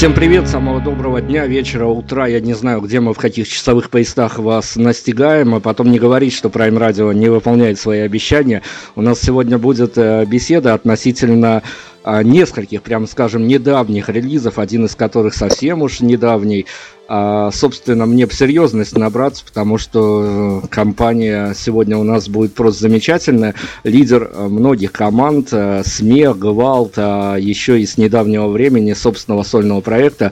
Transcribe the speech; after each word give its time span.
Всем 0.00 0.14
привет, 0.14 0.48
самого 0.48 0.80
доброго 0.80 1.20
дня, 1.20 1.46
вечера, 1.46 1.84
утра. 1.84 2.26
Я 2.26 2.40
не 2.40 2.54
знаю, 2.54 2.80
где 2.80 3.00
мы, 3.00 3.12
в 3.12 3.18
каких 3.18 3.46
часовых 3.46 3.90
поясах 3.90 4.38
вас 4.38 4.76
настигаем, 4.76 5.54
а 5.54 5.60
потом 5.60 5.90
не 5.90 5.98
говорить, 5.98 6.32
что 6.32 6.48
Prime 6.48 6.78
Radio 6.78 7.12
не 7.12 7.28
выполняет 7.28 7.78
свои 7.78 7.98
обещания. 8.00 8.62
У 8.96 9.02
нас 9.02 9.20
сегодня 9.20 9.58
будет 9.58 9.98
э, 9.98 10.24
беседа 10.24 10.72
относительно 10.72 11.62
нескольких, 12.04 12.82
прям 12.82 13.06
скажем, 13.06 13.46
недавних 13.46 14.08
релизов, 14.08 14.58
один 14.58 14.86
из 14.86 14.94
которых 14.94 15.34
совсем 15.34 15.82
уж 15.82 16.00
недавний. 16.00 16.66
А, 17.12 17.50
собственно, 17.50 18.06
мне 18.06 18.24
бы 18.24 18.32
серьезность 18.32 18.96
набраться, 18.96 19.44
потому 19.44 19.78
что 19.78 20.62
э, 20.62 20.68
компания 20.68 21.54
сегодня 21.56 21.98
у 21.98 22.04
нас 22.04 22.28
будет 22.28 22.54
просто 22.54 22.82
замечательная. 22.82 23.56
Лидер 23.82 24.30
э, 24.32 24.46
многих 24.46 24.92
команд, 24.92 25.48
э, 25.50 25.82
Смех, 25.84 26.38
Гвалт, 26.38 26.92
а 26.98 27.34
еще 27.34 27.80
и 27.80 27.86
с 27.86 27.98
недавнего 27.98 28.46
времени 28.46 28.92
собственного 28.92 29.42
сольного 29.42 29.80
проекта. 29.80 30.30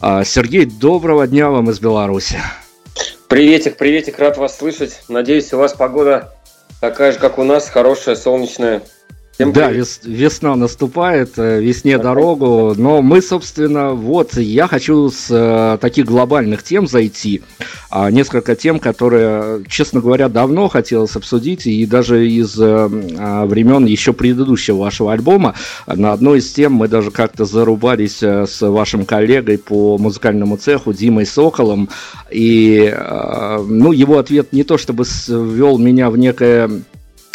А, 0.00 0.24
Сергей, 0.24 0.64
доброго 0.64 1.28
дня 1.28 1.48
вам 1.48 1.70
из 1.70 1.78
Беларуси. 1.78 2.40
Приветик, 3.28 3.76
приветик, 3.76 4.18
рад 4.18 4.36
вас 4.36 4.58
слышать. 4.58 5.02
Надеюсь, 5.08 5.52
у 5.52 5.58
вас 5.58 5.74
погода 5.74 6.34
такая 6.80 7.12
же, 7.12 7.20
как 7.20 7.38
у 7.38 7.44
нас, 7.44 7.70
хорошая, 7.70 8.16
солнечная. 8.16 8.82
Всем 9.36 9.52
да, 9.52 9.70
вес, 9.70 10.00
весна 10.02 10.56
наступает, 10.56 11.34
э, 11.36 11.60
весне 11.60 11.98
дорогу, 11.98 12.72
но 12.74 13.02
мы, 13.02 13.20
собственно, 13.20 13.90
вот, 13.90 14.38
я 14.38 14.66
хочу 14.66 15.10
с 15.10 15.26
э, 15.28 15.76
таких 15.78 16.06
глобальных 16.06 16.62
тем 16.62 16.86
зайти, 16.86 17.42
а, 17.90 18.10
несколько 18.10 18.56
тем, 18.56 18.78
которые, 18.78 19.62
честно 19.68 20.00
говоря, 20.00 20.30
давно 20.30 20.68
хотелось 20.68 21.16
обсудить, 21.16 21.66
и 21.66 21.84
даже 21.84 22.26
из 22.26 22.58
э, 22.58 22.64
а, 23.18 23.44
времен 23.44 23.84
еще 23.84 24.14
предыдущего 24.14 24.78
вашего 24.78 25.12
альбома, 25.12 25.54
на 25.86 26.14
одной 26.14 26.38
из 26.38 26.50
тем 26.50 26.72
мы 26.72 26.88
даже 26.88 27.10
как-то 27.10 27.44
зарубались 27.44 28.22
э, 28.22 28.46
с 28.46 28.66
вашим 28.66 29.04
коллегой 29.04 29.58
по 29.58 29.98
музыкальному 29.98 30.56
цеху 30.56 30.94
Димой 30.94 31.26
Соколом, 31.26 31.90
и, 32.30 32.90
э, 32.90 33.64
ну, 33.68 33.92
его 33.92 34.16
ответ 34.16 34.54
не 34.54 34.62
то 34.62 34.78
чтобы 34.78 35.04
ввел 35.28 35.76
меня 35.76 36.08
в 36.08 36.16
некое 36.16 36.70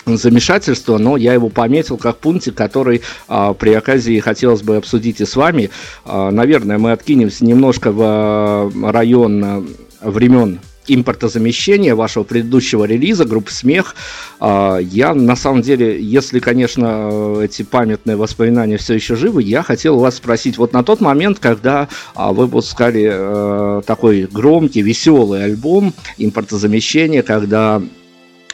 замешательство, 0.05 0.97
но 0.97 1.17
я 1.17 1.33
его 1.33 1.49
пометил 1.49 1.97
как 1.97 2.17
пунктик, 2.17 2.55
который 2.55 3.01
а, 3.27 3.53
при 3.53 3.73
оказии 3.73 4.19
хотелось 4.19 4.61
бы 4.61 4.77
обсудить 4.77 5.21
и 5.21 5.25
с 5.25 5.35
вами. 5.35 5.69
А, 6.05 6.31
наверное, 6.31 6.77
мы 6.77 6.91
откинемся 6.91 7.45
немножко 7.45 7.91
в 7.91 7.99
а, 8.01 8.71
район 8.91 9.43
а, 9.43 9.63
времен 10.01 10.59
импортозамещения 10.87 11.93
вашего 11.93 12.23
предыдущего 12.23 12.85
релиза 12.85 13.23
группы 13.23 13.51
«Смех». 13.51 13.95
А, 14.39 14.77
я, 14.77 15.13
на 15.13 15.35
самом 15.35 15.61
деле, 15.61 16.01
если, 16.01 16.39
конечно, 16.39 17.39
эти 17.41 17.61
памятные 17.61 18.17
воспоминания 18.17 18.77
все 18.77 18.95
еще 18.95 19.15
живы, 19.15 19.43
я 19.43 19.61
хотел 19.61 19.99
вас 19.99 20.17
спросить, 20.17 20.57
вот 20.57 20.73
на 20.73 20.83
тот 20.83 20.99
момент, 20.99 21.37
когда 21.39 21.87
вы 22.15 22.47
выпускали 22.47 23.83
такой 23.83 24.27
громкий, 24.31 24.81
веселый 24.81 25.43
альбом 25.43 25.93
импортозамещения, 26.17 27.21
когда 27.21 27.81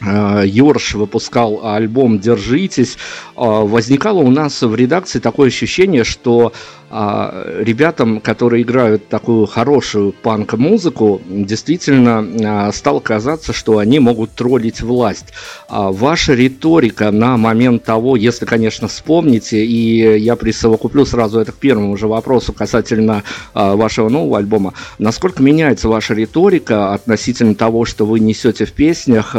Йорш 0.02 0.94
выпускал 0.96 1.66
альбом 1.66 2.20
«Держитесь», 2.20 2.96
э, 2.96 2.98
возникало 3.36 4.20
у 4.20 4.30
нас 4.30 4.62
в 4.62 4.76
редакции 4.76 5.20
такое 5.20 5.48
ощущение, 5.48 6.04
что 6.04 6.54
а, 6.90 7.46
ребятам, 7.60 8.22
которые 8.22 8.64
играют 8.64 9.10
такую 9.10 9.46
хорошую 9.46 10.14
панк-музыку, 10.14 11.22
действительно 11.28 12.72
стало 12.72 13.02
казаться, 13.02 13.52
что 13.52 13.80
они 13.80 14.00
могут 14.00 14.32
троллить 14.32 14.82
власть. 14.82 15.34
Ваша 15.70 16.34
риторика 16.34 17.12
на 17.12 17.36
момент 17.36 17.84
того, 17.84 18.16
если, 18.16 18.46
конечно, 18.46 18.88
вспомните, 18.88 19.66
и 19.66 20.18
я 20.18 20.38
присовокуплю 20.38 21.06
сразу 21.06 21.40
это 21.40 21.52
к 21.52 21.56
первому 21.56 21.98
же 21.98 22.08
вопросу 22.08 22.54
касательно 22.54 23.24
вашего 23.54 24.08
нового 24.08 24.38
альбома, 24.38 24.74
насколько 24.98 25.44
меняется 25.44 25.90
ваша 25.90 26.14
риторика 26.14 26.94
относительно 26.94 27.56
того, 27.56 27.84
что 27.84 28.06
вы 28.06 28.22
несете 28.22 28.66
в 28.66 28.72
песнях, 28.72 29.36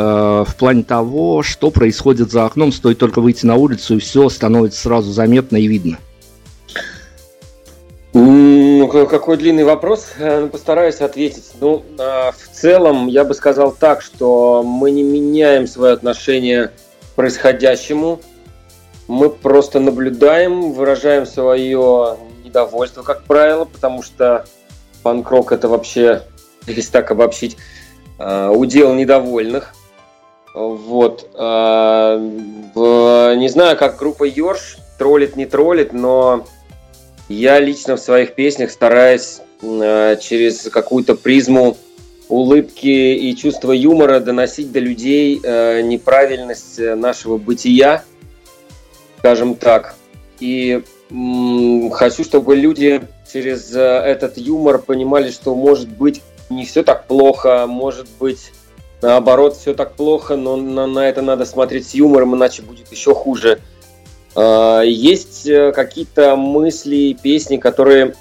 в 0.49 0.57
плане 0.57 0.83
того, 0.83 1.43
что 1.43 1.71
происходит 1.71 2.31
за 2.31 2.45
окном, 2.45 2.73
стоит 2.73 2.99
только 2.99 3.21
выйти 3.21 3.47
на 3.47 3.57
улицу, 3.57 3.97
и 3.97 3.99
все 4.01 4.29
становится 4.29 4.81
сразу 4.81 5.13
заметно 5.13 5.57
и 5.57 5.67
видно? 5.67 5.99
Ну, 8.15 8.89
какой 8.89 9.37
длинный 9.37 9.65
вопрос, 9.65 10.07
э, 10.19 10.41
ну, 10.41 10.49
постараюсь 10.49 11.01
ответить. 11.01 11.53
Ну, 11.61 11.85
а, 11.99 12.33
в 12.33 12.57
целом, 12.57 13.07
я 13.07 13.25
бы 13.25 13.35
сказал 13.35 13.71
так, 13.71 14.03
что 14.03 14.63
мы 14.63 14.91
не 14.91 15.03
меняем 15.03 15.67
свое 15.67 15.93
отношение 15.93 16.69
к 16.69 16.73
происходящему. 17.15 18.21
Мы 19.07 19.31
просто 19.31 19.79
наблюдаем, 19.79 20.73
выражаем 20.73 21.27
свое 21.27 22.17
недовольство, 22.45 23.03
как 23.03 23.25
правило, 23.25 23.67
потому 23.67 24.03
что 24.03 24.47
панк-рок 25.03 25.53
это 25.53 25.69
вообще, 25.69 26.23
если 26.67 26.91
так 26.91 27.11
обобщить, 27.11 27.57
э, 28.19 28.49
удел 28.49 28.95
недовольных. 28.95 29.75
Вот. 30.59 31.31
А, 31.35 32.19
не 32.19 33.49
знаю, 33.49 33.77
как 33.77 33.97
группа 33.97 34.25
Йорш 34.25 34.79
троллит, 34.99 35.37
не 35.37 35.47
троллит, 35.47 35.93
но 35.93 36.47
я 37.29 37.61
лично 37.61 37.95
в 37.95 38.01
своих 38.01 38.35
песнях 38.35 38.73
стараюсь 38.73 39.41
э, 39.63 40.17
через 40.21 40.63
какую-то 40.63 41.15
призму 41.15 41.77
улыбки 42.29 42.87
и 42.89 43.37
чувства 43.37 43.71
юмора 43.71 44.19
доносить 44.19 44.73
до 44.73 44.81
людей 44.81 45.41
э, 45.41 45.83
неправильность 45.83 46.81
нашего 46.81 47.37
бытия, 47.37 48.03
скажем 49.19 49.55
так. 49.55 49.95
И 50.41 50.83
хочу, 51.93 52.25
чтобы 52.25 52.57
люди 52.57 53.01
через 53.33 53.73
э, 53.77 53.81
этот 53.81 54.37
юмор 54.39 54.79
понимали, 54.79 55.31
что 55.31 55.55
может 55.55 55.89
быть 55.89 56.21
не 56.51 56.65
все 56.65 56.83
так 56.83 57.07
плохо, 57.07 57.67
может 57.69 58.09
быть 58.19 58.51
наоборот 59.03 59.57
все 59.57 59.75
так 59.75 59.95
плохо, 59.95 60.37
но 60.37 60.57
на, 60.57 60.87
на 60.87 61.09
это 61.09 61.23
надо 61.23 61.45
смотреть 61.45 61.89
с 61.89 61.95
юмором, 61.95 62.35
иначе 62.35 62.63
будет 62.63 62.91
еще 62.91 63.15
хуже. 63.15 63.61
А, 64.35 64.83
есть 64.83 65.47
э, 65.47 65.73
какие-то 65.73 66.37
мысли, 66.37 67.17
песни, 67.21 67.57
которые 67.57 68.15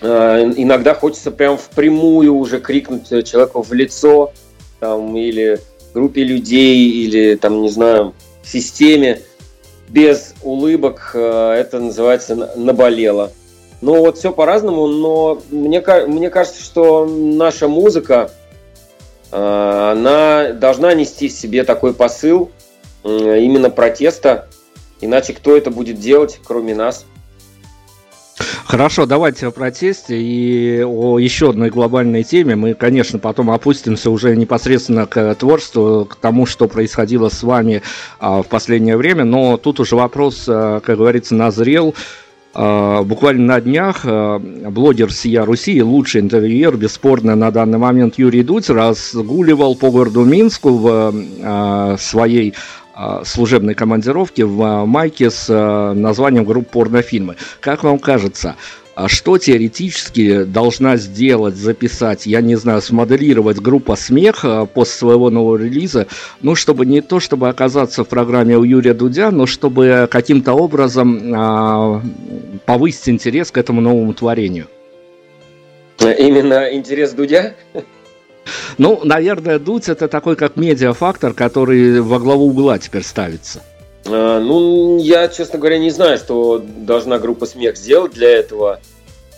э, 0.00 0.52
иногда 0.56 0.94
хочется 0.94 1.30
прям 1.30 1.56
впрямую 1.56 2.34
уже 2.34 2.60
крикнуть 2.60 3.08
человеку 3.26 3.62
в 3.62 3.72
лицо, 3.72 4.32
там, 4.80 5.16
или 5.16 5.60
группе 5.94 6.24
людей, 6.24 7.04
или 7.04 7.36
там, 7.36 7.62
не 7.62 7.70
знаю, 7.70 8.14
системе, 8.42 9.20
без 9.88 10.34
улыбок, 10.42 11.12
э, 11.14 11.52
это 11.52 11.78
называется 11.78 12.52
наболело. 12.56 13.32
Ну 13.80 13.98
вот 13.98 14.18
все 14.18 14.32
по-разному, 14.32 14.86
но 14.86 15.42
мне, 15.50 15.82
мне 16.06 16.30
кажется, 16.30 16.62
что 16.62 17.04
наша 17.04 17.68
музыка, 17.68 18.30
она 19.32 20.52
должна 20.52 20.94
нести 20.94 21.28
в 21.28 21.32
себе 21.32 21.64
такой 21.64 21.94
посыл 21.94 22.50
именно 23.04 23.70
протеста, 23.70 24.48
Иначе 25.02 25.32
кто 25.32 25.56
это 25.56 25.70
будет 25.70 25.98
делать, 25.98 26.40
кроме 26.44 26.76
нас? 26.76 27.04
Хорошо, 28.64 29.04
давайте 29.04 29.48
о 29.48 29.50
протесте 29.50 30.16
и 30.16 30.82
о 30.82 31.18
еще 31.18 31.50
одной 31.50 31.70
глобальной 31.70 32.22
теме. 32.22 32.54
Мы, 32.54 32.74
конечно, 32.74 33.18
потом 33.18 33.50
опустимся 33.50 34.10
уже 34.10 34.36
непосредственно 34.36 35.06
к 35.06 35.34
творчеству, 35.34 36.06
к 36.08 36.14
тому, 36.14 36.46
что 36.46 36.68
происходило 36.68 37.28
с 37.28 37.42
вами 37.42 37.82
а, 38.20 38.42
в 38.42 38.46
последнее 38.46 38.96
время. 38.96 39.24
Но 39.24 39.56
тут 39.56 39.80
уже 39.80 39.96
вопрос, 39.96 40.44
как 40.46 40.84
говорится, 40.84 41.34
назрел. 41.34 41.94
А, 42.54 43.02
буквально 43.02 43.54
на 43.54 43.60
днях 43.60 44.02
а, 44.04 44.38
блогер 44.38 45.12
«Сия 45.12 45.44
Руси», 45.44 45.82
лучший 45.82 46.20
интервьюер, 46.20 46.76
бесспорно, 46.76 47.34
на 47.34 47.50
данный 47.50 47.78
момент 47.78 48.18
Юрий 48.18 48.42
Дудь, 48.42 48.68
разгуливал 48.68 49.74
по 49.74 49.90
городу 49.90 50.24
Минску 50.24 50.76
в 50.76 51.14
а, 51.42 51.96
своей 51.98 52.54
служебной 53.24 53.72
командировки 53.74 54.42
в 54.42 54.84
майке 54.84 55.30
с 55.30 55.48
названием 55.94 56.44
группы 56.44 56.68
порнофильмы. 56.72 57.36
Как 57.60 57.84
вам 57.84 57.98
кажется, 57.98 58.56
что 59.06 59.38
теоретически 59.38 60.44
должна 60.44 60.96
сделать, 60.96 61.56
записать, 61.56 62.26
я 62.26 62.40
не 62.40 62.56
знаю, 62.56 62.82
смоделировать 62.82 63.58
группа 63.58 63.96
«Смех» 63.96 64.44
после 64.74 64.94
своего 64.94 65.30
нового 65.30 65.56
релиза, 65.56 66.06
ну, 66.40 66.54
чтобы 66.54 66.86
не 66.86 67.00
то, 67.00 67.20
чтобы 67.20 67.48
оказаться 67.48 68.04
в 68.04 68.08
программе 68.08 68.56
у 68.56 68.64
Юрия 68.64 68.94
Дудя, 68.94 69.30
но 69.30 69.46
чтобы 69.46 70.08
каким-то 70.10 70.52
образом 70.52 71.32
а, 71.34 72.02
повысить 72.66 73.08
интерес 73.08 73.50
к 73.50 73.58
этому 73.58 73.80
новому 73.80 74.12
творению? 74.14 74.66
Именно 76.00 76.74
интерес 76.74 77.12
Дудя? 77.12 77.54
Ну, 78.78 79.00
наверное, 79.04 79.58
Дудь 79.58 79.88
это 79.88 80.08
такой 80.08 80.36
как 80.36 80.56
медиафактор, 80.56 81.32
который 81.32 82.00
во 82.00 82.18
главу 82.18 82.48
угла 82.48 82.78
теперь 82.78 83.04
ставится. 83.04 83.62
А, 84.06 84.40
ну, 84.40 84.98
я, 84.98 85.28
честно 85.28 85.58
говоря, 85.58 85.78
не 85.78 85.90
знаю, 85.90 86.18
что 86.18 86.58
должна 86.58 87.18
группа 87.18 87.46
«Смех» 87.46 87.76
сделать 87.76 88.12
для 88.12 88.30
этого. 88.30 88.80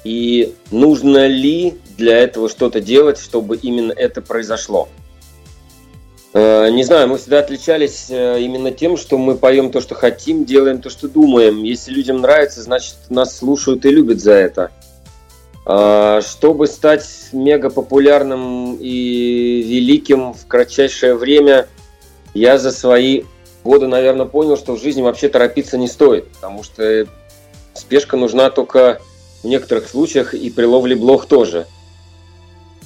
И 0.05 0.55
нужно 0.71 1.27
ли 1.27 1.75
для 1.97 2.19
этого 2.19 2.49
что-то 2.49 2.81
делать, 2.81 3.19
чтобы 3.19 3.57
именно 3.57 3.93
это 3.93 4.21
произошло. 4.21 4.89
А, 6.33 6.69
не 6.69 6.85
знаю, 6.85 7.09
мы 7.09 7.19
всегда 7.19 7.39
отличались 7.39 8.07
э, 8.11 8.41
именно 8.41 8.71
тем, 8.73 8.97
что 8.97 9.19
мы 9.19 9.37
поем 9.37 9.71
то, 9.71 9.81
что 9.81 9.95
хотим, 9.95 10.45
делаем 10.45 10.81
то, 10.81 10.91
что 10.91 11.09
думаем. 11.09 11.63
Если 11.63 11.93
людям 11.93 12.21
нравится, 12.21 12.63
значит 12.63 12.97
нас 13.09 13.39
слушают 13.39 13.85
и 13.85 13.91
любят 13.91 14.21
за 14.21 14.33
это. 14.33 14.71
А, 15.67 16.21
чтобы 16.23 16.67
стать 16.67 17.07
мега 17.33 17.71
популярным 17.71 18.77
и 18.81 19.63
великим 19.63 20.35
в 20.35 20.47
кратчайшее 20.47 21.15
время, 21.15 21.69
я 22.35 22.59
за 22.59 22.73
свои 22.73 23.23
годы, 23.65 23.87
наверное, 23.87 24.27
понял, 24.27 24.57
что 24.57 24.77
в 24.77 24.81
жизни 24.81 25.03
вообще 25.03 25.29
торопиться 25.29 25.77
не 25.77 25.89
стоит, 25.89 26.29
потому 26.33 26.63
что 26.63 27.07
спешка 27.73 28.17
нужна 28.17 28.51
только 28.51 29.01
в 29.43 29.47
некоторых 29.47 29.89
случаях 29.89 30.35
и 30.35 30.51
при 30.51 30.65
ловле 30.65 30.95
блох 30.95 31.27
тоже. 31.27 31.67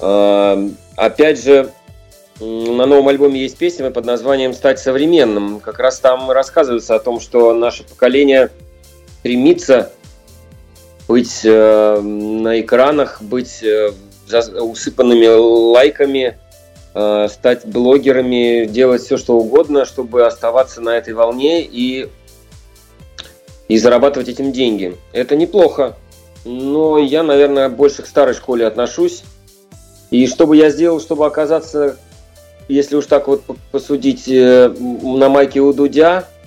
А, 0.00 0.58
опять 0.96 1.42
же, 1.42 1.72
на 2.40 2.86
новом 2.86 3.08
альбоме 3.08 3.40
есть 3.40 3.56
песня 3.56 3.90
под 3.90 4.04
названием 4.04 4.54
«Стать 4.54 4.78
современным». 4.78 5.60
Как 5.60 5.80
раз 5.80 5.98
там 5.98 6.30
рассказывается 6.30 6.94
о 6.94 7.00
том, 7.00 7.20
что 7.20 7.52
наше 7.52 7.82
поколение 7.82 8.50
стремится 9.18 9.92
быть 11.08 11.40
э, 11.42 12.00
на 12.00 12.60
экранах, 12.60 13.20
быть 13.22 13.62
э, 13.62 13.90
усыпанными 14.60 15.26
лайками, 15.26 16.36
э, 16.36 16.47
стать 17.28 17.66
блогерами, 17.66 18.66
делать 18.66 19.02
все, 19.02 19.16
что 19.16 19.36
угодно, 19.36 19.84
чтобы 19.84 20.26
оставаться 20.26 20.80
на 20.80 20.96
этой 20.96 21.14
волне 21.14 21.62
и, 21.62 22.08
и 23.68 23.78
зарабатывать 23.78 24.28
этим 24.28 24.52
деньги. 24.52 24.96
Это 25.12 25.36
неплохо, 25.36 25.96
но 26.44 26.98
я, 26.98 27.22
наверное, 27.22 27.68
больше 27.68 28.02
к 28.02 28.06
старой 28.06 28.34
школе 28.34 28.66
отношусь. 28.66 29.22
И 30.10 30.26
что 30.26 30.46
бы 30.46 30.56
я 30.56 30.70
сделал, 30.70 31.00
чтобы 31.00 31.26
оказаться, 31.26 31.96
если 32.68 32.96
уж 32.96 33.06
так 33.06 33.28
вот 33.28 33.42
посудить, 33.70 34.26
э, 34.28 34.68
на 34.68 35.28
майке 35.28 35.60
у 35.60 35.72
Дудя– 35.72 36.26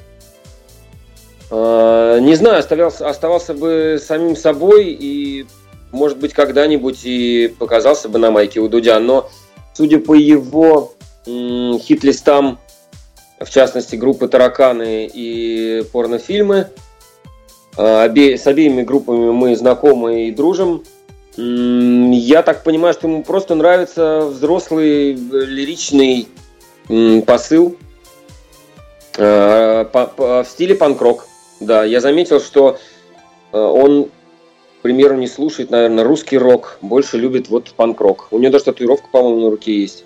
Э, 1.51 2.19
не 2.21 2.35
знаю, 2.35 2.59
оставался, 2.59 3.09
оставался 3.09 3.53
бы 3.53 3.99
самим 4.01 4.37
собой 4.37 4.85
и, 4.87 5.45
может 5.91 6.17
быть, 6.17 6.33
когда-нибудь 6.33 7.01
и 7.03 7.53
показался 7.59 8.07
бы 8.07 8.19
на 8.19 8.31
майке 8.31 8.61
у 8.61 8.69
Дудя. 8.69 8.99
Но, 8.99 9.29
судя 9.73 9.99
по 9.99 10.13
его 10.13 10.93
хит-листам, 11.25 12.59
в 13.39 13.49
частности, 13.49 13.95
группы 13.95 14.27
«Тараканы» 14.27 15.09
и 15.11 15.83
порнофильмы, 15.91 16.67
э, 17.77 18.05
обе, 18.05 18.37
с 18.37 18.45
обеими 18.47 18.83
группами 18.83 19.31
мы 19.31 19.55
знакомы 19.55 20.27
и 20.27 20.31
дружим. 20.31 20.83
Я 21.37 22.43
так 22.43 22.63
понимаю, 22.63 22.93
что 22.93 23.07
ему 23.07 23.23
просто 23.23 23.55
нравится 23.55 24.21
взрослый 24.21 25.13
лиричный 25.13 26.27
посыл 27.25 27.77
э, 29.17 29.85
в 30.17 30.45
стиле 30.49 30.75
панк-рок. 30.75 31.25
Да, 31.59 31.83
я 31.83 32.01
заметил, 32.01 32.41
что 32.41 32.77
э, 33.51 33.57
он, 33.57 34.09
примеру, 34.81 35.15
не 35.15 35.27
слушает, 35.27 35.69
наверное, 35.69 36.03
русский 36.03 36.37
рок, 36.37 36.77
больше 36.81 37.17
любит 37.17 37.49
вот 37.49 37.71
панк-рок. 37.75 38.27
У 38.31 38.39
него 38.39 38.51
даже 38.51 38.65
татуировка, 38.65 39.07
по-моему, 39.11 39.41
на 39.41 39.49
руке 39.51 39.79
есть. 39.79 40.05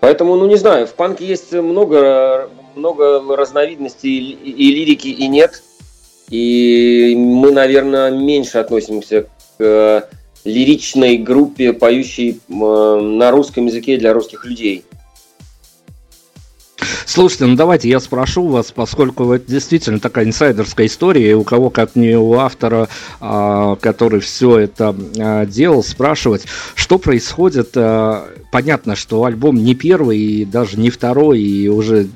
Поэтому, 0.00 0.36
ну 0.36 0.46
не 0.46 0.56
знаю, 0.56 0.86
в 0.86 0.94
панке 0.94 1.26
есть 1.26 1.52
много, 1.52 2.48
много 2.76 3.36
разновидностей 3.36 4.30
и 4.30 4.70
лирики, 4.70 5.08
и 5.08 5.26
нет. 5.26 5.62
И 6.30 7.14
мы, 7.16 7.52
наверное, 7.52 8.10
меньше 8.10 8.58
относимся 8.58 9.22
к 9.22 9.28
э, 9.60 10.02
лиричной 10.44 11.16
группе, 11.16 11.72
поющей 11.72 12.40
на 12.48 13.30
русском 13.30 13.66
языке 13.66 13.96
для 13.96 14.12
русских 14.12 14.44
людей. 14.44 14.84
Слушайте, 17.08 17.46
ну 17.46 17.56
давайте 17.56 17.88
я 17.88 18.00
спрошу 18.00 18.48
вас, 18.48 18.70
поскольку 18.70 19.32
это 19.32 19.50
действительно 19.50 19.98
такая 19.98 20.26
инсайдерская 20.26 20.86
история, 20.86 21.30
и 21.30 21.32
у 21.32 21.42
кого, 21.42 21.70
как 21.70 21.96
не 21.96 22.14
у 22.18 22.34
автора, 22.34 22.90
а, 23.18 23.76
который 23.76 24.20
все 24.20 24.58
это 24.58 24.94
а, 25.18 25.46
делал, 25.46 25.82
спрашивать, 25.82 26.44
что 26.74 26.98
происходит. 26.98 27.70
А, 27.76 28.28
понятно, 28.52 28.94
что 28.94 29.24
альбом 29.24 29.56
не 29.56 29.74
первый, 29.74 30.18
и 30.18 30.44
даже 30.44 30.78
не 30.78 30.90
второй, 30.90 31.40
и 31.40 31.66
уже 31.68 32.06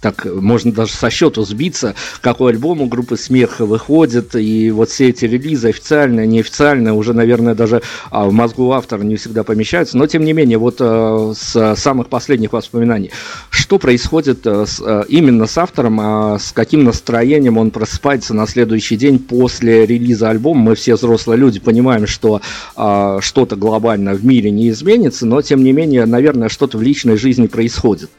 так 0.00 0.24
можно 0.24 0.72
даже 0.72 0.92
со 0.92 1.10
счету 1.10 1.44
сбиться, 1.44 1.94
какой 2.20 2.52
альбом 2.52 2.80
у 2.80 2.86
группы 2.86 3.16
Смех 3.16 3.60
выходит, 3.60 4.34
и 4.34 4.70
вот 4.70 4.90
все 4.90 5.10
эти 5.10 5.26
релизы 5.26 5.68
официальные, 5.68 6.26
неофициальные, 6.26 6.94
уже, 6.94 7.12
наверное, 7.12 7.54
даже 7.54 7.82
а, 8.10 8.26
в 8.26 8.32
мозгу 8.32 8.72
автора 8.72 9.02
не 9.02 9.16
всегда 9.16 9.44
помещаются, 9.44 9.98
но 9.98 10.06
тем 10.06 10.24
не 10.24 10.32
менее, 10.32 10.58
вот 10.58 10.76
а, 10.80 11.32
с 11.36 11.74
самых 11.76 12.08
последних 12.08 12.52
воспоминаний, 12.52 13.10
что 13.50 13.78
происходит 13.78 14.46
а, 14.46 14.66
с, 14.66 14.80
а, 14.80 15.02
именно 15.08 15.46
с 15.46 15.58
автором, 15.58 16.00
а, 16.00 16.38
с 16.38 16.52
каким 16.52 16.84
настроением 16.84 17.58
он 17.58 17.70
просыпается 17.70 18.34
на 18.34 18.46
следующий 18.46 18.96
день 18.96 19.18
после 19.18 19.86
релиза 19.86 20.30
альбома, 20.30 20.60
мы 20.60 20.74
все 20.74 20.94
взрослые 20.94 21.38
люди 21.38 21.60
понимаем, 21.60 22.06
что 22.06 22.40
а, 22.74 23.20
что-то 23.20 23.56
глобально 23.56 24.14
в 24.14 24.24
мире 24.24 24.50
не 24.50 24.70
изменится, 24.70 25.26
но 25.26 25.42
тем 25.42 25.62
не 25.62 25.72
менее, 25.72 26.06
наверное, 26.06 26.48
что-то 26.48 26.78
в 26.78 26.82
личной 26.82 27.16
жизни 27.16 27.46
происходит. 27.46 28.10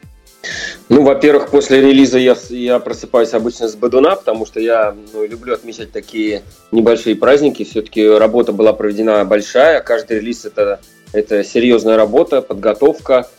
Ну, 0.90 1.04
во-первых, 1.04 1.50
после 1.50 1.82
релиза 1.82 2.18
я, 2.18 2.36
я 2.50 2.80
просыпаюсь 2.80 3.34
обычно 3.34 3.68
с 3.68 3.76
бодуна, 3.76 4.16
потому 4.16 4.46
что 4.46 4.60
я 4.60 4.96
ну, 5.14 5.26
люблю 5.26 5.54
отмечать 5.54 5.92
такие 5.92 6.42
небольшие 6.72 7.16
праздники. 7.16 7.64
Все-таки 7.64 8.06
работа 8.08 8.52
была 8.52 8.74
проведена 8.74 9.24
большая. 9.24 9.82
Каждый 9.82 10.18
релиз 10.18 10.46
это, 10.46 10.82
это 11.14 11.44
серьезная 11.44 11.96
работа, 11.96 12.42
подготовка. 12.42 13.30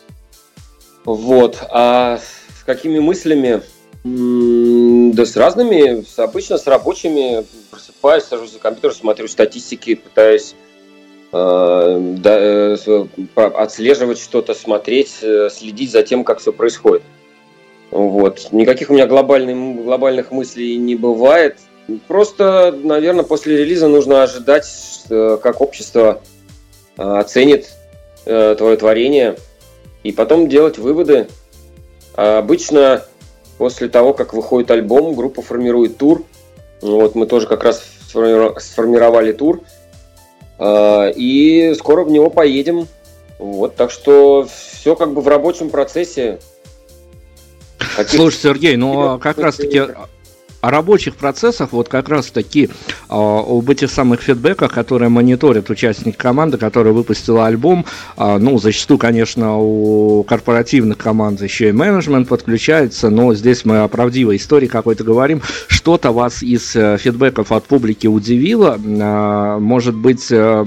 Вот. 1.05 1.59
А 1.69 2.17
с 2.17 2.63
какими 2.63 2.99
мыслями? 2.99 3.61
Да 4.03 5.25
с 5.25 5.35
разными, 5.37 6.03
обычно 6.19 6.57
с 6.57 6.67
рабочими. 6.67 7.45
Просыпаюсь, 7.69 8.23
сажусь 8.23 8.53
за 8.53 8.59
компьютер, 8.59 8.93
смотрю 8.93 9.27
статистики, 9.27 9.95
пытаюсь 9.95 10.55
да, 11.33 12.37
э, 12.39 12.77
отслеживать 13.35 14.19
что-то, 14.19 14.53
смотреть, 14.53 15.17
э, 15.23 15.49
следить 15.51 15.91
за 15.91 16.03
тем, 16.03 16.23
как 16.23 16.37
все 16.37 16.53
происходит. 16.53 17.01
Вот. 17.89 18.49
Никаких 18.51 18.91
у 18.91 18.93
меня 18.93 19.07
глобальных, 19.07 19.83
глобальных 19.83 20.29
мыслей 20.29 20.77
не 20.77 20.95
бывает. 20.95 21.57
Просто, 22.07 22.77
наверное, 22.83 23.23
после 23.23 23.57
релиза 23.57 23.87
нужно 23.87 24.21
ожидать, 24.23 24.67
как 25.09 25.59
общество 25.59 26.21
оценит 26.95 27.67
твое 28.23 28.77
творение, 28.77 29.35
и 30.03 30.11
потом 30.11 30.47
делать 30.47 30.77
выводы. 30.77 31.27
А 32.15 32.37
обычно 32.37 33.03
после 33.57 33.89
того, 33.89 34.13
как 34.13 34.33
выходит 34.33 34.71
альбом, 34.71 35.13
группа 35.13 35.41
формирует 35.41 35.97
тур. 35.97 36.23
Вот 36.81 37.15
мы 37.15 37.27
тоже 37.27 37.47
как 37.47 37.63
раз 37.63 37.83
сформировали 38.59 39.33
тур– 39.33 39.61
и 40.59 41.73
скоро 41.77 42.03
в 42.03 42.11
него 42.11 42.29
поедем. 42.29 42.87
Вот, 43.39 43.75
так 43.75 43.91
что 43.91 44.47
все 44.47 44.95
как 44.95 45.13
бы 45.13 45.21
в 45.21 45.27
рабочем 45.27 45.69
процессе. 45.69 46.39
Слушай, 48.07 48.37
Сергей, 48.37 48.75
ну 48.77 49.01
а 49.01 49.19
как 49.19 49.37
раз 49.37 49.55
таки 49.57 49.81
о 50.63 50.71
рабочих 50.71 51.17
процессах, 51.17 51.73
вот 51.73 51.89
как 51.89 52.07
раз 52.07 52.27
таки 52.27 52.69
а, 53.09 53.39
об 53.39 53.69
этих 53.69 53.91
самых 53.91 54.21
фидбэках, 54.21 54.71
которые 54.71 55.09
мониторят 55.09 55.69
участники 55.69 56.15
команды, 56.15 56.57
которая 56.57 56.93
выпустила 56.93 57.47
альбом, 57.47 57.85
а, 58.15 58.39
ну, 58.39 58.57
зачастую, 58.57 58.97
конечно, 58.97 59.57
у 59.57 60.23
корпоративных 60.23 60.97
команд 60.97 61.41
еще 61.41 61.67
и 61.67 61.71
менеджмент 61.73 62.29
подключается, 62.29 63.09
но 63.09 63.33
здесь 63.33 63.65
мы 63.65 63.79
о 63.79 63.89
правдивой 63.89 64.37
истории 64.37 64.67
какой-то 64.67 65.03
говорим. 65.03 65.41
Что-то 65.67 66.13
вас 66.13 66.41
из 66.41 66.73
э, 66.77 66.97
фидбэков 66.97 67.51
от 67.51 67.65
публики 67.65 68.07
удивило? 68.07 68.79
А, 69.01 69.59
может 69.59 69.95
быть, 69.95 70.31
э, 70.31 70.65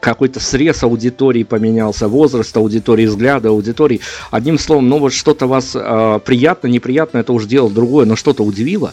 какой-то 0.00 0.40
срез 0.40 0.82
аудитории 0.82 1.44
поменялся, 1.44 2.08
возраст 2.08 2.56
аудитории, 2.56 3.06
взгляда 3.06 3.50
аудитории. 3.50 4.00
Одним 4.32 4.58
словом, 4.58 4.88
ну 4.88 4.98
вот 4.98 5.12
что-то 5.12 5.46
вас 5.46 5.76
приятно, 6.24 6.66
неприятно, 6.66 7.18
это 7.18 7.32
уже 7.32 7.46
дело 7.46 7.70
другое, 7.70 8.04
но 8.04 8.16
что-то 8.16 8.42
удивило? 8.42 8.92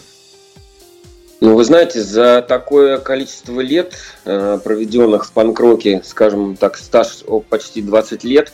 Ну, 1.40 1.54
вы 1.54 1.64
знаете, 1.64 2.00
за 2.00 2.40
такое 2.40 2.96
количество 2.96 3.60
лет, 3.60 3.94
э, 4.24 4.58
проведенных 4.64 5.26
в 5.26 5.32
панкроке, 5.32 6.00
скажем 6.02 6.56
так, 6.56 6.78
стаж 6.78 7.24
почти 7.50 7.82
20 7.82 8.24
лет, 8.24 8.52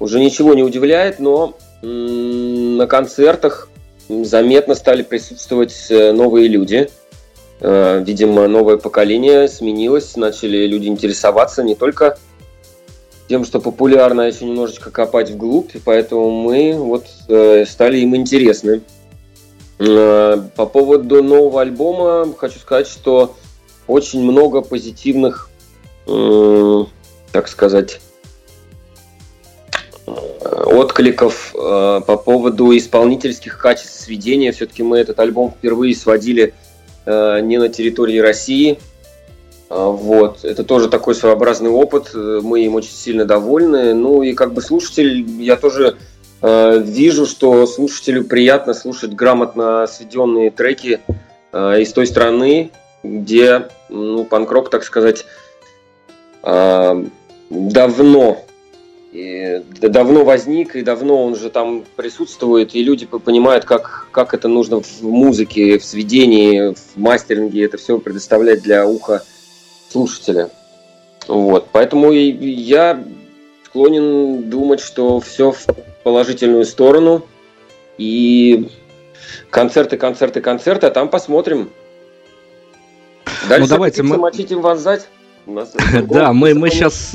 уже 0.00 0.18
ничего 0.18 0.54
не 0.54 0.62
удивляет, 0.62 1.18
но 1.18 1.58
на 1.82 2.86
концертах 2.86 3.68
заметно 4.08 4.74
стали 4.74 5.02
присутствовать 5.02 5.74
э, 5.90 6.12
новые 6.12 6.48
люди. 6.48 6.88
Э, 7.60 8.02
видимо, 8.02 8.48
новое 8.48 8.78
поколение 8.78 9.46
сменилось, 9.46 10.16
начали 10.16 10.66
люди 10.66 10.86
интересоваться 10.86 11.62
не 11.62 11.74
только 11.74 12.16
тем, 13.28 13.44
что 13.44 13.60
популярно, 13.60 14.24
а 14.24 14.28
еще 14.28 14.46
немножечко 14.46 14.90
копать 14.90 15.30
вглубь, 15.30 15.72
поэтому 15.84 16.30
мы 16.30 16.72
вот 16.72 17.04
стали 17.68 17.98
им 17.98 18.16
интересны. 18.16 18.80
Э, 19.78 20.36
по 20.56 20.66
поводу 20.66 21.22
нового 21.22 21.60
альбома 21.60 22.34
хочу 22.36 22.58
сказать, 22.58 22.88
что 22.88 23.36
очень 23.86 24.22
много 24.22 24.60
позитивных, 24.60 25.50
э, 26.06 26.84
так 27.30 27.46
сказать, 27.46 28.00
э, 30.06 30.10
откликов 30.10 31.52
по 31.54 32.16
поводу 32.24 32.76
исполнительских 32.76 33.58
качеств 33.58 34.00
сведения. 34.00 34.52
Все-таки 34.52 34.82
мы 34.82 34.98
этот 34.98 35.20
альбом 35.20 35.50
впервые 35.50 35.94
сводили 35.94 36.54
не 37.06 37.56
на 37.56 37.68
территории 37.70 38.18
России. 38.18 38.78
Вот. 39.70 40.44
Это 40.44 40.62
тоже 40.62 40.88
такой 40.88 41.14
своеобразный 41.14 41.70
опыт. 41.70 42.10
Мы 42.14 42.64
им 42.64 42.74
очень 42.74 42.92
сильно 42.92 43.24
довольны. 43.24 43.94
Ну 43.94 44.22
и 44.22 44.34
как 44.34 44.52
бы 44.52 44.60
слушатель, 44.60 45.26
я 45.42 45.56
тоже 45.56 45.96
вижу, 46.40 47.26
что 47.26 47.66
слушателю 47.66 48.24
приятно 48.24 48.74
слушать 48.74 49.12
грамотно 49.12 49.86
сведенные 49.86 50.50
треки 50.50 51.00
э, 51.52 51.80
из 51.80 51.92
той 51.92 52.06
страны, 52.06 52.70
где 53.02 53.68
ну, 53.88 54.24
панкрок, 54.24 54.70
так 54.70 54.84
сказать, 54.84 55.24
э, 56.42 57.04
давно 57.50 58.44
давно 59.12 60.24
возник, 60.24 60.76
и 60.76 60.82
давно 60.82 61.24
он 61.24 61.34
же 61.34 61.50
там 61.50 61.84
присутствует, 61.96 62.74
и 62.74 62.82
люди 62.82 63.06
понимают, 63.06 63.64
как, 63.64 64.08
как 64.10 64.34
это 64.34 64.48
нужно 64.48 64.80
в 64.80 65.02
музыке, 65.02 65.78
в 65.78 65.84
сведении, 65.84 66.74
в 66.74 66.96
мастеринге 66.96 67.64
это 67.64 67.78
все 67.78 67.98
предоставлять 67.98 68.62
для 68.62 68.86
уха 68.86 69.24
слушателя. 69.90 70.50
Вот. 71.26 71.68
Поэтому 71.72 72.12
я 72.12 73.02
склонен 73.64 74.48
думать, 74.50 74.80
что 74.80 75.20
все 75.20 75.52
положительную 76.08 76.64
сторону. 76.64 77.26
И 77.98 78.70
концерты, 79.50 79.98
концерты, 79.98 80.40
концерты, 80.40 80.86
а 80.86 80.90
там 80.90 81.10
посмотрим. 81.10 81.68
Дальше 83.46 83.64
ну, 83.64 83.68
давайте 83.68 84.02
мы... 84.02 84.18
хотите 84.18 84.56
вонзать? 84.56 85.06
Да, 86.08 86.32
мы, 86.32 86.54
мы 86.54 86.70
сейчас 86.70 87.14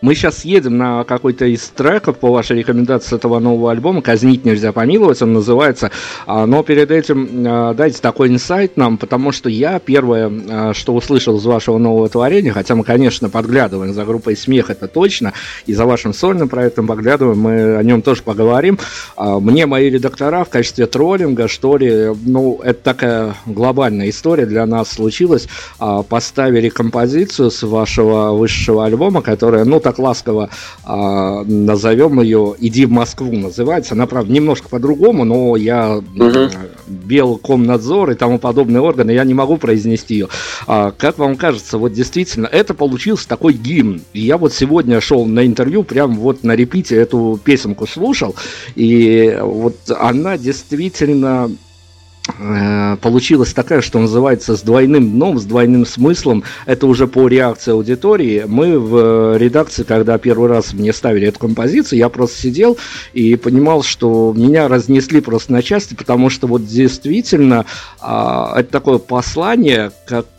Мы 0.00 0.14
сейчас 0.14 0.44
едем 0.44 0.78
на 0.78 1.02
какой-то 1.02 1.44
из 1.46 1.66
треков 1.70 2.18
по 2.18 2.30
вашей 2.30 2.58
рекомендации 2.58 3.16
этого 3.16 3.40
нового 3.40 3.72
альбома. 3.72 4.00
«Казнить 4.00 4.44
нельзя 4.44 4.70
помиловать» 4.70 5.20
он 5.22 5.32
называется. 5.32 5.90
А, 6.24 6.46
но 6.46 6.62
перед 6.62 6.92
этим 6.92 7.44
а, 7.44 7.74
дайте 7.74 8.00
такой 8.00 8.28
инсайт 8.28 8.76
нам, 8.76 8.96
потому 8.96 9.32
что 9.32 9.48
я 9.48 9.80
первое, 9.80 10.30
а, 10.30 10.72
что 10.72 10.94
услышал 10.94 11.38
из 11.38 11.44
вашего 11.44 11.78
нового 11.78 12.08
творения, 12.08 12.52
хотя 12.52 12.76
мы, 12.76 12.84
конечно, 12.84 13.28
подглядываем 13.28 13.92
за 13.92 14.04
группой 14.04 14.36
«Смех», 14.36 14.70
это 14.70 14.86
точно, 14.86 15.32
и 15.66 15.74
за 15.74 15.84
вашим 15.84 16.14
сольным 16.14 16.48
проектом 16.48 16.86
подглядываем, 16.86 17.40
мы 17.40 17.76
о 17.76 17.82
нем 17.82 18.00
тоже 18.00 18.22
поговорим. 18.22 18.78
Мне 19.16 19.66
мои 19.66 19.90
редактора 19.90 20.44
в 20.44 20.48
качестве 20.48 20.86
троллинга, 20.86 21.48
что 21.48 21.76
ли, 21.76 22.12
ну, 22.24 22.60
это 22.62 22.80
такая 22.84 23.34
глобальная 23.46 24.10
история 24.10 24.46
для 24.46 24.64
нас 24.64 24.92
случилась, 24.92 25.48
поставили 26.08 26.68
композицию 26.68 27.50
с 27.50 27.64
вашего 27.64 28.32
высшего 28.32 28.86
альбома, 28.86 29.22
которая, 29.22 29.64
ну, 29.64 29.80
так 29.88 29.98
ласково 29.98 30.50
э, 30.84 31.44
назовем 31.46 32.20
ее 32.20 32.54
«Иди 32.58 32.84
в 32.84 32.90
Москву» 32.90 33.32
называется. 33.32 33.94
Она, 33.94 34.06
правда, 34.06 34.30
немножко 34.30 34.68
по-другому, 34.68 35.24
но 35.24 35.56
я 35.56 35.96
угу. 35.96 36.50
Белкомнадзор 36.86 38.10
и 38.10 38.14
тому 38.14 38.38
подобные 38.38 38.82
органы, 38.82 39.12
я 39.12 39.24
не 39.24 39.32
могу 39.32 39.56
произнести 39.56 40.14
ее. 40.14 40.28
А, 40.66 40.90
как 40.90 41.16
вам 41.16 41.36
кажется, 41.36 41.78
вот 41.78 41.94
действительно, 41.94 42.46
это 42.46 42.74
получился 42.74 43.26
такой 43.26 43.54
гимн. 43.54 44.02
И 44.12 44.20
я 44.20 44.36
вот 44.36 44.52
сегодня 44.52 45.00
шел 45.00 45.24
на 45.24 45.46
интервью, 45.46 45.84
прям 45.84 46.16
вот 46.16 46.44
на 46.44 46.54
репите 46.54 46.94
эту 46.94 47.40
песенку 47.42 47.86
слушал, 47.86 48.36
и 48.74 49.38
вот 49.40 49.76
она 49.98 50.36
действительно 50.36 51.50
получилась 53.02 53.52
такая, 53.52 53.80
что 53.80 53.98
называется, 53.98 54.56
с 54.56 54.62
двойным 54.62 55.10
дном, 55.12 55.38
с 55.38 55.44
двойным 55.44 55.86
смыслом. 55.86 56.44
Это 56.66 56.86
уже 56.86 57.06
по 57.06 57.26
реакции 57.28 57.72
аудитории. 57.72 58.44
Мы 58.46 58.78
в 58.78 59.36
редакции, 59.36 59.82
когда 59.82 60.18
первый 60.18 60.48
раз 60.48 60.72
мне 60.72 60.92
ставили 60.92 61.28
эту 61.28 61.40
композицию, 61.40 61.98
я 61.98 62.08
просто 62.08 62.38
сидел 62.38 62.76
и 63.12 63.36
понимал, 63.36 63.82
что 63.82 64.32
меня 64.36 64.68
разнесли 64.68 65.20
просто 65.20 65.52
на 65.52 65.62
части, 65.62 65.94
потому 65.94 66.30
что 66.30 66.46
вот 66.46 66.66
действительно 66.66 67.64
а, 68.00 68.54
это 68.58 68.70
такое 68.70 68.98
послание, 68.98 69.90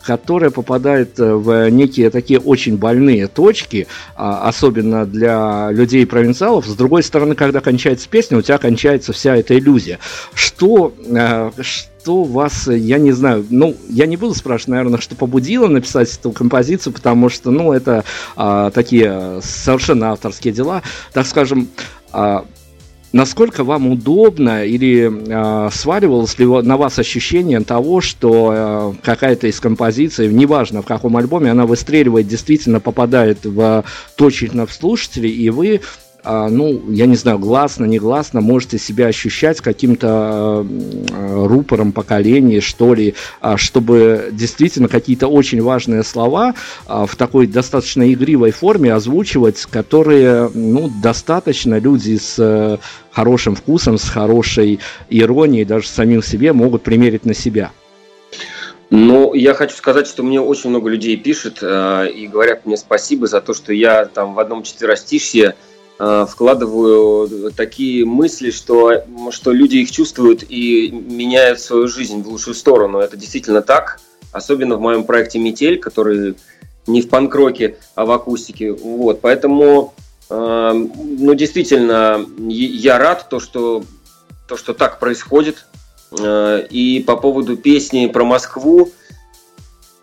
которое 0.02 0.50
попадает 0.50 1.18
в 1.18 1.70
некие 1.70 2.10
такие 2.10 2.40
очень 2.40 2.76
больные 2.76 3.26
точки, 3.26 3.86
а, 4.16 4.48
особенно 4.48 5.06
для 5.06 5.70
людей-провинциалов. 5.70 6.66
С 6.66 6.74
другой 6.74 7.02
стороны, 7.02 7.34
когда 7.34 7.60
кончается 7.60 8.08
песня, 8.08 8.38
у 8.38 8.42
тебя 8.42 8.58
кончается 8.58 9.12
вся 9.12 9.36
эта 9.36 9.58
иллюзия. 9.58 9.98
Что, 10.34 10.92
э, 11.06 11.50
что 12.00 12.24
вас, 12.24 12.66
я 12.66 12.98
не 12.98 13.12
знаю, 13.12 13.46
ну, 13.50 13.76
я 13.88 14.06
не 14.06 14.16
буду 14.16 14.34
спрашивать, 14.34 14.68
наверное, 14.68 15.00
что 15.00 15.14
побудило 15.14 15.68
написать 15.68 16.12
эту 16.14 16.32
композицию, 16.32 16.92
потому 16.92 17.28
что, 17.28 17.50
ну, 17.50 17.72
это 17.72 18.04
а, 18.36 18.70
такие 18.70 19.40
совершенно 19.42 20.12
авторские 20.12 20.52
дела, 20.52 20.82
так 21.12 21.26
скажем, 21.26 21.68
а, 22.12 22.44
Насколько 23.12 23.64
вам 23.64 23.88
удобно 23.88 24.64
или 24.64 25.10
э, 25.10 25.70
сваливалось 25.72 26.38
ли 26.38 26.46
на 26.46 26.76
вас 26.76 26.96
ощущение 26.96 27.58
того, 27.60 28.00
что 28.00 28.52
э, 28.54 28.92
какая-то 29.02 29.48
из 29.48 29.58
композиций, 29.58 30.28
неважно 30.28 30.82
в 30.82 30.86
каком 30.86 31.16
альбоме, 31.16 31.50
она 31.50 31.66
выстреливает, 31.66 32.28
действительно 32.28 32.78
попадает 32.78 33.44
в 33.44 33.84
точечно 34.14 34.64
в 34.64 34.72
слушателей, 34.72 35.32
и 35.32 35.50
вы 35.50 35.80
а, 35.80 36.09
ну, 36.24 36.82
я 36.90 37.06
не 37.06 37.16
знаю, 37.16 37.38
гласно, 37.38 37.84
негласно 37.84 38.40
можете 38.40 38.78
себя 38.78 39.06
ощущать 39.06 39.60
каким-то 39.60 40.66
э, 40.68 41.46
рупором 41.46 41.92
поколения, 41.92 42.60
что 42.60 42.94
ли, 42.94 43.14
а, 43.40 43.56
чтобы 43.56 44.28
действительно 44.32 44.88
какие-то 44.88 45.28
очень 45.28 45.62
важные 45.62 46.02
слова 46.02 46.54
а, 46.86 47.06
в 47.06 47.16
такой 47.16 47.46
достаточно 47.46 48.12
игривой 48.12 48.50
форме 48.50 48.92
озвучивать, 48.92 49.66
которые, 49.66 50.50
ну, 50.52 50.90
достаточно 51.02 51.78
люди 51.78 52.16
с 52.16 52.36
э, 52.38 52.78
хорошим 53.10 53.54
вкусом, 53.54 53.98
с 53.98 54.08
хорошей 54.08 54.80
иронией, 55.08 55.64
даже 55.64 55.88
самим 55.88 56.22
себе 56.22 56.52
могут 56.52 56.82
примерить 56.82 57.24
на 57.24 57.34
себя. 57.34 57.70
Ну, 58.90 59.34
я 59.34 59.54
хочу 59.54 59.76
сказать, 59.76 60.08
что 60.08 60.24
мне 60.24 60.40
очень 60.40 60.70
много 60.70 60.90
людей 60.90 61.16
пишет 61.16 61.58
э, 61.62 62.10
и 62.10 62.26
говорят 62.26 62.66
мне 62.66 62.76
спасибо 62.76 63.28
за 63.28 63.40
то, 63.40 63.54
что 63.54 63.72
я 63.72 64.04
там 64.04 64.34
в 64.34 64.40
одном 64.40 64.64
четверостишье 64.64 65.54
вкладываю 66.28 67.52
такие 67.52 68.06
мысли, 68.06 68.50
что, 68.50 69.04
что 69.30 69.52
люди 69.52 69.76
их 69.76 69.90
чувствуют 69.90 70.44
и 70.48 70.90
меняют 70.90 71.60
свою 71.60 71.88
жизнь 71.88 72.22
в 72.22 72.28
лучшую 72.28 72.54
сторону. 72.54 73.00
Это 73.00 73.18
действительно 73.18 73.60
так, 73.60 74.00
особенно 74.32 74.76
в 74.76 74.80
моем 74.80 75.04
проекте 75.04 75.38
«Метель», 75.38 75.78
который 75.78 76.36
не 76.86 77.02
в 77.02 77.08
панк-роке, 77.08 77.76
а 77.94 78.04
в 78.04 78.10
акустике. 78.10 78.72
Вот, 78.72 79.20
поэтому, 79.20 79.94
э, 80.28 80.72
ну, 80.72 81.34
действительно, 81.34 82.26
я 82.48 82.98
рад, 82.98 83.28
то, 83.28 83.40
что, 83.40 83.84
то, 84.48 84.56
что 84.56 84.74
так 84.74 84.98
происходит. 84.98 85.66
Э, 86.18 86.66
и 86.68 87.00
по 87.00 87.16
поводу 87.16 87.56
песни 87.56 88.06
про 88.06 88.24
Москву, 88.24 88.90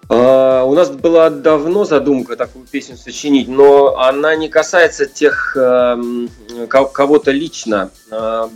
Uh, 0.10 0.64
у 0.64 0.74
нас 0.74 0.90
была 0.90 1.30
давно 1.30 1.84
задумка 1.84 2.38
такую 2.38 2.66
песню 2.66 2.96
сочинить, 2.96 3.50
но 3.50 3.98
она 3.98 4.38
не 4.38 4.48
касается 4.48 5.06
тех 5.06 5.58
uh, 5.58 6.30
кого-то 6.67 7.32
лично. 7.32 7.91
Uh, 8.10 8.50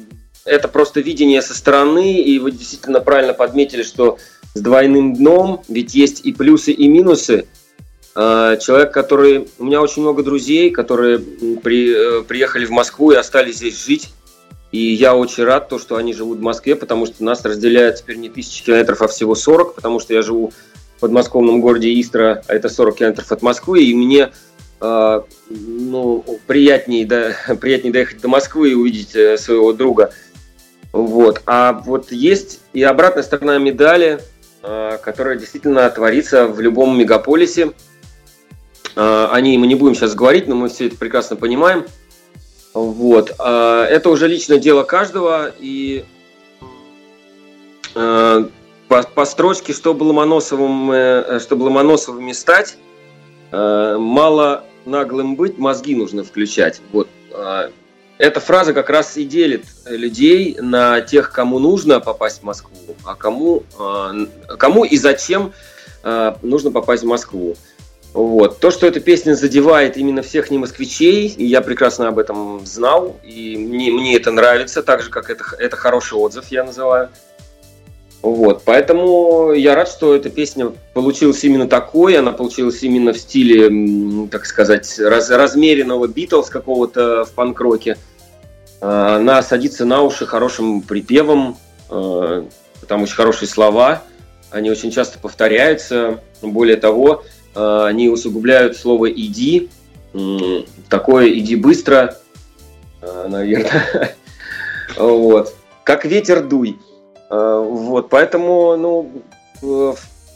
это 0.46 0.70
просто 0.70 1.02
видение 1.02 1.42
со 1.42 1.54
стороны, 1.54 2.22
и 2.22 2.40
вы 2.40 2.52
действительно 2.52 3.02
правильно 3.02 3.34
подметили, 3.34 3.84
что 3.84 4.18
с 4.54 4.62
двойным 4.62 5.14
дном, 5.14 5.62
ведь 5.68 5.94
есть 5.94 6.22
и 6.26 6.32
плюсы, 6.32 6.72
и 6.72 6.88
минусы. 6.88 7.48
Человек, 8.14 8.92
который... 8.92 9.48
У 9.58 9.64
меня 9.64 9.82
очень 9.82 10.02
много 10.02 10.24
друзей, 10.24 10.72
которые 10.72 11.20
при, 11.20 12.20
э, 12.20 12.24
приехали 12.24 12.66
в 12.66 12.72
Москву 12.72 13.12
и 13.12 13.16
остались 13.16 13.58
здесь 13.58 13.86
жить. 13.86 14.10
И 14.74 14.80
я 14.80 15.16
очень 15.16 15.46
рад, 15.46 15.70
то, 15.70 15.80
что 15.80 15.96
они 15.96 16.14
живут 16.14 16.40
в 16.40 16.42
Москве, 16.42 16.76
потому 16.76 17.06
что 17.06 17.24
нас 17.24 17.46
разделяет 17.46 17.98
теперь 17.98 18.18
не 18.18 18.30
тысячи 18.30 18.66
километров, 18.66 19.02
а 19.02 19.08
всего 19.08 19.36
40, 19.36 19.76
потому 19.76 20.00
что 20.02 20.14
я 20.14 20.22
живу 20.22 20.52
подмосковном 21.02 21.60
городе 21.60 22.00
Истра, 22.00 22.44
а 22.48 22.54
это 22.54 22.70
40 22.70 22.96
километров 22.96 23.32
от 23.32 23.42
Москвы, 23.42 23.84
и 23.84 23.94
мне 23.94 24.32
э, 24.80 25.22
ну, 25.50 26.26
приятнее, 26.48 27.06
да, 27.06 27.36
приятнее 27.60 27.92
доехать 27.92 28.22
до 28.22 28.30
Москвы 28.30 28.72
и 28.72 28.76
увидеть 28.76 29.16
э, 29.16 29.38
своего 29.38 29.74
друга. 29.74 30.14
Вот. 30.94 31.42
А 31.46 31.74
вот 31.74 32.12
есть 32.12 32.60
и 32.74 32.84
обратная 32.84 33.24
сторона 33.24 33.58
медали, 33.58 34.20
э, 34.62 34.98
которая 35.04 35.38
действительно 35.38 35.90
творится 35.90 36.48
в 36.48 36.62
любом 36.62 36.98
мегаполисе. 36.98 37.72
Э, 38.96 39.28
о 39.32 39.42
ней 39.42 39.58
мы 39.58 39.68
не 39.68 39.76
будем 39.76 39.96
сейчас 39.96 40.14
говорить, 40.16 40.48
но 40.48 40.56
мы 40.56 40.70
все 40.70 40.88
это 40.88 40.98
прекрасно 40.98 41.36
понимаем. 41.36 41.86
Вот. 42.74 43.36
Э, 43.40 43.88
это 43.90 44.10
уже 44.10 44.28
личное 44.28 44.60
дело 44.60 44.84
каждого, 44.84 45.52
и 45.60 46.06
по, 48.92 49.04
по 49.04 49.24
строчке, 49.24 49.72
чтобы 49.72 50.04
Ломоносовым, 50.04 50.92
э, 50.92 51.40
чтобы 51.40 51.64
Ломоносовыми 51.64 52.34
стать, 52.34 52.76
э, 53.50 53.96
мало 53.98 54.66
наглым 54.86 55.38
быть, 55.38 55.58
мозги 55.58 55.96
нужно 55.96 56.26
включать. 56.26 56.82
Вот. 56.92 57.08
Э, 57.32 57.70
эта 58.18 58.42
фраза 58.42 58.74
как 58.74 58.90
раз 58.90 59.16
и 59.16 59.24
делит 59.24 59.64
людей 59.86 60.58
на 60.60 61.00
тех, 61.00 61.32
кому 61.32 61.58
нужно 61.60 62.02
попасть 62.02 62.42
в 62.42 62.44
Москву, 62.44 62.76
а 63.06 63.16
кому, 63.16 63.64
кому 64.60 64.84
и 64.84 64.96
зачем 64.98 65.54
нужно 66.44 66.70
попасть 66.70 67.02
в 67.02 67.08
Москву. 67.08 67.56
Вот. 68.14 68.60
То, 68.60 68.70
что 68.70 68.86
эта 68.86 69.00
песня 69.00 69.34
задевает 69.34 69.98
именно 69.98 70.22
всех 70.22 70.52
не 70.52 70.60
москвичей, 70.60 71.30
и 71.30 71.46
я 71.46 71.62
прекрасно 71.62 72.10
об 72.10 72.20
этом 72.20 72.64
знал, 72.66 73.18
и 73.24 73.58
мне, 73.58 73.92
мне 73.92 74.18
это 74.18 74.32
нравится, 74.32 74.84
так 74.84 75.02
же, 75.02 75.10
как 75.10 75.32
это, 75.32 75.44
это 75.58 75.78
хороший 75.78 76.20
отзыв, 76.20 76.46
я 76.50 76.64
называю. 76.64 77.10
Вот, 78.22 78.62
поэтому 78.66 79.52
я 79.52 79.74
рад, 79.74 79.88
что 79.88 80.16
эта 80.16 80.30
песня 80.30 80.72
получилась 80.94 81.44
именно 81.44 81.68
такой, 81.68 82.16
она 82.18 82.32
получилась 82.32 82.84
именно 82.84 83.14
в 83.14 83.18
стиле, 83.18 84.28
так 84.30 84.46
сказать, 84.46 85.00
раз, 85.00 85.32
размеренного 85.32 86.08
Битлз 86.08 86.50
какого-то 86.50 87.26
в 87.26 87.32
панк-роке. 87.32 87.98
А, 88.80 89.16
она 89.16 89.42
садится 89.42 89.86
на 89.86 90.04
уши 90.04 90.28
хорошим 90.28 90.82
припевом, 90.82 91.58
а, 91.90 92.46
там 92.88 93.02
очень 93.02 93.16
хорошие 93.16 93.50
слова, 93.50 94.04
они 94.52 94.70
очень 94.70 94.92
часто 94.92 95.18
повторяются, 95.18 96.20
более 96.44 96.78
того, 96.78 97.24
а, 97.56 97.88
они 97.88 98.08
усугубляют 98.08 98.78
слово 98.78 99.12
«иди», 99.12 99.70
такое 100.90 101.30
«иди 101.30 101.56
быстро», 101.56 102.18
наверное, 103.02 104.16
вот, 104.98 105.56
как 105.84 106.06
ветер 106.06 106.44
дуй. 106.44 106.78
Э, 107.32 107.66
вот, 107.66 108.10
поэтому, 108.10 108.76
ну, 108.76 109.10
э, 109.64 109.94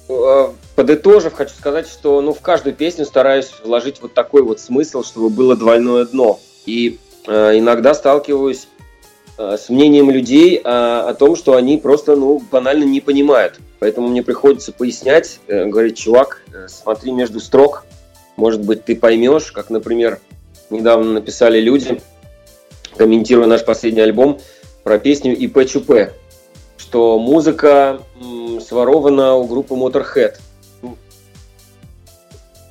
э, 0.07 0.47
подытожив, 0.77 1.33
хочу 1.33 1.53
сказать, 1.53 1.87
что 1.87 2.21
ну, 2.21 2.33
в 2.33 2.39
каждую 2.39 2.73
песню 2.73 3.05
стараюсь 3.05 3.51
вложить 3.63 4.01
вот 4.01 4.13
такой 4.13 4.43
вот 4.43 4.61
смысл, 4.61 5.03
чтобы 5.03 5.29
было 5.29 5.57
двойное 5.57 6.05
дно. 6.05 6.39
И 6.65 6.99
иногда 7.27 7.95
сталкиваюсь 7.95 8.67
с 9.37 9.69
мнением 9.69 10.11
людей 10.11 10.61
о, 10.63 11.11
том, 11.15 11.35
что 11.35 11.55
они 11.55 11.77
просто 11.77 12.15
ну, 12.15 12.39
банально 12.51 12.83
не 12.83 13.01
понимают. 13.01 13.59
Поэтому 13.79 14.07
мне 14.09 14.21
приходится 14.21 14.71
пояснять, 14.71 15.39
говорить, 15.47 15.97
чувак, 15.97 16.43
смотри 16.67 17.11
между 17.11 17.39
строк, 17.39 17.83
может 18.37 18.61
быть, 18.61 18.85
ты 18.85 18.95
поймешь, 18.95 19.51
как, 19.51 19.71
например, 19.71 20.19
недавно 20.69 21.13
написали 21.13 21.59
люди, 21.59 21.99
комментируя 22.95 23.47
наш 23.47 23.65
последний 23.65 24.01
альбом, 24.01 24.39
про 24.83 24.99
песню 24.99 25.35
ИП 25.35 25.65
ЧП, 25.65 26.13
что 26.95 27.19
музыка 27.19 27.99
сворована 28.65 29.35
у 29.35 29.43
группы 29.43 29.73
Motorhead. 29.73 30.35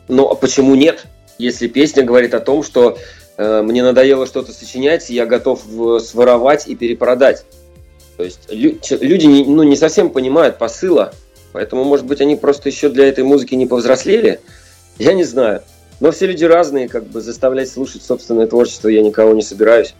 Но 0.09 0.31
а 0.31 0.35
почему 0.35 0.75
нет? 0.75 1.05
Если 1.37 1.69
песня 1.69 2.05
говорит 2.05 2.33
о 2.33 2.41
том, 2.41 2.63
что 2.63 2.97
э, 3.37 3.61
мне 3.61 3.83
надоело 3.83 4.27
что-то 4.27 4.53
сочинять, 4.53 5.11
я 5.11 5.27
готов 5.27 5.61
э, 5.69 5.99
своровать 6.01 6.67
и 6.67 6.75
перепродать. 6.75 7.45
То 8.17 8.25
есть 8.25 8.51
лю- 8.51 8.79
люди 9.01 9.27
не, 9.27 9.45
ну, 9.45 9.63
не 9.63 9.77
совсем 9.77 10.09
понимают 10.09 10.57
посыла, 10.57 11.13
поэтому, 11.53 11.85
может 11.85 12.07
быть, 12.07 12.23
они 12.23 12.37
просто 12.37 12.71
еще 12.71 12.89
для 12.89 13.07
этой 13.07 13.25
музыки 13.25 13.55
не 13.55 13.67
повзрослели. 13.67 14.41
Я 14.99 15.13
не 15.13 15.25
знаю. 15.25 15.61
Но 16.01 16.13
все 16.13 16.29
люди 16.29 16.47
разные, 16.47 16.89
как 16.89 17.05
бы 17.09 17.21
заставлять 17.21 17.71
слушать 17.71 18.03
собственное 18.03 18.47
творчество 18.47 18.89
я 18.89 19.03
никого 19.03 19.35
не 19.35 19.43
собираюсь. 19.43 19.95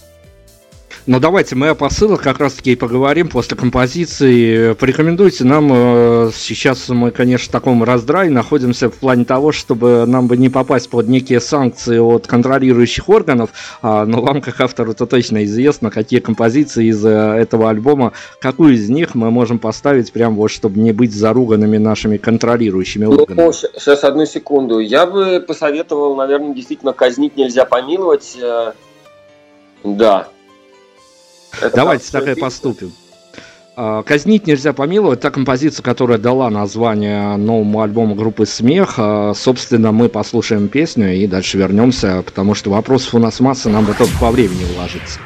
Но 1.07 1.21
давайте 1.21 1.55
мы 1.55 1.69
о 1.69 1.75
посылах 1.75 2.23
как 2.23 2.39
раз-таки 2.39 2.73
и 2.73 2.77
поговорим 2.77 3.29
после 3.29 3.59
композиции. 3.59 4.73
Порекомендуйте 4.73 5.45
нам, 5.45 5.71
э, 5.71 6.31
сейчас 6.35 6.89
мы, 6.89 7.11
конечно, 7.11 7.51
в 7.51 7.53
таком 7.53 7.85
раздрае 7.85 8.31
находимся 8.31 8.89
в 8.89 8.95
плане 8.95 9.27
того, 9.27 9.53
чтобы 9.53 10.07
нам 10.07 10.29
бы 10.29 10.39
не 10.39 10.49
попасть 10.49 10.89
под 10.89 11.09
некие 11.09 11.41
санкции 11.41 11.99
от 11.99 12.27
контролирующих 12.27 13.07
органов, 13.11 13.51
а, 13.83 14.07
но 14.07 14.23
вам, 14.23 14.41
как 14.41 14.59
автору, 14.63 14.93
это 14.93 15.05
точно 15.05 15.45
известно, 15.45 15.91
какие 15.91 16.21
композиции 16.21 16.87
из 16.87 17.05
э, 17.05 17.11
этого 17.11 17.69
альбома, 17.69 18.13
какую 18.41 18.73
из 18.73 18.89
них 18.89 19.15
мы 19.15 19.31
можем 19.31 19.59
поставить, 19.59 20.11
прям 20.11 20.37
вот, 20.37 20.51
чтобы 20.51 20.81
не 20.81 20.93
быть 20.93 21.13
заруганными 21.13 21.77
нашими 21.77 22.17
контролирующими 22.17 23.05
органами. 23.05 23.43
Ну, 23.43 23.53
сейчас, 23.53 24.05
одну 24.05 24.25
секунду. 24.25 24.79
Я 24.79 25.05
бы 25.05 25.45
посоветовал, 25.47 26.17
наверное, 26.17 26.55
действительно 26.55 26.95
казнить 26.95 27.37
нельзя 27.37 27.67
помиловать. 27.67 28.39
Э, 28.41 28.73
Да, 29.85 30.29
это 31.61 31.77
Давайте 31.77 32.11
так 32.11 32.29
и 32.29 32.35
поступим. 32.35 32.93
А, 33.77 34.03
Казнить 34.03 34.47
нельзя 34.47 34.73
помиловать. 34.73 35.21
Та 35.21 35.31
композиция, 35.31 35.83
которая 35.83 36.19
дала 36.19 36.51
название 36.51 37.37
новому 37.37 37.83
альбому 37.83 38.15
группы 38.15 38.47
Смех. 38.47 38.95
А, 38.99 39.33
собственно, 39.35 39.93
мы 39.93 40.09
послушаем 40.09 40.69
песню 40.69 41.15
и 41.17 41.27
дальше 41.27 41.59
вернемся, 41.59 42.23
потому 42.25 42.55
что 42.55 42.71
вопросов 42.71 43.15
у 43.15 43.19
нас 43.19 43.41
масса, 43.41 43.69
нам 43.69 43.85
бы 43.85 43.95
только 43.95 44.17
по 44.19 44.31
времени 44.31 44.65
уложиться. 44.77 45.19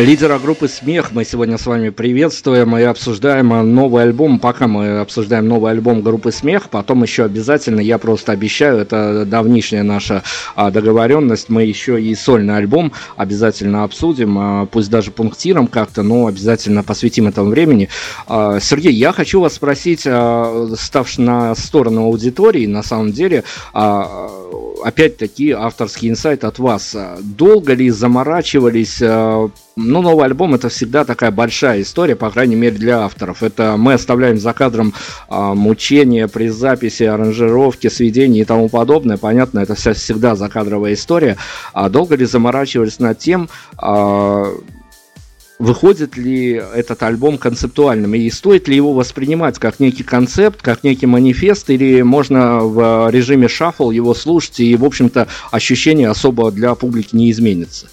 Лидера 0.00 0.38
группы 0.38 0.66
«Смех» 0.66 1.12
мы 1.12 1.26
сегодня 1.26 1.58
с 1.58 1.66
вами 1.66 1.90
приветствуем 1.90 2.74
и 2.74 2.82
обсуждаем 2.82 3.48
новый 3.74 4.04
альбом. 4.04 4.38
Пока 4.38 4.66
мы 4.66 4.98
обсуждаем 4.98 5.46
новый 5.46 5.72
альбом 5.72 6.00
группы 6.00 6.32
«Смех», 6.32 6.70
потом 6.70 7.02
еще 7.02 7.24
обязательно, 7.24 7.80
я 7.80 7.98
просто 7.98 8.32
обещаю, 8.32 8.78
это 8.78 9.26
давнишняя 9.26 9.82
наша 9.82 10.22
а, 10.56 10.70
договоренность, 10.70 11.50
мы 11.50 11.64
еще 11.64 12.00
и 12.00 12.14
сольный 12.14 12.56
альбом 12.56 12.92
обязательно 13.18 13.84
обсудим, 13.84 14.38
а, 14.38 14.64
пусть 14.64 14.88
даже 14.88 15.10
пунктиром 15.10 15.66
как-то, 15.66 16.02
но 16.02 16.28
обязательно 16.28 16.82
посвятим 16.82 17.28
этому 17.28 17.50
времени. 17.50 17.90
А, 18.26 18.58
Сергей, 18.58 18.94
я 18.94 19.12
хочу 19.12 19.42
вас 19.42 19.52
спросить, 19.52 20.06
ставши 20.78 21.20
на 21.20 21.54
сторону 21.54 22.04
аудитории, 22.04 22.64
на 22.64 22.82
самом 22.82 23.12
деле, 23.12 23.44
опять-таки 24.82 25.50
авторский 25.50 26.08
инсайт 26.08 26.44
от 26.44 26.58
вас. 26.58 26.96
Долго 27.20 27.74
ли 27.74 27.90
заморачивались 27.90 29.02
ну, 29.80 30.02
новый 30.02 30.26
альбом 30.26 30.54
это 30.54 30.68
всегда 30.68 31.04
такая 31.04 31.30
большая 31.30 31.82
история, 31.82 32.16
по 32.16 32.30
крайней 32.30 32.56
мере 32.56 32.76
для 32.76 33.00
авторов. 33.00 33.42
Это 33.42 33.76
мы 33.76 33.94
оставляем 33.94 34.38
за 34.38 34.52
кадром 34.52 34.94
а, 35.28 35.54
мучения 35.54 36.28
при 36.28 36.48
записи, 36.48 37.04
аранжировке, 37.04 37.90
сведении 37.90 38.42
и 38.42 38.44
тому 38.44 38.68
подобное. 38.68 39.16
Понятно, 39.16 39.60
это 39.60 39.74
вся, 39.74 39.94
всегда 39.94 40.36
закадровая 40.36 40.94
история. 40.94 41.36
А 41.72 41.88
долго 41.88 42.16
ли 42.16 42.24
заморачивались 42.24 42.98
над 42.98 43.18
тем, 43.18 43.48
а, 43.76 44.46
выходит 45.58 46.16
ли 46.16 46.52
этот 46.52 47.02
альбом 47.02 47.36
концептуальным, 47.36 48.14
и 48.14 48.30
стоит 48.30 48.66
ли 48.66 48.74
его 48.74 48.94
воспринимать 48.94 49.58
как 49.58 49.78
некий 49.78 50.02
концепт, 50.02 50.62
как 50.62 50.82
некий 50.84 51.06
манифест, 51.06 51.68
или 51.68 52.00
можно 52.00 52.60
в 52.60 53.10
режиме 53.10 53.46
шаффл 53.46 53.90
его 53.90 54.14
слушать, 54.14 54.60
и, 54.60 54.74
в 54.74 54.84
общем-то, 54.84 55.28
ощущение 55.50 56.08
особо 56.08 56.50
для 56.50 56.74
публики 56.74 57.14
не 57.14 57.30
изменится? 57.30 57.88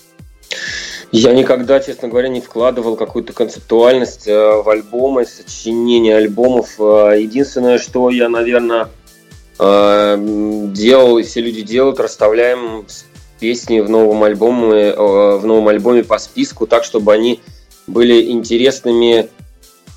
Я 1.12 1.34
никогда, 1.34 1.80
честно 1.80 2.10
говоря, 2.10 2.28
не 2.28 2.42
вкладывал 2.42 2.98
какую-то 2.98 3.32
концептуальность 3.32 4.28
э, 4.28 4.62
в 4.62 4.70
альбомы, 4.70 5.26
сочинение 5.26 6.18
альбомов. 6.18 6.76
Э, 6.80 7.16
единственное, 7.18 7.78
что 7.78 8.10
я, 8.10 8.28
наверное, 8.28 8.90
э, 9.58 10.18
делал, 10.74 11.18
и 11.18 11.24
все 11.24 11.42
люди 11.42 11.62
делают, 11.62 12.02
расставляем 12.02 12.86
песни 13.40 13.80
в 13.80 13.90
новом 13.90 14.24
альбоме, 14.24 14.94
в 14.94 15.46
новом 15.46 15.68
альбоме 15.68 16.04
по 16.04 16.18
списку, 16.18 16.66
так, 16.66 16.84
чтобы 16.84 17.14
они 17.14 17.40
были 17.86 18.32
интересными 18.32 19.30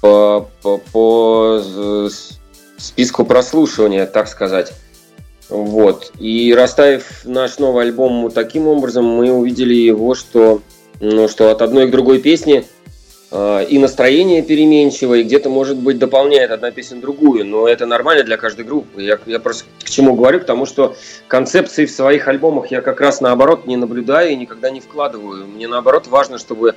по, 0.02 0.48
по, 0.62 0.78
по 0.92 1.62
списку 2.76 3.24
прослушивания, 3.24 4.06
так 4.06 4.28
сказать. 4.28 4.74
Вот. 5.48 6.12
И 6.18 6.54
расставив 6.54 7.24
наш 7.24 7.58
новый 7.58 7.84
альбом 7.84 8.30
таким 8.30 8.68
образом, 8.68 9.06
мы 9.06 9.32
увидели 9.32 9.74
его, 9.74 10.14
что 10.14 10.60
ну, 11.00 11.28
что 11.28 11.50
от 11.50 11.62
одной 11.62 11.88
к 11.88 11.90
другой 11.90 12.18
песни 12.20 12.64
э, 13.30 13.66
и 13.68 13.78
настроение 13.78 14.42
переменчивое, 14.42 15.20
и 15.20 15.22
где-то, 15.22 15.48
может 15.48 15.78
быть, 15.78 15.98
дополняет 15.98 16.50
одна 16.50 16.70
песня 16.70 17.00
другую, 17.00 17.46
но 17.46 17.66
это 17.66 17.86
нормально 17.86 18.22
для 18.22 18.36
каждой 18.36 18.66
группы. 18.66 19.02
Я, 19.02 19.18
я 19.26 19.40
просто 19.40 19.64
к 19.82 19.88
чему 19.88 20.14
говорю, 20.14 20.40
потому 20.40 20.66
что 20.66 20.94
концепции 21.26 21.86
в 21.86 21.90
своих 21.90 22.28
альбомах 22.28 22.70
я 22.70 22.82
как 22.82 23.00
раз 23.00 23.20
наоборот 23.20 23.66
не 23.66 23.76
наблюдаю 23.76 24.32
и 24.32 24.36
никогда 24.36 24.70
не 24.70 24.80
вкладываю. 24.80 25.46
Мне 25.46 25.68
наоборот 25.68 26.06
важно, 26.06 26.38
чтобы 26.38 26.74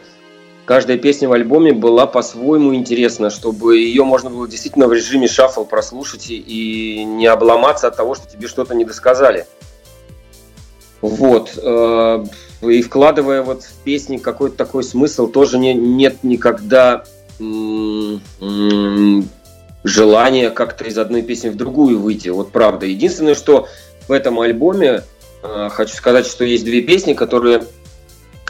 каждая 0.65 0.97
песня 0.97 1.27
в 1.27 1.33
альбоме 1.33 1.73
была 1.73 2.07
по-своему 2.07 2.73
интересна, 2.73 3.29
чтобы 3.29 3.77
ее 3.77 4.05
можно 4.05 4.29
было 4.29 4.47
действительно 4.47 4.87
в 4.87 4.93
режиме 4.93 5.27
шаффл 5.27 5.65
прослушать 5.65 6.27
и 6.29 7.03
не 7.05 7.27
обломаться 7.27 7.87
от 7.87 7.97
того, 7.97 8.15
что 8.15 8.31
тебе 8.31 8.47
что-то 8.47 8.73
не 8.73 8.85
досказали. 8.85 9.45
Вот. 11.01 11.59
И 12.69 12.81
вкладывая 12.81 13.41
вот 13.41 13.63
в 13.63 13.73
песни 13.83 14.17
какой-то 14.17 14.55
такой 14.55 14.83
смысл, 14.83 15.27
тоже 15.27 15.57
не, 15.57 15.73
нет 15.73 16.23
никогда 16.23 17.03
желания 19.83 20.49
как-то 20.49 20.85
из 20.85 20.97
одной 20.97 21.21
песни 21.23 21.49
в 21.49 21.55
другую 21.55 21.99
выйти. 21.99 22.29
Вот 22.29 22.51
правда. 22.51 22.85
Единственное, 22.85 23.35
что 23.35 23.67
в 24.07 24.11
этом 24.11 24.39
альбоме 24.39 25.03
э, 25.41 25.69
хочу 25.71 25.95
сказать, 25.95 26.25
что 26.25 26.45
есть 26.45 26.63
две 26.63 26.81
песни, 26.81 27.13
которые 27.13 27.65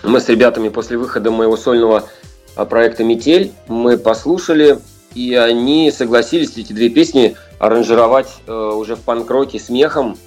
мы 0.04 0.20
с 0.20 0.30
ребятами 0.30 0.70
после 0.70 0.98
выхода 0.98 1.32
моего 1.32 1.58
сольного 1.58 2.10
э, 2.56 2.66
проекта 2.66 3.04
«Метель» 3.04 3.52
мы 3.68 3.98
послушали, 3.98 4.80
и 5.16 5.34
они 5.36 5.92
согласились 5.92 6.58
эти 6.58 6.74
две 6.74 6.90
песни 6.90 7.36
аранжировать 7.60 8.30
э, 8.46 8.54
уже 8.54 8.96
в 8.96 9.02
панк-роке 9.02 9.60
смехом 9.60 10.18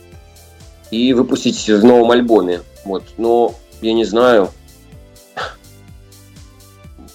и 0.90 1.12
выпустить 1.12 1.68
в 1.68 1.84
новом 1.84 2.10
альбоме. 2.10 2.62
Вот. 2.84 3.02
Но 3.18 3.54
я 3.86 3.92
не 3.94 4.04
знаю. 4.04 4.50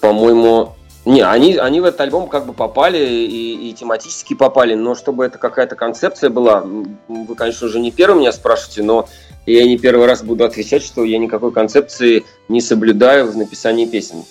По-моему, 0.00 0.74
не, 1.04 1.22
они, 1.22 1.56
они 1.56 1.80
в 1.80 1.84
этот 1.84 2.00
альбом 2.00 2.28
как 2.28 2.46
бы 2.46 2.52
попали 2.52 2.98
и, 2.98 3.70
и 3.70 3.72
тематически 3.72 4.34
попали, 4.34 4.74
но 4.74 4.94
чтобы 4.94 5.24
это 5.24 5.38
какая-то 5.38 5.76
концепция 5.76 6.30
была, 6.30 6.64
вы, 7.08 7.34
конечно, 7.34 7.66
уже 7.66 7.78
не 7.78 7.90
первый 7.90 8.20
меня 8.20 8.32
спрашиваете, 8.32 8.82
но 8.82 9.08
я 9.46 9.64
не 9.64 9.78
первый 9.78 10.06
раз 10.06 10.22
буду 10.22 10.44
отвечать, 10.44 10.82
что 10.82 11.04
я 11.04 11.18
никакой 11.18 11.52
концепции 11.52 12.24
не 12.48 12.60
соблюдаю 12.60 13.30
в 13.30 13.36
написании 13.36 13.86
песен. 13.86 14.24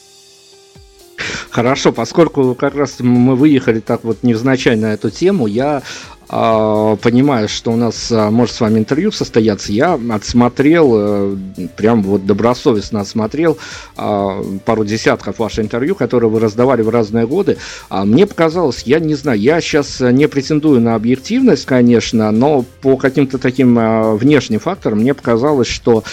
Хорошо, 1.49 1.91
поскольку 1.91 2.55
как 2.55 2.75
раз 2.75 2.99
мы 2.99 3.35
выехали 3.35 3.79
так 3.79 4.03
вот 4.03 4.23
невзначай 4.23 4.75
на 4.75 4.93
эту 4.93 5.09
тему, 5.09 5.47
я 5.47 5.81
э, 6.29 6.97
понимаю, 7.01 7.49
что 7.49 7.71
у 7.71 7.75
нас 7.75 8.11
э, 8.11 8.29
может 8.29 8.55
с 8.55 8.61
вами 8.61 8.79
интервью 8.79 9.11
состояться. 9.11 9.71
Я 9.73 9.99
отсмотрел, 10.11 10.91
э, 10.95 11.37
прям 11.75 12.03
вот 12.03 12.25
добросовестно 12.25 13.01
отсмотрел 13.01 13.57
э, 13.97 14.43
пару 14.65 14.85
десятков 14.85 15.39
ваших 15.39 15.65
интервью, 15.65 15.95
которые 15.95 16.29
вы 16.29 16.39
раздавали 16.39 16.81
в 16.81 16.89
разные 16.89 17.27
годы. 17.27 17.57
А 17.89 18.05
мне 18.05 18.25
показалось, 18.25 18.83
я 18.83 18.99
не 18.99 19.15
знаю, 19.15 19.39
я 19.39 19.59
сейчас 19.61 19.99
не 19.99 20.27
претендую 20.27 20.81
на 20.81 20.95
объективность, 20.95 21.65
конечно, 21.65 22.31
но 22.31 22.65
по 22.81 22.97
каким-то 22.97 23.37
таким 23.37 23.75
внешним 24.17 24.59
факторам 24.59 24.99
мне 24.99 25.13
показалось, 25.13 25.67
что 25.67 25.99
а, 25.99 26.05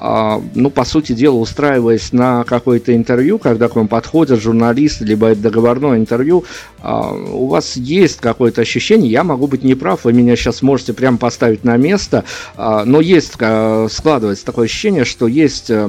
ну, 0.00 0.70
по 0.70 0.84
сути 0.84 1.12
дела, 1.12 1.36
устраиваясь 1.36 2.12
на 2.12 2.44
какое-то 2.44 2.96
интервью, 2.96 3.38
когда 3.38 3.68
к 3.68 3.76
вам 3.76 3.86
подходят 3.86 4.40
журналисты, 4.40 5.04
либо 5.04 5.28
это 5.28 5.42
договорное 5.42 5.98
интервью, 5.98 6.44
а, 6.80 7.12
у 7.12 7.46
вас 7.48 7.76
есть 7.76 8.20
какое-то 8.20 8.62
ощущение, 8.62 9.10
я 9.10 9.24
могу 9.24 9.46
быть 9.46 9.62
неправ, 9.62 10.04
вы 10.04 10.12
меня 10.12 10.36
сейчас 10.36 10.62
можете 10.62 10.94
прямо 10.94 11.18
поставить 11.18 11.64
на 11.64 11.76
место, 11.76 12.24
а, 12.56 12.84
но 12.84 13.00
есть, 13.00 13.32
складывается 13.32 14.44
такое 14.44 14.64
ощущение, 14.64 15.04
что 15.04 15.26
есть 15.26 15.70
э, 15.70 15.88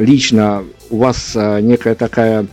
лично 0.00 0.64
у 0.90 0.98
вас 0.98 1.32
э, 1.34 1.60
некая 1.60 1.94
такая 1.94 2.46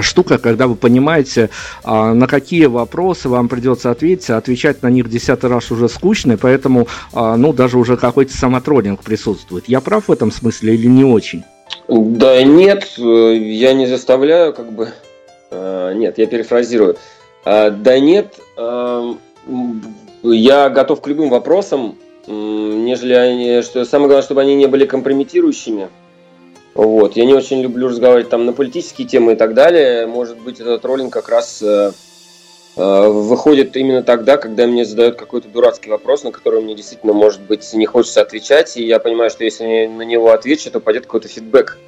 штука, 0.00 0.38
когда 0.38 0.66
вы 0.66 0.74
понимаете, 0.74 1.50
а, 1.84 2.14
на 2.14 2.26
какие 2.26 2.66
вопросы 2.66 3.28
вам 3.28 3.48
придется 3.48 3.90
ответить, 3.90 4.30
а 4.30 4.38
отвечать 4.38 4.82
на 4.82 4.88
них 4.88 5.10
десятый 5.10 5.50
раз 5.50 5.70
уже 5.70 5.88
скучно, 5.88 6.38
поэтому, 6.38 6.88
а, 7.12 7.36
ну, 7.36 7.52
даже 7.52 7.78
уже 7.78 7.96
какой-то 7.96 8.36
самотроллинг 8.36 9.02
присутствует. 9.02 9.68
Я 9.68 9.80
прав 9.80 10.08
в 10.08 10.12
этом 10.12 10.30
смысле 10.32 10.74
или 10.74 10.86
не 10.86 11.04
очень? 11.04 11.44
Да 11.88 12.42
нет, 12.42 12.94
я 12.96 13.74
не 13.74 13.86
заставляю, 13.86 14.54
как 14.54 14.72
бы... 14.72 14.88
А, 15.50 15.92
нет, 15.92 16.18
я 16.18 16.26
перефразирую. 16.26 16.96
Да 17.44 17.98
нет, 17.98 18.36
я 20.22 20.70
готов 20.70 21.00
к 21.00 21.06
любым 21.08 21.28
вопросам, 21.28 21.96
нежели 22.28 23.14
они, 23.14 23.62
что 23.62 23.84
самое 23.84 24.08
главное, 24.08 24.22
чтобы 24.22 24.42
они 24.42 24.54
не 24.54 24.66
были 24.66 24.86
компрометирующими. 24.86 25.88
Вот. 26.74 27.16
Я 27.16 27.24
не 27.26 27.34
очень 27.34 27.60
люблю 27.62 27.88
разговаривать 27.88 28.30
там 28.30 28.46
на 28.46 28.52
политические 28.52 29.06
темы 29.06 29.32
и 29.32 29.36
так 29.36 29.54
далее. 29.54 30.06
Может 30.06 30.38
быть, 30.38 30.60
этот 30.60 30.84
роллинг 30.84 31.12
как 31.12 31.28
раз 31.28 31.60
э, 31.62 31.92
э, 32.76 33.08
выходит 33.08 33.76
именно 33.76 34.02
тогда, 34.02 34.38
когда 34.38 34.66
мне 34.66 34.84
задают 34.84 35.16
какой-то 35.16 35.48
дурацкий 35.48 35.90
вопрос, 35.90 36.24
на 36.24 36.32
который 36.32 36.62
мне 36.62 36.74
действительно, 36.74 37.12
может 37.12 37.42
быть, 37.42 37.70
не 37.74 37.84
хочется 37.84 38.22
отвечать, 38.22 38.76
и 38.78 38.86
я 38.86 38.98
понимаю, 39.00 39.30
что 39.30 39.44
если 39.44 39.64
я 39.64 39.88
на 39.88 40.02
него 40.02 40.30
отвечу, 40.32 40.70
то 40.70 40.80
пойдет 40.80 41.04
какой-то 41.04 41.28
фидбэк 41.28 41.78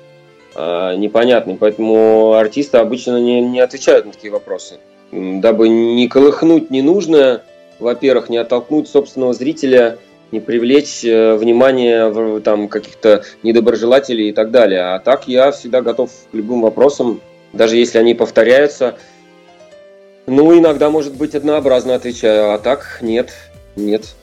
э, 0.55 0.97
непонятный. 0.97 1.57
Поэтому 1.57 2.35
артисты 2.35 2.77
обычно 2.77 3.19
не, 3.19 3.41
не 3.41 3.61
отвечают 3.61 4.05
на 4.05 4.13
такие 4.13 4.33
вопросы. 4.33 4.81
Дабы 5.11 5.69
не 5.69 6.09
колыхнуть 6.09 6.71
ненужное, 6.71 7.43
во-первых, 7.79 8.29
не 8.29 8.37
оттолкнуть 8.37 8.89
собственного 8.89 9.33
зрителя– 9.33 9.97
не 10.35 10.41
привлечь 10.41 11.05
э, 11.05 11.37
внимание 11.37 12.41
там 12.41 12.69
каких-то 12.69 13.25
недоброжелателей 13.43 14.29
и 14.29 14.33
так 14.33 14.51
далее. 14.51 14.95
А 14.95 14.99
так 14.99 15.29
я 15.29 15.53
всегда 15.53 15.81
готов 15.81 16.11
к 16.11 16.35
любым 16.35 16.61
вопросам, 16.61 17.21
даже 17.53 17.77
если 17.77 17.99
они 17.99 18.15
повторяются. 18.15 18.99
Ну, 20.27 20.59
иногда, 20.59 20.91
может 20.91 21.15
быть, 21.15 21.35
однообразно 21.35 21.95
отвечаю, 21.95 22.53
а 22.53 22.59
так 22.59 22.99
нет, 23.01 23.33
нет. 23.77 24.15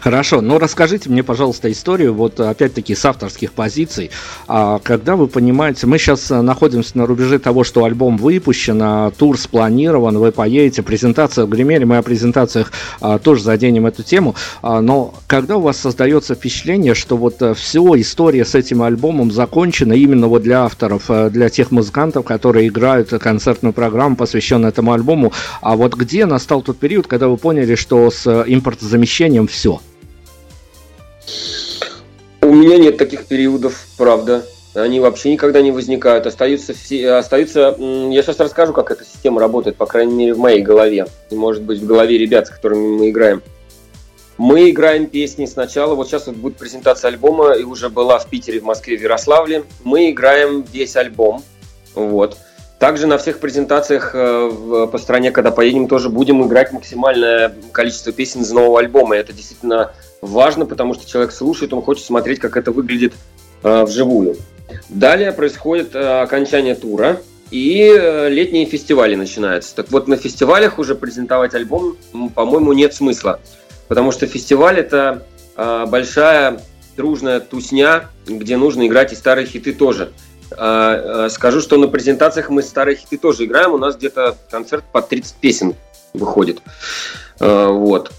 Хорошо, 0.00 0.40
но 0.40 0.58
расскажите 0.58 1.10
мне, 1.10 1.22
пожалуйста, 1.22 1.70
историю, 1.70 2.14
вот 2.14 2.40
опять-таки 2.40 2.94
с 2.94 3.04
авторских 3.04 3.52
позиций. 3.52 4.10
А 4.48 4.78
когда 4.78 5.16
вы 5.16 5.28
понимаете, 5.28 5.86
мы 5.86 5.98
сейчас 5.98 6.30
находимся 6.30 6.98
на 6.98 7.06
рубеже 7.06 7.38
того, 7.38 7.64
что 7.64 7.84
альбом 7.84 8.16
выпущен, 8.16 8.80
а 8.82 9.10
тур 9.10 9.38
спланирован, 9.38 10.18
вы 10.18 10.32
поедете, 10.32 10.82
презентация 10.82 11.46
в 11.46 11.48
Гримере, 11.48 11.86
мы 11.86 11.98
о 11.98 12.02
презентациях 12.02 12.72
а, 13.00 13.18
тоже 13.18 13.42
заденем 13.42 13.86
эту 13.86 14.02
тему, 14.02 14.34
а, 14.62 14.80
но 14.80 15.14
когда 15.26 15.56
у 15.56 15.60
вас 15.60 15.78
создается 15.78 16.34
впечатление, 16.34 16.94
что 16.94 17.16
вот 17.16 17.40
а, 17.42 17.54
все, 17.54 17.82
история 18.00 18.44
с 18.44 18.54
этим 18.54 18.82
альбомом 18.82 19.30
закончена 19.30 19.92
именно 19.94 20.28
вот 20.28 20.42
для 20.42 20.64
авторов, 20.64 21.04
а, 21.08 21.30
для 21.30 21.48
тех 21.48 21.70
музыкантов, 21.70 22.24
которые 22.24 22.68
играют 22.68 23.10
концертную 23.10 23.72
программу, 23.72 24.16
посвященную 24.16 24.70
этому 24.70 24.92
альбому, 24.92 25.32
а 25.60 25.76
вот 25.76 25.94
где 25.94 26.26
настал 26.26 26.62
тот 26.62 26.78
период, 26.78 27.06
когда 27.06 27.28
вы 27.28 27.36
поняли, 27.36 27.74
что 27.74 28.10
с 28.10 28.44
импортозамещением 28.46 29.46
все? 29.46 29.80
У 32.42 32.52
меня 32.52 32.78
нет 32.78 32.98
таких 32.98 33.26
периодов, 33.26 33.86
правда. 33.96 34.44
Они 34.74 34.98
вообще 35.00 35.32
никогда 35.32 35.62
не 35.62 35.70
возникают. 35.70 36.26
Остаются 36.26 36.74
все, 36.74 37.12
остаются. 37.12 37.76
Я 37.78 38.22
сейчас 38.22 38.40
расскажу, 38.40 38.72
как 38.72 38.90
эта 38.90 39.04
система 39.04 39.40
работает, 39.40 39.76
по 39.76 39.86
крайней 39.86 40.14
мере, 40.14 40.34
в 40.34 40.38
моей 40.38 40.62
голове. 40.62 41.06
И, 41.30 41.34
может 41.36 41.62
быть, 41.62 41.80
в 41.80 41.86
голове 41.86 42.18
ребят, 42.18 42.48
с 42.48 42.50
которыми 42.50 42.98
мы 42.98 43.10
играем. 43.10 43.42
Мы 44.36 44.70
играем 44.70 45.06
песни 45.06 45.46
сначала. 45.46 45.94
Вот 45.94 46.08
сейчас 46.08 46.26
вот 46.26 46.36
будет 46.36 46.56
презентация 46.56 47.08
альбома, 47.08 47.52
и 47.52 47.62
уже 47.62 47.88
была 47.88 48.18
в 48.18 48.28
Питере, 48.28 48.60
в 48.60 48.64
Москве, 48.64 48.98
в 48.98 49.00
Ярославле. 49.00 49.64
Мы 49.84 50.10
играем 50.10 50.64
весь 50.72 50.96
альбом. 50.96 51.42
Вот. 51.94 52.36
Также 52.78 53.06
на 53.06 53.18
всех 53.18 53.38
презентациях 53.38 54.10
э, 54.14 54.88
по 54.90 54.98
стране, 54.98 55.30
когда 55.30 55.50
поедем, 55.50 55.86
тоже 55.86 56.08
будем 56.08 56.44
играть 56.46 56.72
максимальное 56.72 57.54
количество 57.72 58.12
песен 58.12 58.42
из 58.42 58.50
нового 58.50 58.80
альбома. 58.80 59.16
И 59.16 59.20
это 59.20 59.32
действительно 59.32 59.92
важно, 60.20 60.66
потому 60.66 60.94
что 60.94 61.08
человек 61.08 61.32
слушает, 61.32 61.72
он 61.72 61.82
хочет 61.82 62.04
смотреть, 62.04 62.40
как 62.40 62.56
это 62.56 62.72
выглядит 62.72 63.14
э, 63.62 63.84
вживую. 63.84 64.36
Далее 64.88 65.32
происходит 65.32 65.94
э, 65.94 66.22
окончание 66.22 66.74
тура, 66.74 67.20
и 67.50 67.84
летние 68.30 68.66
фестивали 68.66 69.14
начинаются. 69.14 69.76
Так 69.76 69.92
вот, 69.92 70.08
на 70.08 70.16
фестивалях 70.16 70.78
уже 70.78 70.96
презентовать 70.96 71.54
альбом, 71.54 71.96
по-моему, 72.34 72.72
нет 72.72 72.94
смысла. 72.94 73.38
Потому 73.86 74.10
что 74.10 74.26
фестиваль 74.26 74.80
это 74.80 75.24
большая 75.56 76.60
дружная 76.96 77.40
тусня, 77.40 78.08
где 78.26 78.56
нужно 78.56 78.86
играть 78.86 79.12
и 79.12 79.16
старые 79.16 79.46
хиты 79.46 79.72
тоже. 79.72 80.12
Скажу, 81.30 81.60
что 81.60 81.76
на 81.76 81.88
презентациях 81.88 82.50
мы 82.50 82.62
старые 82.62 82.96
хиты 82.96 83.18
тоже 83.18 83.44
играем. 83.44 83.72
У 83.72 83.78
нас 83.78 83.96
где-то 83.96 84.36
концерт 84.50 84.84
по 84.92 85.02
30 85.02 85.34
песен 85.36 85.74
выходит. 86.12 86.60
Вот. 87.38 88.10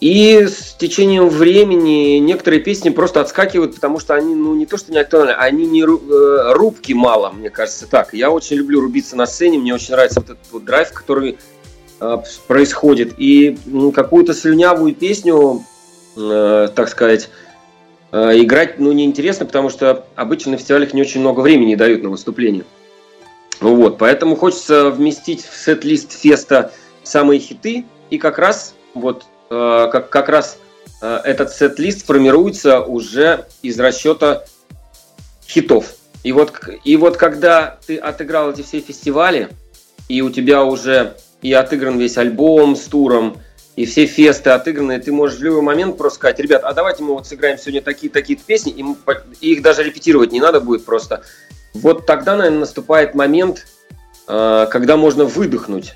И 0.00 0.46
с 0.46 0.74
течением 0.78 1.28
времени 1.28 2.18
некоторые 2.18 2.62
песни 2.62 2.88
просто 2.88 3.20
отскакивают, 3.20 3.74
потому 3.74 4.00
что 4.00 4.14
они, 4.14 4.34
ну, 4.34 4.54
не 4.54 4.64
то 4.64 4.78
что 4.78 4.90
не 4.92 4.98
актуальны, 4.98 5.32
они 5.32 5.66
не 5.66 5.82
э, 5.82 6.52
рубки 6.54 6.94
мало, 6.94 7.30
мне 7.30 7.50
кажется 7.50 7.86
так. 7.86 8.14
Я 8.14 8.30
очень 8.30 8.56
люблю 8.56 8.80
рубиться 8.80 9.14
на 9.14 9.26
сцене, 9.26 9.58
мне 9.58 9.74
очень 9.74 9.92
нравится 9.92 10.20
вот 10.20 10.30
этот 10.30 10.52
вот 10.52 10.64
драйв, 10.64 10.90
который 10.94 11.36
э, 12.00 12.16
происходит. 12.46 13.12
И 13.18 13.58
ну, 13.66 13.92
какую-то 13.92 14.32
слюнявую 14.32 14.94
песню, 14.94 15.66
э, 16.16 16.68
так 16.74 16.88
сказать, 16.88 17.28
играть, 18.12 18.78
ну, 18.78 18.92
неинтересно, 18.92 19.46
потому 19.46 19.70
что 19.70 20.04
обычно 20.16 20.52
на 20.52 20.58
фестивалях 20.58 20.92
не 20.94 21.00
очень 21.00 21.20
много 21.20 21.40
времени 21.40 21.74
дают 21.74 22.02
на 22.02 22.10
выступление. 22.10 22.64
Вот, 23.60 23.98
поэтому 23.98 24.36
хочется 24.36 24.90
вместить 24.90 25.44
в 25.44 25.56
сет-лист 25.56 26.12
феста 26.18 26.72
самые 27.02 27.40
хиты, 27.40 27.84
и 28.10 28.18
как 28.18 28.38
раз 28.38 28.74
вот 28.94 29.24
Э, 29.50 29.88
как, 29.90 30.10
как 30.10 30.28
раз 30.28 30.58
э, 31.02 31.20
этот 31.24 31.50
сет-лист 31.52 32.06
формируется 32.06 32.80
уже 32.80 33.46
из 33.62 33.78
расчета 33.80 34.44
хитов. 35.46 35.94
И 36.22 36.30
вот, 36.30 36.52
и 36.84 36.96
вот 36.96 37.16
когда 37.16 37.78
ты 37.84 37.96
отыграл 37.96 38.52
эти 38.52 38.62
все 38.62 38.80
фестивали, 38.80 39.48
и 40.08 40.22
у 40.22 40.30
тебя 40.30 40.62
уже 40.62 41.16
и 41.42 41.52
отыгран 41.52 41.98
весь 41.98 42.16
альбом 42.16 42.76
с 42.76 42.82
туром, 42.82 43.38
и 43.76 43.86
все 43.86 44.06
фесты 44.06 44.50
отыграны, 44.50 44.98
ты 45.00 45.12
можешь 45.12 45.38
в 45.38 45.42
любой 45.42 45.62
момент 45.62 45.96
просто 45.96 46.16
сказать, 46.16 46.40
ребят, 46.40 46.62
а 46.64 46.72
давайте 46.72 47.02
мы 47.02 47.14
вот 47.14 47.26
сыграем 47.26 47.58
сегодня 47.58 47.80
такие-такие 47.80 48.38
песни, 48.38 48.72
и, 48.72 48.82
мы, 48.82 48.96
и 49.40 49.52
их 49.52 49.62
даже 49.62 49.82
репетировать 49.82 50.32
не 50.32 50.40
надо 50.40 50.60
будет 50.60 50.84
просто. 50.84 51.22
Вот 51.72 52.04
тогда, 52.04 52.36
наверное, 52.36 52.60
наступает 52.60 53.14
момент, 53.14 53.66
э, 54.26 54.66
когда 54.70 54.96
можно 54.96 55.24
выдохнуть 55.24 55.94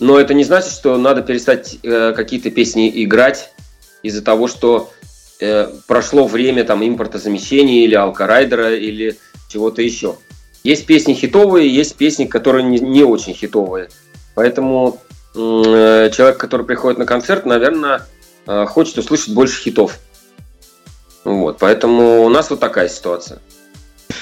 но 0.00 0.18
это 0.18 0.34
не 0.34 0.44
значит, 0.44 0.72
что 0.72 0.96
надо 0.98 1.22
перестать 1.22 1.78
э, 1.82 2.12
какие-то 2.14 2.50
песни 2.50 2.90
играть 3.04 3.52
из-за 4.02 4.22
того, 4.22 4.48
что 4.48 4.90
э, 5.40 5.68
прошло 5.86 6.26
время 6.26 6.64
там 6.64 6.86
импортозамещения 6.86 7.84
или 7.84 7.94
алкарайдера 7.94 8.74
или 8.74 9.16
чего-то 9.48 9.82
еще. 9.82 10.16
Есть 10.64 10.86
песни 10.86 11.14
хитовые, 11.14 11.72
есть 11.72 11.94
песни, 11.96 12.24
которые 12.24 12.64
не, 12.64 12.78
не 12.80 13.04
очень 13.04 13.34
хитовые. 13.34 13.88
Поэтому 14.34 15.00
человек, 15.34 16.38
который 16.38 16.64
приходит 16.64 16.98
на 16.98 17.06
концерт, 17.06 17.44
наверное, 17.44 18.02
э, 18.46 18.66
хочет 18.66 18.98
услышать 18.98 19.34
больше 19.34 19.60
хитов. 19.60 19.98
Вот, 21.24 21.58
поэтому 21.58 22.24
у 22.24 22.28
нас 22.28 22.50
вот 22.50 22.60
такая 22.60 22.88
ситуация. 22.88 23.40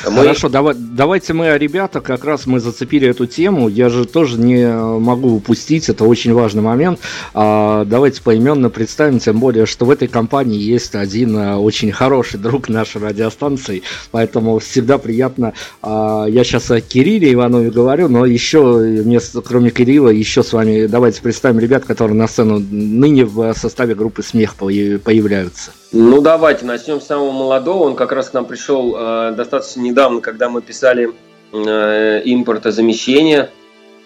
Мы... 0.05 0.17
Хорошо, 0.17 0.49
давай, 0.49 0.75
давайте 0.77 1.33
мы, 1.33 1.57
ребята, 1.59 2.01
как 2.01 2.25
раз 2.25 2.47
мы 2.47 2.61
зацепили 2.61 3.09
эту 3.09 3.27
тему. 3.27 3.69
Я 3.69 3.89
же 3.89 4.05
тоже 4.05 4.39
не 4.39 4.67
могу 4.73 5.37
упустить, 5.37 5.89
это 5.89 6.05
очень 6.05 6.33
важный 6.33 6.63
момент. 6.63 7.01
А, 7.35 7.85
давайте 7.85 8.23
поименно 8.23 8.71
представим, 8.71 9.19
тем 9.19 9.39
более, 9.39 9.67
что 9.67 9.85
в 9.85 9.91
этой 9.91 10.09
компании 10.09 10.59
есть 10.59 10.95
один 10.95 11.37
а, 11.37 11.59
очень 11.59 11.93
хороший 11.93 12.39
друг 12.39 12.69
нашей 12.69 13.01
радиостанции, 13.01 13.83
поэтому 14.11 14.59
всегда 14.59 14.99
приятно. 14.99 15.53
А, 15.83 16.27
я 16.27 16.45
сейчас 16.45 16.71
о 16.71 16.81
Кирилле 16.81 17.33
Иванове 17.33 17.71
говорю, 17.71 18.09
но 18.09 18.27
еще, 18.27 18.61
вместо, 18.79 19.41
кроме 19.41 19.71
Кирилла, 19.71 20.09
еще 20.09 20.43
с 20.43 20.53
вами 20.53 20.87
давайте 20.87 21.23
представим 21.23 21.59
ребят, 21.59 21.85
которые 21.85 22.17
на 22.17 22.29
сцену 22.29 22.59
ныне 22.59 23.25
в 23.25 23.55
составе 23.55 23.95
группы 23.95 24.23
«Смех» 24.23 24.57
появляются. 24.57 25.73
Ну, 25.95 26.23
давайте 26.23 26.65
начнем 26.65 27.03
с 27.03 27.07
самого 27.07 27.33
молодого. 27.33 27.83
Он 27.83 27.97
как 27.97 28.13
раз 28.13 28.31
к 28.31 28.33
нам 28.33 28.47
пришел 28.47 28.97
э, 28.97 29.33
достаточно 29.37 29.83
недавно, 29.83 30.23
когда 30.23 30.49
мы 30.49 30.63
писали 30.63 31.13
э, 31.53 32.23
импортозамещение. 32.25 33.51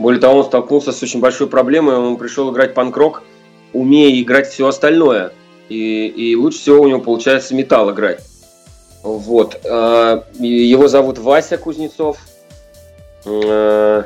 Более 0.00 0.20
того, 0.20 0.40
он 0.40 0.44
столкнулся 0.44 0.90
с 0.90 1.00
очень 1.04 1.20
большой 1.20 1.46
проблемой. 1.46 1.94
Он 1.94 2.16
пришел 2.16 2.52
играть 2.52 2.74
панк-рок, 2.74 3.22
умея 3.72 4.20
играть 4.20 4.48
все 4.48 4.66
остальное. 4.66 5.30
И, 5.68 6.08
и 6.08 6.34
лучше 6.34 6.58
всего 6.58 6.82
у 6.82 6.88
него 6.88 6.98
получается 6.98 7.54
металл 7.54 7.92
играть. 7.92 8.20
Вот. 9.04 9.60
Э, 9.62 10.22
его 10.40 10.88
зовут 10.88 11.18
Вася 11.18 11.56
Кузнецов. 11.56 12.18
Э, 13.26 14.02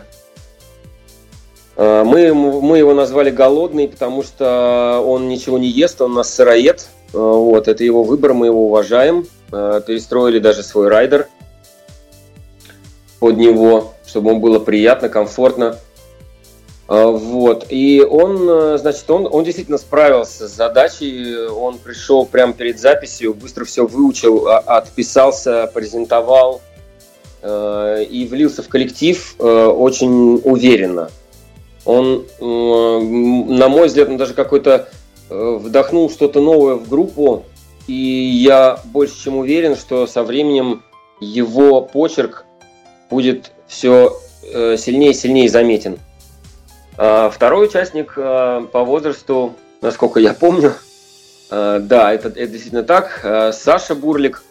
э 1.77 2.05
мы, 2.05 2.35
мы 2.35 2.77
его 2.77 2.93
назвали 2.93 3.31
голодный, 3.31 3.89
потому 3.89 4.23
что 4.23 5.03
он 5.03 5.29
ничего 5.29 5.57
не 5.57 5.69
ест, 5.69 6.03
он 6.03 6.13
у 6.13 6.17
нас 6.17 6.35
сыроед. 6.35 6.87
Э, 7.13 7.19
вот, 7.19 7.69
это 7.69 7.85
его 7.85 8.03
выбор, 8.03 8.35
мы 8.35 8.47
его 8.47 8.67
уважаем. 8.67 9.27
Э, 9.53 9.81
перестроили 9.85 10.39
даже 10.39 10.63
свой 10.63 10.89
райдер 10.89 11.29
под 13.19 13.37
него, 13.37 13.95
чтобы 14.07 14.31
ему 14.31 14.41
было 14.41 14.59
приятно, 14.59 15.09
комфортно. 15.09 15.77
Э, 16.89 17.07
вот. 17.07 17.67
И 17.69 18.01
он, 18.01 18.79
значит, 18.79 19.11
он, 19.11 19.29
он 19.31 19.45
действительно 19.45 19.79
справился 19.79 20.49
с 20.49 20.53
задачей. 20.53 21.49
Он 21.49 21.79
пришел 21.79 22.27
прямо 22.27 22.53
перед 22.53 22.79
записью, 22.79 23.35
быстро 23.35 23.65
все 23.65 23.87
выучил, 23.87 24.47
а, 24.49 24.59
отписался, 24.59 25.71
презентовал 25.73 26.61
и 27.43 28.29
влился 28.31 28.63
в 28.63 28.69
коллектив 28.69 29.35
очень 29.39 30.43
уверенно. 30.45 31.11
Он, 31.87 32.27
на 32.39 33.69
мой 33.71 33.87
взгляд, 33.87 34.11
он 34.11 34.19
даже 34.19 34.35
какой-то 34.35 34.91
вдохнул 35.31 36.11
что-то 36.11 36.41
новое 36.41 36.75
в 36.75 36.89
группу, 36.89 37.45
и 37.87 37.95
я 37.95 38.81
больше 38.85 39.15
чем 39.23 39.37
уверен, 39.37 39.77
что 39.77 40.07
со 40.07 40.23
временем 40.25 40.83
его 41.21 41.81
почерк 41.81 42.45
будет 43.09 43.53
все 43.67 44.17
э, 44.43 44.77
сильнее 44.77 45.13
и 45.13 45.15
сильнее 45.15 45.49
заметен. 45.49 45.99
А 46.97 47.31
второй 47.31 47.67
участник 47.67 48.15
э, 48.17 48.67
по 48.73 48.85
возрасту, 48.85 49.55
насколько 49.81 50.21
я 50.21 50.35
помню, 50.35 50.75
да, 51.51 52.13
это, 52.13 52.29
это 52.29 52.47
действительно 52.47 52.85
так, 52.85 53.27
Саша 53.55 53.97
Бурлик. 53.97 54.45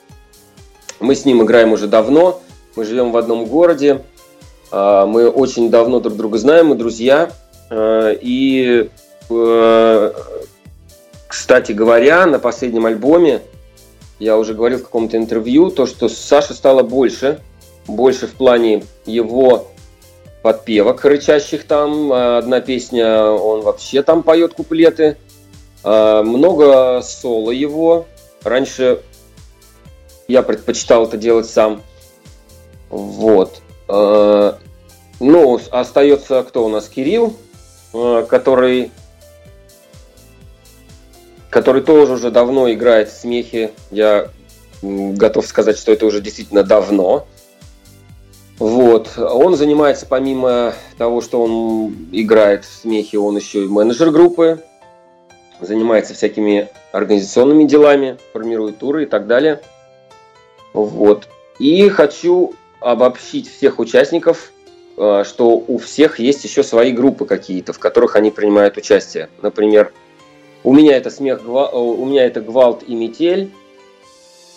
Мы 0.99 1.15
с 1.15 1.23
ним 1.23 1.41
играем 1.43 1.71
уже 1.71 1.87
давно, 1.87 2.41
мы 2.75 2.83
живем 2.83 3.13
в 3.13 3.17
одном 3.17 3.45
городе, 3.45 4.01
мы 4.69 5.29
очень 5.29 5.69
давно 5.69 6.01
друг 6.01 6.17
друга 6.17 6.37
знаем, 6.37 6.67
мы 6.67 6.75
друзья. 6.75 7.31
И 7.71 8.89
кстати 11.29 11.73
говоря, 11.73 12.25
на 12.25 12.39
последнем 12.39 12.87
альбоме, 12.87 13.43
я 14.17 14.35
уже 14.35 14.55
говорил 14.55 14.79
в 14.79 14.83
каком-то 14.83 15.15
интервью, 15.15 15.69
то, 15.69 15.85
что 15.85 16.09
Саша 16.09 16.55
стало 16.55 16.81
больше, 16.81 17.39
больше 17.85 18.25
в 18.25 18.31
плане 18.31 18.83
его 19.05 19.67
подпевок 20.41 21.05
рычащих 21.05 21.65
там. 21.65 22.11
Одна 22.11 22.61
песня, 22.61 23.25
он 23.25 23.61
вообще 23.61 24.01
там 24.01 24.23
поет 24.23 24.55
куплеты. 24.55 25.17
А, 25.83 26.23
много 26.23 27.01
соло 27.03 27.51
его. 27.51 28.07
Раньше 28.43 29.03
я 30.27 30.41
предпочитал 30.41 31.05
это 31.05 31.15
делать 31.15 31.47
сам. 31.47 31.83
Вот. 32.89 33.61
А, 33.87 34.57
ну, 35.19 35.61
остается 35.69 36.43
кто 36.43 36.65
у 36.65 36.69
нас? 36.69 36.89
Кирилл, 36.89 37.35
а, 37.93 38.23
который 38.23 38.91
который 41.49 41.81
тоже 41.81 42.13
уже 42.13 42.31
давно 42.31 42.71
играет 42.71 43.09
в 43.09 43.19
смехе. 43.19 43.71
Я 43.91 44.29
готов 44.81 45.45
сказать, 45.45 45.77
что 45.77 45.91
это 45.91 46.05
уже 46.05 46.21
действительно 46.21 46.63
давно. 46.63 47.27
Вот. 48.59 49.17
Он 49.17 49.55
занимается, 49.55 50.05
помимо 50.05 50.73
того, 50.97 51.21
что 51.21 51.41
он 51.41 51.95
играет 52.11 52.65
в 52.65 52.73
смехе, 52.81 53.17
он 53.17 53.37
еще 53.37 53.63
и 53.63 53.67
менеджер 53.67 54.11
группы, 54.11 54.63
занимается 55.61 56.13
всякими 56.13 56.69
организационными 56.91 57.63
делами, 57.65 58.17
формирует 58.33 58.79
туры 58.79 59.03
и 59.03 59.05
так 59.05 59.27
далее. 59.27 59.61
Вот. 60.73 61.27
И 61.57 61.87
хочу 61.89 62.53
обобщить 62.79 63.49
всех 63.49 63.79
участников, 63.79 64.51
э, 64.97 65.23
что 65.25 65.51
у 65.51 65.77
всех 65.77 66.19
есть 66.19 66.43
еще 66.43 66.63
свои 66.63 66.91
группы 66.91 67.25
какие-то, 67.25 67.73
в 67.73 67.79
которых 67.79 68.15
они 68.15 68.31
принимают 68.31 68.77
участие. 68.77 69.29
Например, 69.41 69.91
у 70.69 70.73
меня 70.73 70.97
это 70.97 71.09
смех, 71.09 71.41
э, 71.47 71.49
у 71.49 72.05
меня 72.05 72.25
это 72.25 72.41
гвалт 72.41 72.83
и 72.85 72.93
метель. 72.93 73.49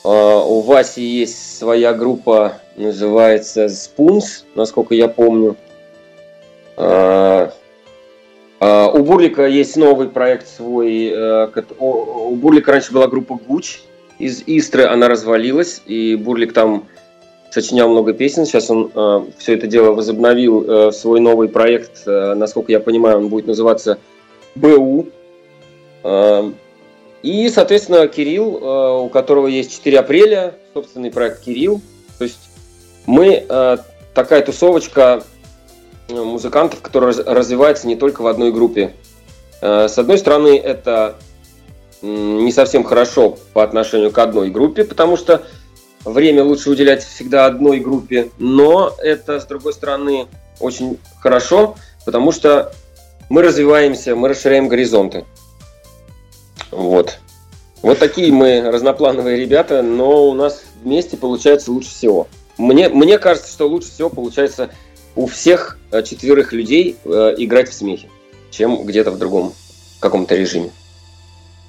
А, 0.05 0.45
у 0.45 0.61
Васи 0.61 1.01
есть 1.01 1.59
своя 1.59 1.95
группа, 1.95 2.59
называется 2.77 3.71
Спунс, 3.71 4.45
насколько 4.55 4.95
я 4.95 5.09
помню. 5.09 5.57
А, 6.77 7.55
а, 8.61 8.89
у 8.89 9.03
Бурлика 9.03 9.47
есть 9.47 9.75
новый 9.79 10.11
проект 10.11 10.49
свой. 10.49 11.07
Э, 11.07 11.49
у 11.79 12.35
Бурлика 12.37 12.73
раньше 12.73 12.93
была 12.93 13.07
группа 13.07 13.39
Гуч 13.49 13.81
из 14.19 14.43
Истры, 14.45 14.85
она 14.85 15.09
развалилась, 15.09 15.81
и 15.87 16.15
Бурлик 16.17 16.53
там 16.53 16.89
сочинял 17.51 17.89
много 17.89 18.13
песен. 18.13 18.45
Сейчас 18.45 18.69
он 18.69 18.91
все 19.39 19.55
это 19.55 19.67
дело 19.67 19.93
возобновил 19.93 20.63
э, 20.63 20.93
свой 20.93 21.21
новый 21.21 21.49
проект. 21.49 22.03
Насколько 22.05 22.73
я 22.73 22.81
понимаю, 22.81 23.17
он 23.17 23.29
будет 23.29 23.47
называться 23.47 23.97
БУ, 24.55 25.07
и, 27.23 27.49
соответственно, 27.51 28.09
Кирилл, 28.09 28.59
э, 28.59 29.03
у 29.05 29.09
которого 29.09 29.47
есть 29.47 29.73
4 29.73 30.01
апреля, 30.01 30.55
собственный 30.75 31.11
проект 31.11 31.41
Кирилл. 31.41 31.81
То 32.19 32.25
есть 32.25 32.41
мы 33.07 33.47
э, 33.49 33.77
такая 34.13 34.43
тусовочка 34.43 35.23
э, 36.09 36.15
музыкантов, 36.15 36.81
которая 36.81 37.15
развивается 37.15 37.87
не 37.87 37.95
только 37.97 38.23
в 38.23 38.27
одной 38.27 38.53
группе. 38.53 38.95
С 39.61 39.97
одной 39.97 40.19
стороны, 40.19 40.59
это 40.59 41.19
не 42.03 42.51
совсем 42.51 42.83
хорошо 42.83 43.39
по 43.53 43.63
отношению 43.63 44.11
к 44.11 44.19
одной 44.19 44.51
группе, 44.51 44.83
потому 44.83 45.17
что 45.17 45.45
время 46.05 46.43
лучше 46.43 46.69
уделять 46.69 47.05
всегда 47.05 47.47
одной 47.47 47.79
группе, 47.79 48.31
но 48.39 48.93
это, 48.99 49.39
с 49.39 49.45
другой 49.45 49.73
стороны, 49.73 50.27
очень 50.59 50.99
хорошо, 51.21 51.77
потому 52.05 52.33
что 52.33 52.73
мы 53.29 53.43
развиваемся, 53.43 54.17
мы 54.17 54.27
расширяем 54.27 54.67
горизонты. 54.67 55.27
Вот. 56.73 57.19
Вот 57.83 57.99
такие 57.99 58.33
мы 58.33 58.63
разноплановые 58.63 59.39
ребята, 59.39 59.83
но 59.83 60.29
у 60.29 60.35
нас 60.35 60.63
вместе 60.83 61.17
получается 61.17 61.71
лучше 61.71 61.91
всего. 61.91 62.29
Мне, 62.59 62.89
мне 62.89 63.19
кажется, 63.19 63.51
что 63.51 63.69
лучше 63.69 63.91
всего 63.91 64.09
получается 64.09 64.71
у 65.15 65.27
всех 65.27 65.79
э, 65.91 66.03
четверых 66.03 66.53
людей 66.53 66.97
э, 67.05 67.35
играть 67.39 67.69
в 67.69 67.75
смехе, 67.75 68.09
чем 68.51 68.85
где-то 68.85 69.11
в 69.11 69.19
другом 69.19 69.53
каком-то 70.01 70.35
режиме. 70.35 70.71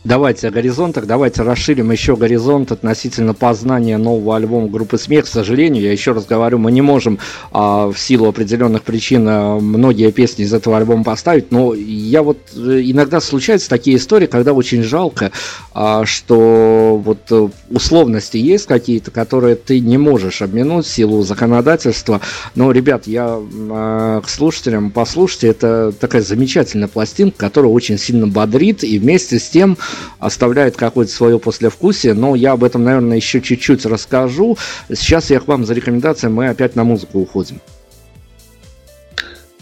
Давайте 0.03 0.49
о 0.49 0.51
горизонтах, 0.51 1.05
давайте 1.05 1.43
расширим 1.43 1.89
еще 1.89 2.17
горизонт 2.17 2.73
относительно 2.73 3.33
познания 3.33 3.97
нового 3.97 4.35
альбома 4.35 4.67
группы 4.67 4.97
«Смех». 4.97 5.23
К 5.23 5.29
сожалению, 5.29 5.81
я 5.81 5.93
еще 5.93 6.11
раз 6.11 6.25
говорю, 6.25 6.57
мы 6.57 6.73
не 6.73 6.81
можем 6.81 7.19
а, 7.53 7.87
в 7.87 7.97
силу 7.97 8.27
определенных 8.27 8.83
причин 8.83 9.25
а, 9.29 9.59
многие 9.59 10.11
песни 10.11 10.43
из 10.43 10.53
этого 10.53 10.75
альбома 10.75 11.05
поставить, 11.05 11.53
но 11.53 11.73
я 11.73 12.21
вот 12.21 12.37
э, 12.53 12.81
иногда 12.83 13.21
случаются 13.21 13.69
такие 13.69 13.95
истории, 13.95 14.25
когда 14.25 14.51
очень 14.51 14.83
жалко, 14.83 15.31
а, 15.73 16.05
что 16.05 17.01
вот 17.01 17.19
э, 17.31 17.47
условности 17.69 18.35
есть 18.35 18.65
какие-то, 18.65 19.09
которые 19.09 19.55
ты 19.55 19.79
не 19.79 19.97
можешь 19.97 20.41
обминуть 20.41 20.85
в 20.85 20.89
силу 20.89 21.23
законодательства. 21.23 22.19
Но, 22.55 22.73
ребят, 22.73 23.07
я 23.07 23.39
а, 23.39 24.19
к 24.19 24.27
слушателям, 24.27 24.91
послушайте, 24.91 25.47
это 25.47 25.93
такая 25.97 26.23
замечательная 26.23 26.89
пластинка, 26.89 27.37
которая 27.37 27.71
очень 27.71 27.97
сильно 27.97 28.27
бодрит 28.27 28.83
и 28.83 28.99
вместе 28.99 29.39
с 29.39 29.47
тем 29.47 29.77
оставляет 30.19 30.75
какое-то 30.77 31.11
свое 31.11 31.39
послевкусие, 31.39 32.13
но 32.13 32.35
я 32.35 32.53
об 32.53 32.63
этом, 32.63 32.83
наверное, 32.83 33.17
еще 33.17 33.41
чуть-чуть 33.41 33.85
расскажу. 33.85 34.57
Сейчас 34.89 35.29
я 35.29 35.39
к 35.39 35.47
вам 35.47 35.65
за 35.65 35.73
рекомендацией, 35.73 36.31
мы 36.31 36.49
опять 36.49 36.75
на 36.75 36.83
музыку 36.83 37.19
уходим. 37.19 37.61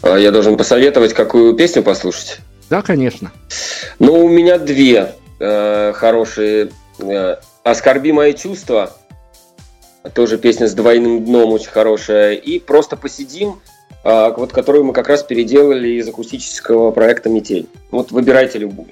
А 0.02 0.16
я 0.16 0.32
должен 0.32 0.56
посоветовать, 0.56 1.14
какую 1.14 1.54
песню 1.54 1.82
послушать? 1.82 2.38
Да, 2.68 2.82
конечно. 2.82 3.30
Ну, 3.98 4.24
у 4.24 4.28
меня 4.28 4.58
две 4.58 5.14
э, 5.38 5.92
хорошие. 5.94 6.70
Э, 6.98 7.36
«Оскорби 7.62 8.10
мои 8.10 8.34
чувства», 8.34 8.92
тоже 10.14 10.38
песня 10.38 10.66
с 10.66 10.74
двойным 10.74 11.24
дном 11.24 11.52
очень 11.52 11.70
хорошая, 11.70 12.34
и 12.34 12.58
«Просто 12.58 12.96
посидим», 12.96 13.60
э, 14.04 14.32
вот 14.36 14.52
которую 14.52 14.84
мы 14.84 14.92
как 14.92 15.08
раз 15.08 15.22
переделали 15.22 15.90
из 15.90 16.08
акустического 16.08 16.90
проекта 16.90 17.28
«Метель». 17.28 17.68
Вот 17.90 18.10
выбирайте 18.10 18.58
любую. 18.58 18.88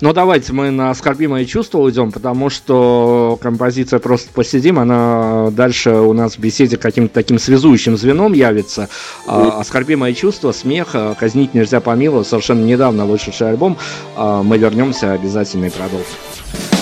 Но 0.00 0.12
давайте 0.12 0.52
мы 0.52 0.70
на 0.70 0.90
оскорбимое 0.90 1.44
чувство 1.44 1.78
уйдем, 1.78 2.10
потому 2.10 2.48
что 2.48 3.38
композиция 3.40 3.98
«Просто 3.98 4.30
посидим», 4.32 4.78
она 4.78 5.50
дальше 5.50 5.90
у 5.90 6.12
нас 6.12 6.36
в 6.36 6.38
беседе 6.38 6.76
каким-то 6.78 7.12
таким 7.12 7.38
связующим 7.38 7.96
звеном 7.96 8.32
явится. 8.32 8.88
А, 9.26 9.60
оскорбимое 9.60 10.14
чувство, 10.14 10.52
смех, 10.52 10.94
казнить 11.18 11.52
нельзя 11.52 11.80
помиловать, 11.80 12.26
совершенно 12.26 12.64
недавно 12.64 13.04
вышедший 13.04 13.50
альбом. 13.50 13.76
А, 14.16 14.42
мы 14.42 14.56
вернемся 14.56 15.12
обязательно 15.12 15.66
и 15.66 15.70
продолжим. 15.70 16.79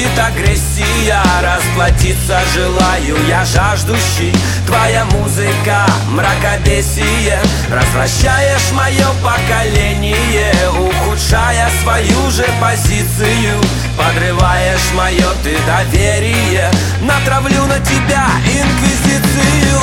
Исходит 0.00 0.18
агрессия 0.18 1.22
Расплатиться 1.42 2.38
желаю, 2.54 3.16
я 3.28 3.44
жаждущий. 3.44 4.32
Твоя 4.66 5.04
музыка, 5.06 5.86
мракобесие 6.10 7.38
Развращаешь 7.70 8.72
мое 8.72 9.06
поколение 9.22 10.52
Ухудшая 10.78 11.68
свою 11.82 12.30
же 12.30 12.46
позицию 12.60 13.60
Подрываешь 13.96 14.92
мое 14.94 15.26
ты 15.42 15.56
доверие 15.66 16.70
Натравлю 17.02 17.64
на 17.66 17.78
тебя 17.80 18.26
инквизицию, 18.46 19.79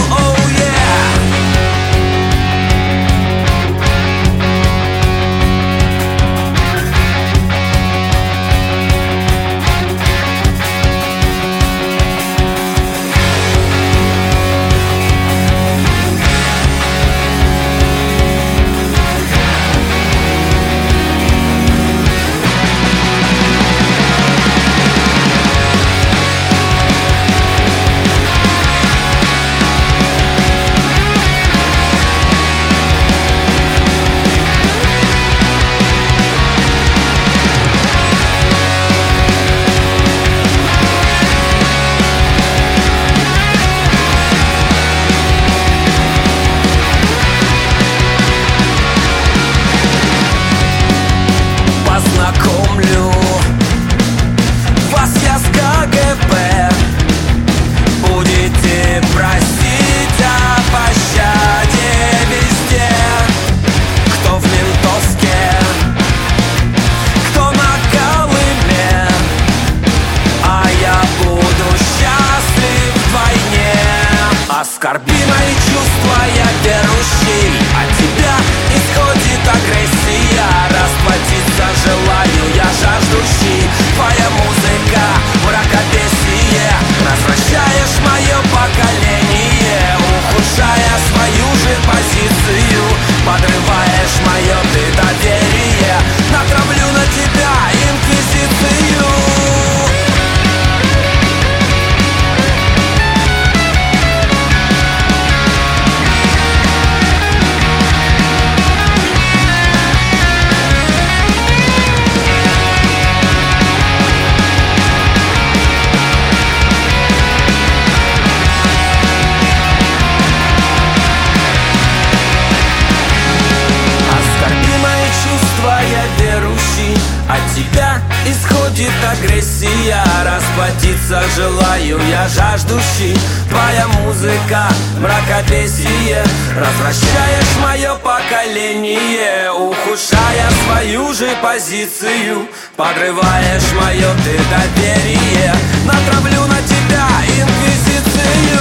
жаждущий. 132.28 133.17
Твоя 133.49 133.88
музыка, 133.88 134.67
мракобесие 134.99 136.23
Развращаешь 136.55 137.55
мое 137.61 137.95
поколение 137.95 139.51
Ухудшая 139.51 140.49
свою 140.63 141.13
же 141.13 141.30
позицию. 141.41 142.47
Подрываешь 142.75 143.71
мое 143.82 144.09
ты 144.23 144.39
доверие 144.49 145.53
Натравлю 145.86 146.45
на 146.47 146.61
тебя 146.61 147.07
инквизицию. 147.28 148.59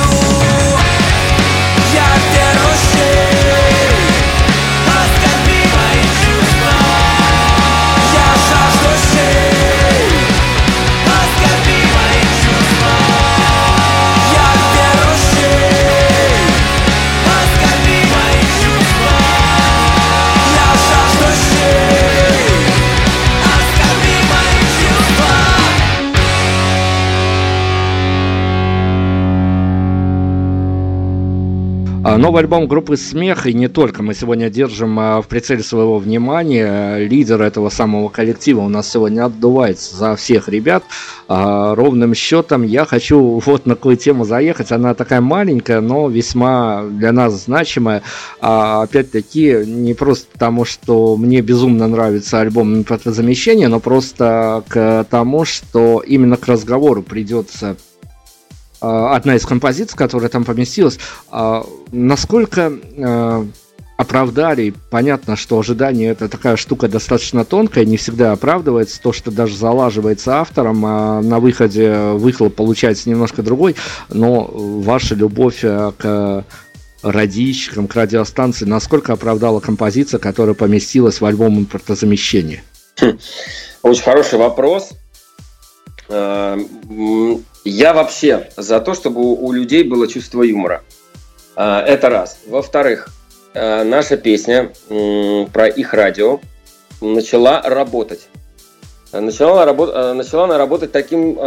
Я 1.92 2.06
верующий 2.32 2.65
новый 32.18 32.42
альбом 32.42 32.66
группы 32.68 32.96
«Смех» 32.96 33.46
и 33.46 33.52
не 33.52 33.68
только. 33.68 34.02
Мы 34.02 34.14
сегодня 34.14 34.48
держим 34.48 34.98
а, 34.98 35.20
в 35.20 35.28
прицеле 35.28 35.62
своего 35.62 35.98
внимания. 35.98 36.98
Лидер 36.98 37.42
этого 37.42 37.68
самого 37.68 38.08
коллектива 38.08 38.60
у 38.60 38.68
нас 38.68 38.90
сегодня 38.90 39.24
отдувается 39.24 39.96
за 39.96 40.16
всех 40.16 40.48
ребят. 40.48 40.84
А, 41.28 41.74
ровным 41.74 42.14
счетом 42.14 42.62
я 42.62 42.84
хочу 42.84 43.42
вот 43.44 43.66
на 43.66 43.74
какую 43.74 43.96
тему 43.96 44.24
заехать. 44.24 44.72
Она 44.72 44.94
такая 44.94 45.20
маленькая, 45.20 45.80
но 45.80 46.08
весьма 46.08 46.84
для 46.84 47.12
нас 47.12 47.34
значимая. 47.44 48.02
Опять-таки, 48.40 49.64
не 49.66 49.94
просто 49.94 50.26
потому, 50.32 50.64
что 50.64 51.16
мне 51.16 51.40
безумно 51.40 51.88
нравится 51.88 52.40
альбом 52.40 52.76
«Импортозамещение», 52.76 53.68
но 53.68 53.80
просто 53.80 54.64
к 54.68 55.06
тому, 55.10 55.44
что 55.44 56.02
именно 56.06 56.36
к 56.36 56.46
разговору 56.46 57.02
придется 57.02 57.76
а, 57.86 57.86
одна 58.80 59.36
из 59.36 59.44
композиций, 59.46 59.96
которая 59.96 60.28
там 60.28 60.44
поместилась, 60.44 60.98
а, 61.30 61.66
насколько 61.92 62.72
а, 62.98 63.46
оправдали. 63.96 64.74
Понятно, 64.90 65.36
что 65.36 65.58
ожидание 65.58 66.10
это 66.10 66.28
такая 66.28 66.56
штука 66.56 66.88
достаточно 66.88 67.44
тонкая, 67.44 67.84
не 67.84 67.96
всегда 67.96 68.32
оправдывается. 68.32 69.00
То, 69.00 69.12
что 69.12 69.30
даже 69.30 69.56
залаживается 69.56 70.36
автором, 70.36 70.84
а 70.84 71.22
на 71.22 71.40
выходе 71.40 72.10
выхлоп 72.12 72.54
получается 72.54 73.08
немножко 73.08 73.42
другой. 73.42 73.76
Но 74.10 74.50
ваша 74.52 75.14
любовь 75.14 75.60
к 75.60 76.44
радищикам, 77.02 77.86
к 77.86 77.94
радиостанции, 77.94 78.64
насколько 78.64 79.12
оправдала 79.12 79.60
композиция, 79.60 80.18
которая 80.18 80.54
поместилась 80.54 81.20
в 81.20 81.24
альбом 81.24 81.58
импортозамещения? 81.58 82.62
Хм. 83.00 83.18
Очень 83.82 84.02
хороший 84.02 84.38
вопрос. 84.38 84.90
Я 86.09 87.92
вообще 87.94 88.48
за 88.57 88.80
то, 88.80 88.94
чтобы 88.94 89.22
у 89.22 89.50
людей 89.52 89.82
было 89.82 90.07
чувство 90.07 90.42
юмора. 90.42 90.84
А, 91.57 91.82
это 91.82 92.11
раз. 92.11 92.38
Во-вторых, 92.46 93.09
а, 93.54 93.82
наша 93.82 94.16
песня 94.16 94.70
про 95.52 95.66
их 95.66 95.94
радио 95.94 96.40
начала 97.00 97.61
работать. 97.62 98.28
Начала, 99.12 99.64
работ... 99.64 99.94
Начала 100.14 100.44
она 100.44 100.59
работать 100.59 100.92
таким 100.92 101.38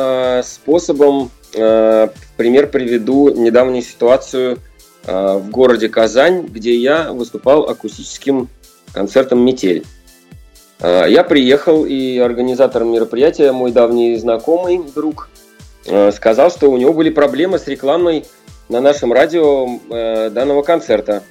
способом. 0.44 1.30
Пример 1.52 2.68
приведу 2.68 3.30
недавнюю 3.30 3.84
ситуацию 3.84 4.58
в 5.04 5.50
городе 5.50 5.90
Казань, 5.90 6.48
где 6.48 6.76
я 6.76 7.12
выступал 7.12 7.70
акустическим 7.70 8.50
концертом 8.94 9.40
«Метель». 9.46 9.86
Я 10.82 11.26
приехал, 11.26 11.86
и 11.86 12.18
организатор 12.20 12.86
мероприятия, 12.86 13.52
мой 13.52 13.72
давний 13.72 14.16
знакомый, 14.16 14.80
друг, 14.96 15.30
Э, 15.86 16.12
сказал, 16.12 16.52
что 16.52 16.70
у 16.70 16.78
него 16.78 16.94
были 16.94 17.10
проблемы 17.10 17.58
с 17.58 17.68
рекламой 17.68 18.26
на 18.68 18.82
нашем 18.82 19.14
радио 19.14 19.68
э, 19.90 20.30
данного 20.30 20.62
концерта. 20.62 21.24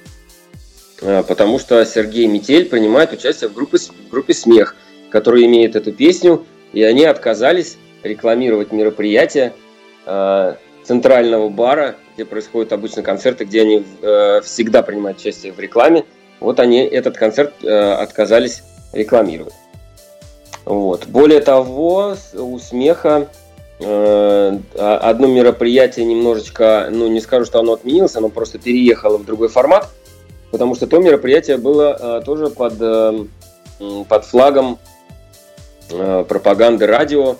Э, 1.01 1.23
потому 1.27 1.59
что 1.59 1.85
Сергей 1.85 2.27
Метель 2.27 2.65
принимает 2.65 3.13
участие 3.13 3.49
в 3.49 3.53
группе, 3.53 3.77
в 3.77 4.09
группе 4.09 4.33
«Смех», 4.33 4.75
которая 5.09 5.43
имеет 5.45 5.75
эту 5.75 5.93
песню, 5.93 6.45
и 6.73 6.83
они 6.83 7.05
отказались 7.05 7.77
рекламировать 8.03 8.71
мероприятие 8.71 9.53
центрального 10.83 11.49
бара, 11.49 11.95
где 12.15 12.25
происходят 12.25 12.71
обычно 12.73 13.03
концерты, 13.03 13.43
где 13.43 13.61
они 13.61 13.83
всегда 14.43 14.81
принимают 14.81 15.19
участие 15.19 15.51
в 15.51 15.59
рекламе. 15.59 16.05
Вот 16.39 16.59
они 16.59 16.79
этот 16.79 17.17
концерт 17.17 17.53
отказались 17.63 18.63
рекламировать. 18.93 19.53
Вот. 20.65 21.07
Более 21.07 21.41
того, 21.41 22.15
у 22.33 22.59
смеха 22.59 23.27
Э, 23.81 24.59
одно 24.75 25.27
мероприятие 25.27 26.05
немножечко, 26.05 26.89
ну 26.91 27.07
не 27.07 27.21
скажу, 27.21 27.45
что 27.45 27.59
оно 27.59 27.73
отменилось, 27.73 28.15
оно 28.15 28.27
просто 28.27 28.59
переехало 28.59 29.17
в 29.17 29.25
другой 29.25 29.47
формат, 29.47 29.87
потому 30.51 30.75
что 30.75 30.85
то 30.85 30.99
мероприятие 30.99 31.57
было 31.57 32.19
э, 32.19 32.21
тоже 32.25 32.49
под, 32.49 32.73
э, 32.81 33.25
под 34.07 34.25
флагом 34.25 34.79
пропаганды 35.89 36.85
радио. 36.85 37.37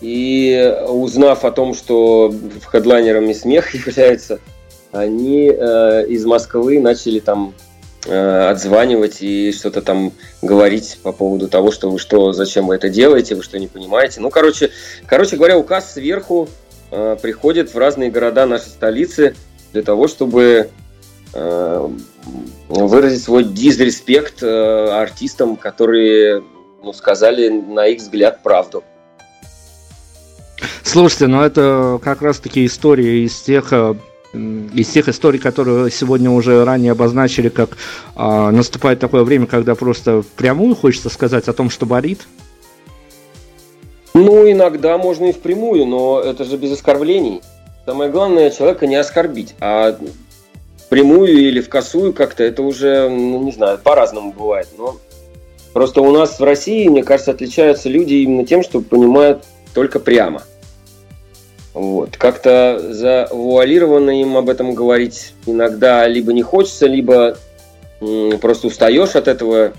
И 0.00 0.76
узнав 0.86 1.44
о 1.44 1.50
том, 1.50 1.74
что 1.74 2.32
хедлайнерами 2.70 3.32
смех 3.32 3.74
является, 3.86 4.38
они 4.92 5.46
из 5.46 6.24
Москвы 6.24 6.78
начали 6.78 7.18
там 7.18 7.52
Э, 7.52 7.67
отзванивать 8.04 9.22
и 9.22 9.52
что-то 9.52 9.82
там 9.82 10.12
говорить 10.40 10.98
по 11.02 11.12
поводу 11.12 11.48
того, 11.48 11.72
что 11.72 11.90
вы 11.90 11.98
что, 11.98 12.32
зачем 12.32 12.68
вы 12.68 12.76
это 12.76 12.88
делаете, 12.88 13.34
вы 13.34 13.42
что 13.42 13.58
не 13.58 13.66
понимаете. 13.66 14.20
Ну, 14.20 14.30
короче, 14.30 14.70
короче 15.06 15.36
говоря, 15.36 15.58
указ 15.58 15.94
сверху 15.94 16.48
э, 16.90 17.16
приходит 17.20 17.74
в 17.74 17.78
разные 17.78 18.10
города 18.10 18.46
нашей 18.46 18.68
столицы 18.68 19.34
для 19.72 19.82
того, 19.82 20.08
чтобы 20.08 20.70
э, 21.34 21.88
выразить 22.68 23.22
свой 23.22 23.44
дизреспект 23.44 24.42
э, 24.42 24.88
артистам, 24.90 25.56
которые 25.56 26.42
ну, 26.82 26.92
сказали, 26.92 27.48
на 27.48 27.86
их 27.86 28.00
взгляд, 28.00 28.42
правду. 28.42 28.84
Слушайте, 30.82 31.26
ну 31.26 31.42
это 31.42 32.00
как 32.02 32.22
раз 32.22 32.38
таки 32.38 32.64
история 32.64 33.24
из 33.24 33.40
тех 33.40 33.72
э, 33.72 33.94
из 34.32 34.88
тех 34.88 35.08
историй, 35.08 35.38
которые 35.38 35.90
сегодня 35.90 36.30
уже 36.30 36.64
ранее 36.64 36.92
обозначили, 36.92 37.48
как 37.48 37.70
а, 38.14 38.50
наступает 38.50 39.00
такое 39.00 39.24
время, 39.24 39.46
когда 39.46 39.74
просто 39.74 40.22
впрямую 40.22 40.74
хочется 40.74 41.08
сказать 41.08 41.48
о 41.48 41.52
том, 41.52 41.70
что 41.70 41.86
болит? 41.86 42.20
Ну, 44.14 44.50
иногда 44.50 44.98
можно 44.98 45.26
и 45.26 45.32
впрямую, 45.32 45.86
но 45.86 46.20
это 46.20 46.44
же 46.44 46.56
без 46.56 46.72
оскорблений. 46.72 47.40
Самое 47.86 48.10
главное 48.10 48.50
человека 48.50 48.86
не 48.86 48.96
оскорбить, 48.96 49.54
а 49.60 49.98
прямую 50.88 51.38
или 51.38 51.60
в 51.60 51.68
косую 51.68 52.12
как-то 52.12 52.44
это 52.44 52.62
уже, 52.62 53.08
ну, 53.08 53.42
не 53.42 53.52
знаю, 53.52 53.78
по-разному 53.78 54.32
бывает. 54.32 54.68
Но 54.76 54.96
просто 55.72 56.02
у 56.02 56.10
нас 56.12 56.38
в 56.38 56.44
России, 56.44 56.88
мне 56.88 57.02
кажется, 57.02 57.30
отличаются 57.30 57.88
люди 57.88 58.14
именно 58.14 58.44
тем, 58.44 58.62
что 58.62 58.80
понимают 58.80 59.44
только 59.72 60.00
прямо. 60.00 60.42
Вот. 61.78 62.16
Как-то 62.16 62.84
завуалированно 62.90 64.20
им 64.20 64.36
об 64.36 64.48
этом 64.48 64.74
говорить 64.74 65.34
иногда 65.46 66.08
либо 66.08 66.32
не 66.32 66.42
хочется, 66.42 66.88
либо 66.88 67.38
просто 68.40 68.66
устаешь 68.66 69.14
от 69.14 69.28
этого. 69.28 69.74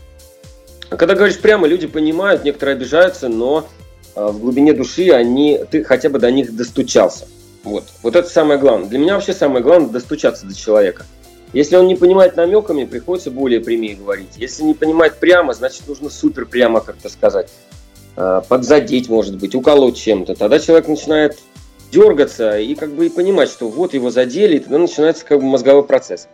Когда 0.89 1.13
говоришь 1.13 1.39
прямо, 1.39 1.67
люди 1.67 1.87
понимают, 1.87 2.45
некоторые 2.45 2.77
обижаются, 2.77 3.27
но 3.27 3.67
а, 4.15 4.29
в 4.29 4.39
глубине 4.39 4.71
души 4.71 5.09
они, 5.09 5.59
ты 5.69 5.83
хотя 5.83 6.09
бы 6.09 6.19
до 6.19 6.31
них 6.31 6.55
достучался. 6.55 7.27
Вот. 7.65 7.83
вот 8.01 8.15
это 8.15 8.29
самое 8.29 8.57
главное. 8.57 8.87
Для 8.87 8.97
меня 8.97 9.15
вообще 9.15 9.33
самое 9.33 9.61
главное 9.61 9.89
достучаться 9.89 10.45
до 10.45 10.55
человека. 10.55 11.05
Если 11.51 11.75
он 11.75 11.87
не 11.87 11.95
понимает 11.95 12.37
намеками, 12.37 12.85
приходится 12.85 13.29
более 13.29 13.59
прямее 13.59 13.97
говорить. 13.97 14.37
Если 14.37 14.63
не 14.63 14.73
понимает 14.73 15.17
прямо, 15.17 15.53
значит 15.53 15.85
нужно 15.85 16.09
супер 16.09 16.45
прямо 16.45 16.79
как-то 16.79 17.09
сказать. 17.09 17.49
А, 18.15 18.39
подзадеть, 18.39 19.09
может 19.09 19.35
быть, 19.35 19.53
уколоть 19.53 19.97
чем-то. 19.97 20.35
Тогда 20.35 20.59
человек 20.59 20.87
начинает 20.87 21.37
дергаться 21.91 22.59
и 22.59 22.75
как 22.75 22.91
бы 22.91 23.07
и 23.07 23.09
понимать, 23.09 23.49
что 23.49 23.67
вот 23.67 23.93
его 23.93 24.09
задели, 24.09 24.57
и 24.57 24.59
тогда 24.59 24.77
начинается 24.77 25.25
как 25.25 25.39
бы 25.39 25.45
мозговой 25.45 25.83
процесс. 25.83 26.27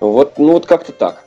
Вот, 0.00 0.38
ну 0.38 0.52
вот 0.52 0.66
как-то 0.66 0.92
так. 0.92 1.24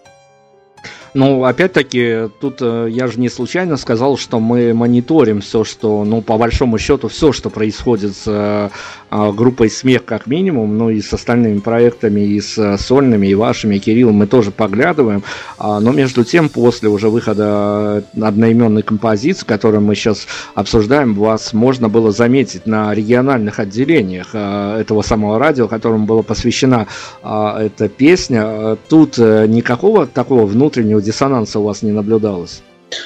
Ну, 1.18 1.46
опять-таки, 1.46 2.30
тут 2.40 2.58
э, 2.62 2.90
я 2.92 3.08
же 3.08 3.20
не 3.20 3.30
случайно 3.30 3.78
сказал, 3.78 4.18
что 4.18 4.40
мы 4.40 4.76
мониторим 4.76 5.42
все, 5.42 5.64
что, 5.64 6.04
ну, 6.04 6.22
по 6.22 6.38
большому 6.38 6.78
счету, 6.78 7.08
все, 7.08 7.32
что 7.32 7.50
происходит 7.50 8.16
с 8.16 8.28
э, 8.28 8.70
а, 9.10 9.32
группой 9.32 9.72
«Смех» 9.72 10.06
как 10.06 10.28
минимум, 10.28 10.78
ну, 10.78 10.92
и 10.92 11.02
с 11.02 11.12
остальными 11.12 11.58
проектами, 11.58 12.20
и 12.20 12.40
с 12.40 12.56
э, 12.60 12.78
сольными, 12.78 13.26
и 13.26 13.34
вашими, 13.34 13.78
и 13.78 13.80
Кириллом 13.80 14.14
мы 14.14 14.28
тоже 14.28 14.52
поглядываем. 14.52 15.24
А, 15.58 15.80
но 15.80 15.92
между 15.92 16.24
тем, 16.24 16.50
после 16.50 16.88
уже 16.88 17.10
выхода 17.10 18.04
одноименной 18.16 18.84
композиции, 18.84 19.44
которую 19.44 19.82
мы 19.82 19.96
сейчас 19.96 20.28
обсуждаем, 20.54 21.16
вас 21.16 21.52
можно 21.52 21.90
было 21.90 22.12
заметить 22.12 22.68
на 22.68 22.94
региональных 22.94 23.60
отделениях 23.60 24.36
этого 24.36 25.02
самого 25.02 25.40
радио, 25.40 25.68
которому 25.68 26.06
была 26.06 26.22
посвящена 26.22 26.86
эта 27.24 27.90
песня. 27.90 28.78
Тут 28.88 29.18
никакого 29.18 30.06
такого 30.06 30.46
внутреннего 30.46 31.02
диссонанса 31.08 31.60
у 31.60 31.64
вас 31.64 31.82
не 31.82 31.92
наблюдалось? 31.92 32.62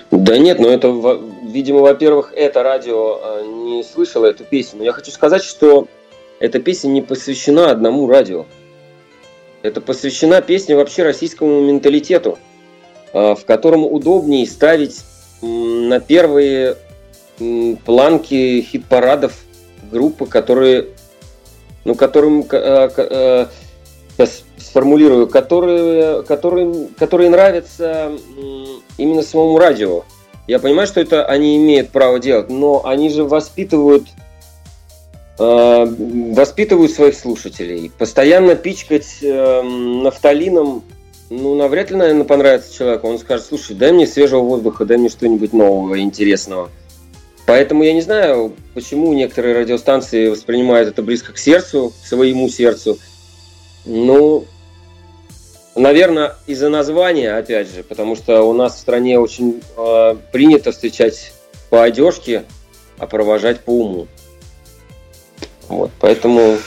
Да 0.10 0.38
нет, 0.38 0.60
но 0.60 0.68
это, 0.68 0.88
видимо, 1.48 1.80
во-первых, 1.80 2.34
это 2.36 2.64
радио 2.64 3.20
а, 3.22 3.44
не 3.44 3.84
слышало 3.84 4.26
эту 4.26 4.44
песню. 4.44 4.80
Но 4.80 4.86
я 4.86 4.92
хочу 4.92 5.12
сказать, 5.12 5.44
что 5.44 5.88
эта 6.40 6.60
песня 6.60 6.90
не 6.90 7.02
посвящена 7.02 7.72
одному 7.72 8.08
радио. 8.08 8.46
Это 9.62 9.82
посвящена 9.82 10.42
песне 10.42 10.76
вообще 10.76 11.04
российскому 11.04 11.62
менталитету, 11.62 12.40
а, 13.14 13.36
в 13.36 13.46
котором 13.46 13.86
удобнее 13.86 14.48
ставить 14.48 15.02
на 15.42 16.00
первые 16.00 16.78
планки 17.86 18.62
хит-парадов 18.62 19.34
группы, 19.92 20.26
которые, 20.26 20.88
ну, 21.86 21.96
которым, 21.96 22.46
а, 22.52 23.48
сейчас 24.18 24.44
сформулирую, 24.66 25.28
которые, 25.28 26.24
которые, 26.24 26.88
которые 26.98 27.30
нравятся 27.30 28.12
именно 28.98 29.22
самому 29.22 29.58
радио. 29.58 30.04
Я 30.48 30.60
понимаю, 30.60 30.88
что 30.88 31.02
это 31.02 31.26
они 31.26 31.58
имеют 31.58 31.90
право 31.90 32.20
делать, 32.20 32.50
но 32.50 32.86
они 32.86 33.10
же 33.10 33.24
воспитывают 33.24 34.04
э, 35.40 35.86
воспитывают 36.36 36.92
своих 36.92 37.16
слушателей. 37.16 37.92
Постоянно 37.98 38.56
пичкать 38.56 39.20
э, 39.22 39.62
нафталином, 39.62 40.84
ну, 41.30 41.56
навряд 41.56 41.92
ли, 41.92 41.98
наверное, 41.98 42.26
понравится 42.26 42.74
человеку. 42.74 43.08
Он 43.08 43.20
скажет, 43.20 43.46
слушай, 43.46 43.76
дай 43.76 43.92
мне 43.92 44.08
свежего 44.08 44.42
воздуха, 44.42 44.86
дай 44.86 44.98
мне 44.98 45.10
что-нибудь 45.10 45.54
нового, 45.54 46.00
интересного. 46.00 46.70
Поэтому 47.46 47.84
я 47.84 47.94
не 47.94 48.02
знаю, 48.02 48.54
почему 48.74 49.14
некоторые 49.14 49.56
радиостанции 49.56 50.30
воспринимают 50.30 50.90
это 50.90 51.02
близко 51.02 51.34
к 51.34 51.38
сердцу, 51.38 51.94
к 52.02 52.08
своему 52.08 52.50
сердцу– 52.50 52.98
ну, 53.86 54.46
наверное, 55.76 56.36
из-за 56.48 56.70
названия, 56.70 57.36
опять 57.36 57.74
же, 57.74 57.84
потому 57.84 58.16
что 58.16 58.44
у 58.44 58.54
нас 58.54 58.76
в 58.76 58.80
стране 58.80 59.20
очень 59.20 59.62
э, 59.78 60.16
принято 60.32 60.72
встречать 60.72 61.34
по 61.70 61.84
одежке, 61.84 62.44
а 62.98 63.08
провожать 63.08 63.62
по 63.62 63.72
уму. 63.72 64.08
Вот, 65.68 65.92
поэтому 66.00 66.58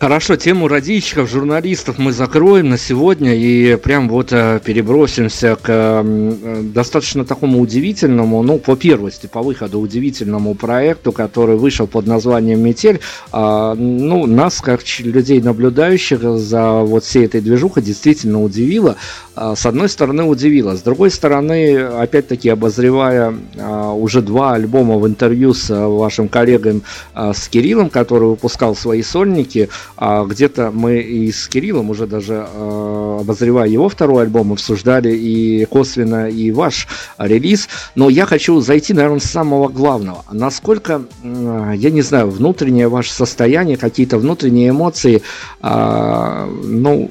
Хорошо, 0.00 0.34
тему 0.34 0.66
радищиков, 0.66 1.30
журналистов 1.30 1.98
мы 1.98 2.12
закроем 2.12 2.68
на 2.68 2.76
сегодня 2.78 3.34
и 3.36 3.76
прям 3.76 4.08
вот 4.08 4.32
э, 4.32 4.60
перебросимся 4.62 5.54
к 5.54 5.66
э, 5.68 6.62
достаточно 6.74 7.24
такому 7.24 7.60
удивительному, 7.60 8.42
ну, 8.42 8.58
по 8.58 8.74
первости, 8.74 9.28
по 9.28 9.40
выходу 9.40 9.78
удивительному 9.78 10.56
проекту, 10.56 11.12
который 11.12 11.56
вышел 11.56 11.86
под 11.86 12.08
названием 12.08 12.60
«Метель». 12.60 13.00
А, 13.30 13.74
ну, 13.74 14.26
нас, 14.26 14.60
как 14.60 14.80
людей, 14.98 15.40
наблюдающих 15.40 16.20
за 16.38 16.80
вот 16.80 17.04
всей 17.04 17.26
этой 17.26 17.40
движухой, 17.40 17.82
действительно 17.82 18.42
удивило. 18.42 18.96
А, 19.36 19.54
с 19.54 19.64
одной 19.64 19.88
стороны, 19.88 20.24
удивило. 20.24 20.76
С 20.76 20.82
другой 20.82 21.12
стороны, 21.12 21.78
опять-таки, 21.78 22.48
обозревая 22.48 23.32
а, 23.56 23.92
уже 23.92 24.22
два 24.22 24.54
альбома 24.54 24.98
в 24.98 25.06
интервью 25.06 25.54
с 25.54 25.72
вашим 25.72 26.28
коллегой, 26.28 26.82
с 27.14 27.48
Кириллом, 27.48 27.90
который 27.90 28.28
выпускал 28.28 28.74
свои 28.74 29.02
сольники, 29.02 29.68
а 29.96 30.24
где-то 30.24 30.70
мы 30.72 31.00
и 31.00 31.30
с 31.30 31.48
Кириллом 31.48 31.90
уже 31.90 32.06
даже 32.06 32.46
э, 32.52 33.18
обозревая 33.20 33.68
его 33.68 33.88
второй 33.88 34.24
альбом, 34.24 34.52
обсуждали 34.52 35.14
и 35.14 35.64
косвенно 35.66 36.28
и 36.28 36.50
ваш 36.50 36.88
релиз. 37.18 37.68
Но 37.94 38.08
я 38.08 38.26
хочу 38.26 38.60
зайти, 38.60 38.92
наверное, 38.92 39.20
с 39.20 39.24
самого 39.24 39.68
главного. 39.68 40.24
Насколько, 40.30 41.02
я 41.22 41.90
не 41.90 42.02
знаю, 42.02 42.30
внутреннее 42.30 42.88
ваше 42.88 43.12
состояние, 43.12 43.76
какие-то 43.76 44.18
внутренние 44.18 44.70
эмоции, 44.70 45.22
э, 45.62 46.46
ну, 46.64 47.10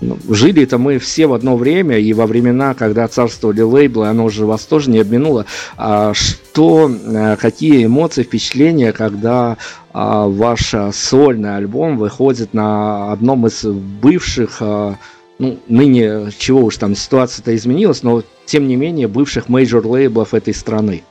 ну, 0.00 0.18
жили 0.28 0.62
это 0.62 0.78
мы 0.78 0.98
все 0.98 1.26
в 1.26 1.34
одно 1.34 1.56
время, 1.56 1.98
и 1.98 2.12
во 2.12 2.26
времена, 2.26 2.74
когда 2.74 3.06
царствовали 3.08 3.60
лейблы, 3.60 4.08
оно 4.08 4.24
уже 4.24 4.46
вас 4.46 4.62
тоже 4.62 4.90
не 4.90 4.98
обминуло. 4.98 5.46
А 5.76 6.14
что, 6.14 6.90
э, 6.90 7.36
какие 7.36 7.84
эмоции, 7.84 8.22
впечатления, 8.22 8.92
когда 8.92 9.56
а, 9.92 10.26
ваш 10.28 10.74
сольный 10.92 11.56
альбом 11.56 11.98
выходит 11.98 12.54
на 12.54 13.12
одном 13.12 13.46
из 13.46 13.64
бывших, 13.64 14.58
а, 14.60 14.96
ну, 15.38 15.58
ныне, 15.68 16.30
чего 16.38 16.62
уж 16.62 16.76
там, 16.76 16.94
ситуация-то 16.94 17.54
изменилась, 17.56 18.02
но, 18.02 18.22
тем 18.46 18.68
не 18.68 18.76
менее, 18.76 19.08
бывших 19.08 19.48
major 19.48 19.86
лейблов 19.86 20.32
этой 20.32 20.54
страны? 20.54 21.02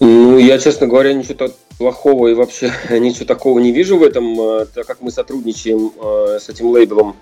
Ну, 0.00 0.38
я, 0.38 0.58
честно 0.58 0.86
говоря, 0.86 1.12
ничего 1.14 1.50
плохого 1.78 2.28
и 2.28 2.34
вообще 2.34 2.72
ничего 2.90 3.26
такого 3.26 3.58
не 3.58 3.72
вижу 3.72 3.98
в 3.98 4.02
этом, 4.02 4.40
э, 4.40 4.66
так 4.66 4.86
как 4.86 5.00
мы 5.00 5.10
сотрудничаем 5.10 5.92
э, 5.96 6.38
с 6.40 6.48
этим 6.48 6.66
лейблом, 6.66 7.16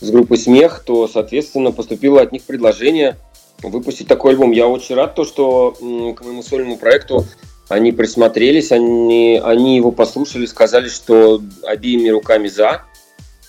с 0.00 0.10
группой 0.10 0.36
«Смех», 0.36 0.82
то, 0.84 1.08
соответственно, 1.08 1.72
поступило 1.72 2.20
от 2.20 2.32
них 2.32 2.42
предложение 2.42 3.16
выпустить 3.62 4.08
такой 4.08 4.32
альбом. 4.32 4.52
Я 4.52 4.66
очень 4.66 4.94
рад, 4.94 5.14
то, 5.14 5.24
что 5.24 5.70
к 5.78 5.80
моему 6.24 6.42
сольному 6.42 6.76
проекту 6.76 7.24
они 7.68 7.92
присмотрелись, 7.92 8.72
они, 8.72 9.40
они 9.42 9.76
его 9.76 9.90
послушали, 9.90 10.46
сказали, 10.46 10.88
что 10.88 11.40
обеими 11.62 12.08
руками 12.10 12.48
за. 12.48 12.82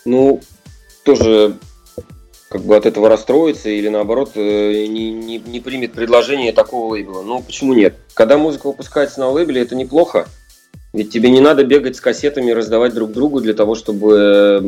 Ну, 0.06 0.39
тоже 1.03 1.58
как 2.49 2.62
бы 2.62 2.78
от 2.78 2.86
этого 2.86 3.10
расстроится 3.10 3.70
или 3.70 3.89
наоборот 3.89 4.32
э, 4.36 4.86
не, 4.88 5.12
не, 5.12 5.39
не 5.39 5.60
примет 5.60 5.93
предложение 5.93 6.53
такого 6.53 6.93
лейбла. 6.93 7.22
Ну, 7.22 7.41
почему 7.41 7.74
нет? 7.74 7.97
Когда 8.14 8.38
музыка 8.38 8.68
выпускается 8.68 9.20
на 9.20 9.30
лейбле, 9.30 9.62
это 9.62 9.76
неплохо. 9.76 10.28
Ведь 10.96 11.10
тебе 11.10 11.30
не 11.30 11.41
надо 11.41 11.66
бегать 11.66 11.98
с 11.98 12.00
кассетами 12.00 12.52
раздавать 12.52 12.93
друг 12.93 13.12
другу 13.12 13.41
для 13.41 13.54
того, 13.54 13.76
чтобы 13.76 14.64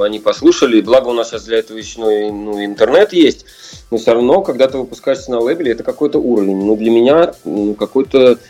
они 0.00 0.18
послушали. 0.18 0.80
Благо 0.80 1.06
у 1.06 1.12
нас 1.12 1.30
сейчас 1.30 1.44
для 1.44 1.58
этого 1.58 1.78
еще 1.78 2.00
ну, 2.00 2.64
интернет 2.64 3.12
есть. 3.12 3.46
Но 3.92 3.98
все 3.98 4.14
равно, 4.14 4.42
когда 4.42 4.66
ты 4.66 4.76
выпускаешься 4.76 5.30
на 5.30 5.38
лейбле, 5.38 5.70
это 5.70 5.84
какой-то 5.84 6.18
уровень. 6.18 6.56
Ну, 6.56 6.74
для 6.74 6.90
меня 6.90 7.32
какой-то, 7.78 8.40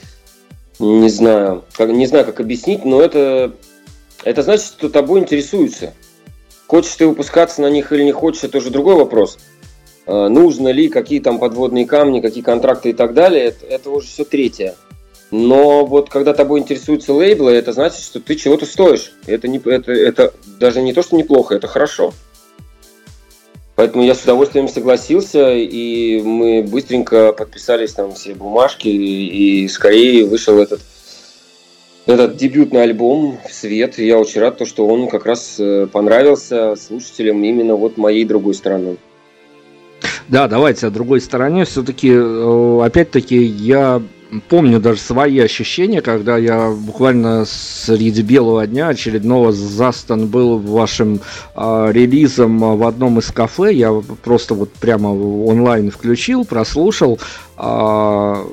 не 0.79 1.11
знаю, 1.11 1.65
как, 1.77 1.91
не 1.91 2.07
знаю, 2.07 2.25
как 2.25 2.41
объяснить, 2.41 2.87
но 2.87 3.03
это, 3.03 3.53
это 4.25 4.41
значит, 4.41 4.65
что 4.65 4.89
тобой 4.89 5.21
интересуются. 5.21 5.93
Хочешь 6.67 6.97
ты 6.97 7.07
выпускаться 7.07 7.61
на 7.61 7.69
них 7.69 7.93
или 7.93 8.05
не 8.05 8.13
хочешь, 8.13 8.45
это 8.45 8.57
уже 8.57 8.71
другой 8.71 8.95
вопрос. 8.95 9.37
А, 10.07 10.31
нужно 10.31 10.69
ли, 10.69 10.89
какие 10.89 11.21
там 11.21 11.39
подводные 11.39 11.85
камни, 11.85 12.23
какие 12.23 12.43
контракты 12.43 12.89
и 12.89 12.95
так 12.95 13.13
далее, 13.13 13.49
это, 13.49 13.67
это 13.67 13.91
уже 13.91 14.07
все 14.07 14.25
третье. 14.25 14.77
Но 15.31 15.85
вот 15.85 16.09
когда 16.09 16.33
тобой 16.33 16.61
интересуются 16.61 17.13
лейблы, 17.13 17.53
это 17.53 17.73
значит, 17.73 18.01
что 18.03 18.21
ты 18.21 18.35
чего-то 18.35 18.65
стоишь. 18.65 19.13
Это, 19.27 19.47
не, 19.47 19.59
это, 19.59 19.93
это 19.93 20.33
даже 20.59 20.81
не 20.81 20.93
то, 20.93 21.03
что 21.03 21.17
неплохо, 21.17 21.55
это 21.55 21.67
хорошо. 21.67 22.15
Поэтому 23.75 24.03
я 24.05 24.15
с 24.15 24.25
удовольствием 24.25 24.69
согласился, 24.69 25.55
и 25.55 26.21
мы 26.23 26.63
быстренько 26.63 27.33
подписались 27.33 27.93
там 27.93 28.13
все 28.15 28.35
бумажки, 28.35 28.89
и, 28.89 29.65
и 29.65 29.69
скорее 29.69 30.25
вышел 30.25 30.59
этот 30.59 30.81
этот 32.09 32.37
дебютный 32.37 32.83
альбом 32.83 33.39
в 33.47 33.53
свет. 33.53 33.99
я 33.99 34.19
очень 34.19 34.41
рад, 34.41 34.57
то, 34.57 34.65
что 34.65 34.87
он 34.87 35.09
как 35.09 35.27
раз 35.27 35.57
э, 35.59 35.87
понравился 35.93 36.75
слушателям 36.75 37.45
именно 37.45 37.77
вот 37.77 37.99
моей 37.99 38.25
другой 38.25 38.55
стороны. 38.55 38.97
Да, 40.27 40.49
давайте 40.49 40.87
о 40.87 40.91
другой 40.91 41.21
стороне. 41.21 41.67
Все-таки, 41.67 42.11
э, 42.11 42.81
опять-таки, 42.83 43.37
я 43.37 44.03
помню 44.49 44.81
даже 44.81 45.01
свои 45.01 45.39
ощущения, 45.39 46.03
когда 46.03 46.37
я 46.37 46.71
буквально 46.71 47.45
среди 47.47 48.23
белого 48.23 48.67
дня 48.67 48.89
очередного 48.89 49.53
застан 49.53 50.27
был 50.27 50.59
вашим 50.59 51.21
э, 51.55 51.89
релизом 51.93 52.59
в 52.77 52.87
одном 52.87 53.19
из 53.19 53.31
кафе. 53.31 53.73
Я 53.75 53.93
просто 54.23 54.55
вот 54.55 54.73
прямо 54.73 55.09
онлайн 55.09 55.91
включил, 55.91 56.45
прослушал. 56.45 57.19
Э, 57.57 58.45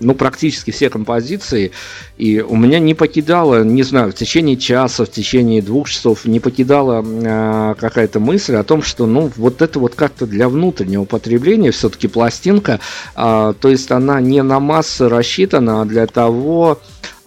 ну, 0.00 0.14
практически 0.14 0.70
все 0.70 0.90
композиции, 0.90 1.72
и 2.16 2.40
у 2.40 2.56
меня 2.56 2.78
не 2.78 2.94
покидала, 2.94 3.62
не 3.62 3.82
знаю, 3.82 4.12
в 4.12 4.14
течение 4.14 4.56
часа, 4.56 5.04
в 5.04 5.10
течение 5.10 5.62
двух 5.62 5.88
часов 5.88 6.24
не 6.24 6.40
покидала 6.40 7.04
э, 7.04 7.74
какая-то 7.78 8.18
мысль 8.18 8.56
о 8.56 8.64
том, 8.64 8.82
что, 8.82 9.06
ну, 9.06 9.30
вот 9.36 9.62
это 9.62 9.78
вот 9.78 9.94
как-то 9.94 10.26
для 10.26 10.48
внутреннего 10.48 11.04
потребления 11.04 11.70
все-таки 11.70 12.08
пластинка, 12.08 12.80
э, 13.14 13.54
то 13.60 13.68
есть 13.68 13.90
она 13.90 14.20
не 14.20 14.42
на 14.42 14.58
массы 14.58 15.08
рассчитана, 15.08 15.82
а 15.82 15.84
для 15.84 16.06
того, 16.06 16.80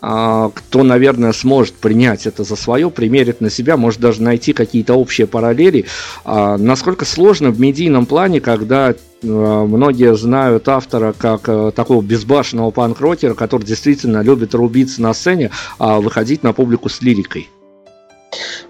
кто, 0.04 0.84
наверное, 0.84 1.32
сможет 1.32 1.76
принять 1.76 2.28
это 2.28 2.44
за 2.44 2.58
свое, 2.58 2.90
примерить 2.90 3.40
на 3.40 3.50
себя, 3.50 3.78
может 3.78 4.02
даже 4.02 4.22
найти 4.22 4.52
какие-то 4.52 4.96
общие 4.96 5.28
параллели. 5.28 5.86
Насколько 6.26 7.06
сложно 7.06 7.52
в 7.52 7.60
медийном 7.60 8.06
плане, 8.06 8.42
когда 8.42 8.96
Э, 9.24 9.28
многие 9.28 10.16
знают 10.16 10.68
автора 10.68 11.14
как 11.18 11.44
такого 11.74 12.02
безбашенного 12.02 12.72
панк-рокера, 12.72 13.34
который 13.34 13.64
действительно 13.64 14.22
любит 14.22 14.54
рубиться 14.54 15.02
на 15.02 15.14
сцене, 15.14 15.52
а 15.80 16.00
выходить 16.00 16.44
на 16.44 16.54
публику 16.54 16.90
с 16.90 17.02
лирикой. 17.02 17.50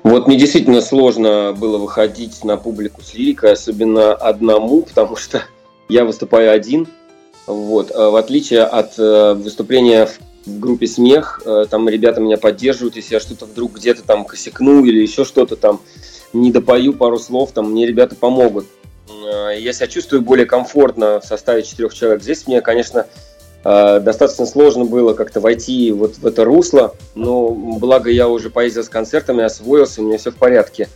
Вот 0.04 0.28
мне 0.28 0.38
действительно 0.38 0.82
сложно 0.82 1.56
было 1.58 1.78
выходить 1.78 2.44
на 2.44 2.58
публику 2.58 3.02
с 3.02 3.14
лирикой, 3.14 3.54
особенно 3.54 4.14
одному, 4.14 4.82
потому 4.82 5.16
что 5.16 5.44
я 5.90 6.04
выступаю 6.06 6.52
один. 6.52 6.88
Вот. 7.48 7.92
А 7.92 8.10
в 8.10 8.16
отличие 8.16 8.62
от 8.62 9.00
э, 9.00 9.34
выступления 9.34 10.06
в 10.06 10.20
группе 10.46 10.88
«Смех», 10.88 11.41
там 11.70 11.88
ребята 11.88 12.22
меня 12.22 12.38
поддерживают, 12.38 12.96
если 12.96 13.16
я 13.16 13.20
что-то 13.20 13.46
вдруг 13.46 13.74
где-то 13.74 14.04
там 14.04 14.26
косякну 14.26 14.84
или 14.84 15.02
еще 15.02 15.26
что-то 15.26 15.56
там 15.56 15.82
не 16.34 16.52
допою 16.52 16.94
пару 16.94 17.20
слов, 17.20 17.52
там 17.52 17.72
мне 17.72 17.86
ребята 17.86 18.16
помогут. 18.16 18.66
Э, 19.24 19.58
я 19.58 19.74
себя 19.74 19.88
чувствую 19.88 20.22
более 20.22 20.46
комфортно 20.46 21.20
в 21.20 21.26
составе 21.26 21.64
четырех 21.64 21.94
человек. 21.94 22.24
Здесь 22.24 22.48
мне, 22.48 22.62
конечно, 22.62 23.06
э, 23.64 24.00
достаточно 24.00 24.46
сложно 24.46 24.86
было 24.86 25.14
как-то 25.14 25.39
войти 25.39 25.91
вот 25.91 26.18
в 26.18 26.26
это 26.26 26.44
русло, 26.44 26.96
но 27.16 27.50
благо 27.50 28.10
я 28.10 28.28
уже 28.28 28.50
поездил 28.50 28.84
с 28.84 28.89
концертами, 28.89 29.44
освоился, 29.44 30.02
у 30.02 30.06
меня 30.06 30.18
все 30.18 30.32
в 30.32 30.36
порядке. 30.36 30.89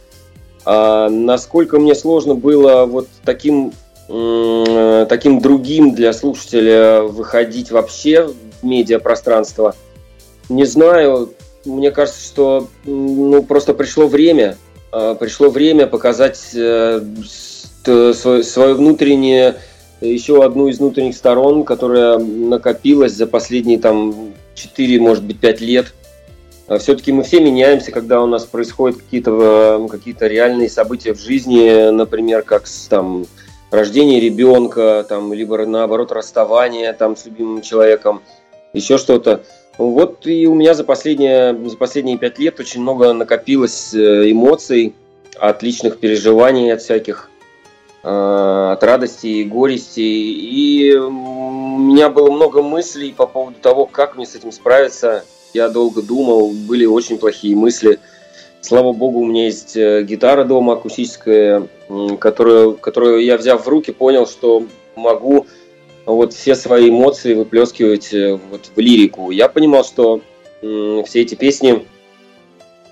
А 0.65 1.07
насколько 1.09 1.79
мне 1.79 1.95
сложно 1.95 2.35
было 2.35 2.85
вот 2.85 3.07
таким, 3.23 3.71
таким 4.07 5.39
другим 5.39 5.95
для 5.95 6.11
слушателя 6.11 7.03
выходить 7.03 7.71
вообще 7.71 8.29
в 8.67 8.69
медиапространство, 8.69 9.75
не 10.49 10.65
знаю, 10.65 11.33
мне 11.65 11.91
кажется, 11.91 12.21
что 12.21 12.67
ну, 12.85 13.43
просто 13.43 13.73
пришло 13.73 14.07
время, 14.07 14.57
э, 14.91 15.15
пришло 15.19 15.49
время 15.49 15.87
показать 15.87 16.55
Э, 17.87 18.13
свое, 18.13 18.43
свое 18.43 18.73
внутреннее, 18.73 19.55
еще 20.01 20.43
одну 20.43 20.67
из 20.67 20.79
внутренних 20.79 21.15
сторон, 21.15 21.63
которая 21.63 22.19
накопилась 22.19 23.13
за 23.13 23.25
последние 23.27 23.79
там 23.79 24.33
4, 24.55 24.99
может 24.99 25.23
быть, 25.23 25.39
5 25.39 25.61
лет. 25.61 25.93
А 26.67 26.77
Все-таки 26.79 27.13
мы 27.13 27.23
все 27.23 27.39
меняемся, 27.39 27.91
когда 27.91 28.21
у 28.21 28.25
нас 28.25 28.45
происходят 28.45 28.97
какие-то 28.97 29.79
э, 29.79 29.87
какие 29.89 30.15
реальные 30.19 30.69
события 30.69 31.13
в 31.13 31.19
жизни, 31.19 31.89
например, 31.91 32.43
как 32.43 32.65
там 32.89 33.25
рождение 33.71 34.19
ребенка, 34.19 35.05
там, 35.07 35.33
либо 35.33 35.65
наоборот 35.65 36.11
расставание 36.11 36.91
там, 36.93 37.15
с 37.15 37.25
любимым 37.25 37.61
человеком, 37.61 38.21
еще 38.77 38.97
что-то. 38.97 39.43
Вот 39.77 40.25
и 40.25 40.47
у 40.47 40.55
меня 40.55 40.73
за 40.73 40.83
последние, 40.83 41.55
за 41.67 41.77
последние 41.77 42.17
пять 42.17 42.39
лет 42.39 42.59
очень 42.59 42.81
много 42.81 43.13
накопилось 43.13 43.93
э, 43.93 44.31
эмоций, 44.31 44.95
от 45.39 45.61
личных 45.61 45.99
переживаний, 45.99 46.73
от 46.73 46.81
всяких 46.81 47.29
Э, 48.09 48.69
от 48.71 48.83
радости 48.83 49.27
и 49.27 49.43
горести. 49.43 49.99
И 49.99 50.95
у 50.95 51.77
меня 51.77 52.09
было 52.09 52.31
много 52.31 52.61
мыслей 52.61 53.11
по 53.11 53.27
поводу 53.27 53.57
того, 53.61 53.85
как 53.85 54.15
мне 54.15 54.25
с 54.25 54.33
этим 54.33 54.53
справиться. 54.53 55.25
Я 55.53 55.67
долго 55.67 56.01
думал, 56.01 56.51
были 56.51 56.85
очень 56.85 57.17
плохие 57.17 57.53
мысли. 57.55 57.99
Слава 58.61 58.93
богу, 58.93 59.19
у 59.19 59.25
меня 59.25 59.45
есть 59.45 59.75
э, 59.75 60.03
гитара 60.03 60.45
дома 60.45 60.73
акустическая, 60.73 61.67
которую, 62.19 62.77
которую 62.77 63.25
я, 63.25 63.37
взяв 63.37 63.65
в 63.65 63.67
руки, 63.67 63.91
понял, 63.91 64.25
что 64.25 64.63
могу 64.95 65.45
вот 66.15 66.33
все 66.33 66.55
свои 66.55 66.89
эмоции 66.89 67.33
выплескивать 67.33 68.13
э, 68.13 68.39
вот 68.49 68.71
в 68.75 68.79
лирику. 68.79 69.31
Я 69.31 69.49
понимал, 69.49 69.83
что 69.83 70.21
все 70.59 71.21
эти 71.21 71.35
песни, 71.35 71.85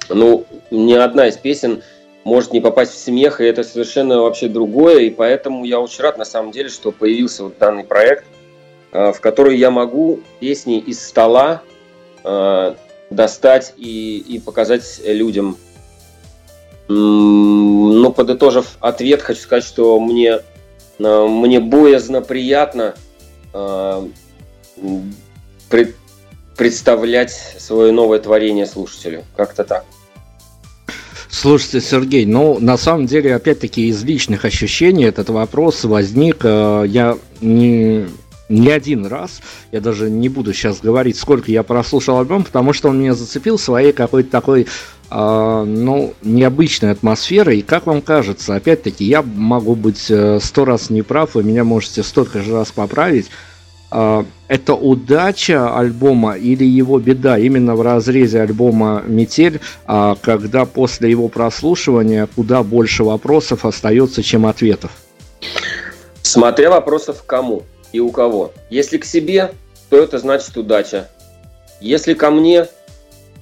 ну, 0.07 0.45
ни 0.69 0.93
одна 0.93 1.27
из 1.27 1.37
песен– 1.37 1.81
может 2.25 2.51
не 2.51 2.59
попасть 2.59 2.93
в 2.93 2.97
смех, 2.97 3.39
и 3.39 3.45
это 3.45 3.63
совершенно 3.63 4.19
вообще 4.19 4.49
другое, 4.49 5.01
и 5.01 5.09
поэтому 5.11 5.63
я 5.63 5.79
очень 5.79 6.01
рад 6.01 6.17
на 6.17 6.25
самом 6.25 6.51
деле, 6.51 6.69
что 6.69 6.91
появился 6.91 7.43
вот 7.43 7.59
данный 7.59 7.83
проект, 7.83 8.25
э, 8.91 9.13
в 9.13 9.21
который 9.21 9.57
я 9.57 9.69
могу 9.69 10.19
песни 10.39 10.79
из 10.79 11.05
стола 11.05 11.61
э, 12.23 12.75
достать 13.11 13.75
и, 13.77 14.17
и 14.17 14.39
показать 14.39 14.99
людям. 15.05 15.57
Ну, 16.87 18.11
подытожив 18.11 18.77
ответ, 18.79 19.21
хочу 19.21 19.41
сказать, 19.41 19.63
что 19.63 19.99
мне, 19.99 20.39
мне 20.99 21.59
боязно 21.59 22.21
приятно 22.21 22.95
представлять 26.55 27.31
свое 27.59 27.91
новое 27.91 28.19
творение 28.19 28.65
слушателю. 28.65 29.23
Как-то 29.35 29.63
так. 29.63 29.85
Слушайте, 31.29 31.81
Сергей, 31.81 32.25
ну, 32.25 32.59
на 32.59 32.77
самом 32.77 33.07
деле, 33.07 33.35
опять-таки, 33.35 33.89
из 33.89 34.01
личных 34.03 34.45
ощущений 34.45 35.03
этот 35.03 35.29
вопрос 35.29 35.83
возник. 35.83 36.37
Э, 36.43 36.85
я 36.87 37.17
не, 37.41 38.05
не 38.47 38.69
один 38.69 39.05
раз, 39.05 39.41
я 39.73 39.81
даже 39.81 40.09
не 40.09 40.29
буду 40.29 40.53
сейчас 40.53 40.79
говорить, 40.79 41.17
сколько 41.17 41.51
я 41.51 41.63
прослушал 41.63 42.19
альбом, 42.19 42.45
потому 42.45 42.71
что 42.71 42.89
он 42.89 42.99
меня 42.99 43.13
зацепил 43.13 43.57
своей 43.57 43.91
какой-то 43.91 44.29
такой 44.29 44.61
э, 44.61 44.65
ну, 45.09 46.13
необычной 46.23 46.91
атмосферой. 46.91 47.59
И 47.59 47.61
как 47.61 47.85
вам 47.85 48.01
кажется, 48.01 48.55
опять-таки, 48.55 49.05
я 49.05 49.21
могу 49.21 49.75
быть 49.75 50.09
э, 50.09 50.39
сто 50.41 50.65
раз 50.65 50.89
неправ, 50.89 51.35
вы 51.35 51.43
меня 51.43 51.63
можете 51.63 52.03
столько 52.03 52.41
же 52.41 52.53
раз 52.53 52.71
поправить. 52.71 53.29
А, 53.91 54.25
это 54.47 54.73
удача 54.73 55.77
альбома 55.77 56.33
или 56.33 56.65
его 56.65 56.99
беда 56.99 57.37
именно 57.37 57.75
в 57.75 57.81
разрезе 57.81 58.41
альбома 58.41 59.03
«Метель», 59.07 59.61
а, 59.85 60.17
когда 60.21 60.65
после 60.65 61.09
его 61.09 61.29
прослушивания 61.29 62.27
куда 62.35 62.61
больше 62.63 63.03
вопросов 63.03 63.63
остается, 63.65 64.21
чем 64.21 64.45
ответов? 64.45 64.91
Смотря 66.21 66.71
вопросов 66.71 67.23
кому 67.25 67.63
и 67.93 67.99
у 67.99 68.11
кого. 68.11 68.51
Если 68.69 68.97
к 68.97 69.05
себе, 69.05 69.53
то 69.89 69.97
это 69.97 70.17
значит 70.17 70.57
удача. 70.57 71.07
Если 71.79 72.15
ко 72.15 72.31
мне, 72.31 72.61
а, 72.61 72.67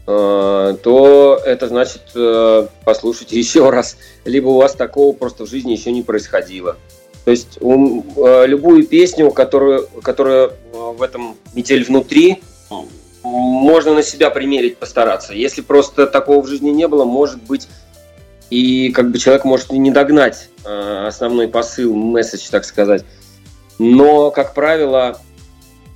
то 0.05 1.41
это 1.45 1.67
значит 1.67 2.01
послушайте 2.83 3.37
еще 3.39 3.69
раз. 3.69 3.97
Либо 4.25 4.49
у 4.49 4.57
вас 4.57 4.73
такого 4.73 5.15
просто 5.15 5.45
в 5.45 5.49
жизни 5.49 5.71
еще 5.71 5.91
не 5.91 6.01
происходило. 6.01 6.77
То 7.25 7.31
есть 7.31 7.57
um, 7.59 8.45
любую 8.45 8.85
песню, 8.85 9.31
которую, 9.31 9.87
которая 10.01 10.47
э, 10.47 10.51
в 10.73 11.01
этом 11.01 11.37
метель 11.53 11.85
внутри, 11.85 12.41
можно 13.23 13.93
на 13.93 14.03
себя 14.03 14.29
примерить, 14.29 14.77
постараться. 14.77 15.33
Если 15.33 15.61
просто 15.61 16.07
такого 16.07 16.41
в 16.41 16.47
жизни 16.47 16.71
не 16.71 16.89
было, 16.89 17.05
может 17.05 17.41
быть, 17.41 17.69
и 18.49 18.91
как 18.91 19.09
бы 19.11 19.17
человек 19.17 19.45
может 19.45 19.71
и 19.71 19.77
не 19.77 19.91
догнать 19.91 20.49
э, 20.65 21.05
основной 21.07 21.47
посыл, 21.47 21.95
месседж, 21.95 22.49
так 22.51 22.65
сказать. 22.65 23.05
Но, 23.79 24.29
как 24.29 24.53
правило, 24.53 25.17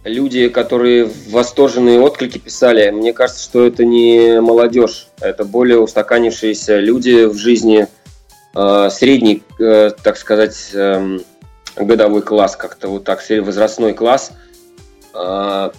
люди, 0.08 0.50
которые 0.50 1.10
восторженные 1.30 2.00
отклики 2.00 2.38
писали, 2.38 2.90
мне 2.90 3.14
кажется, 3.14 3.44
что 3.44 3.66
это 3.66 3.86
не 3.86 4.42
молодежь, 4.42 5.08
это 5.20 5.46
более 5.46 5.80
устаканившиеся 5.80 6.80
люди 6.80 7.26
в 7.26 7.36
жизни, 7.36 7.88
Э, 8.60 8.90
средний, 8.92 9.44
э, 9.60 9.92
так 10.04 10.18
сказать, 10.18 10.72
эм, 10.74 11.22
годовой 11.76 12.24
класс, 12.24 12.56
как-то 12.56 12.88
вот 12.88 13.04
так, 13.04 13.24
возрастной 13.30 13.94
класс, 13.94 14.32
э, 15.14 15.70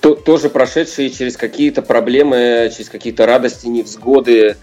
тоже 0.00 0.50
прошедшие 0.50 1.08
через 1.08 1.38
какие-то 1.38 1.80
проблемы, 1.80 2.70
через 2.76 2.90
какие-то 2.90 3.24
радости, 3.24 3.68
невзгоды, 3.68 4.56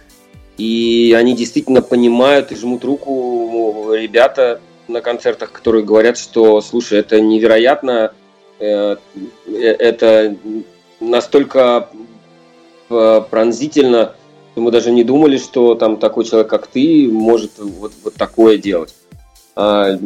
и 0.58 1.16
они 1.18 1.36
действительно 1.36 1.82
понимают 1.82 2.52
и 2.52 2.56
жмут 2.56 2.86
руку 2.86 3.92
ребята 3.94 4.62
на 4.88 5.02
концертах, 5.02 5.52
которые 5.52 5.84
говорят, 5.84 6.20
что, 6.20 6.62
слушай, 6.62 7.00
это 7.00 7.20
невероятно, 7.20 8.14
это 9.48 10.36
настолько 11.00 11.90
пронзительно, 12.88 14.14
мы 14.56 14.72
даже 14.72 14.92
не 14.92 15.04
думали, 15.04 15.38
что 15.38 15.76
там 15.76 15.98
такой 15.98 16.26
человек, 16.26 16.50
как 16.50 16.68
ты, 16.68 17.08
может 17.12 17.58
вот, 17.58 17.92
вот 18.04 18.14
такое 18.14 18.58
делать. 18.58 18.94
А, 19.56 19.98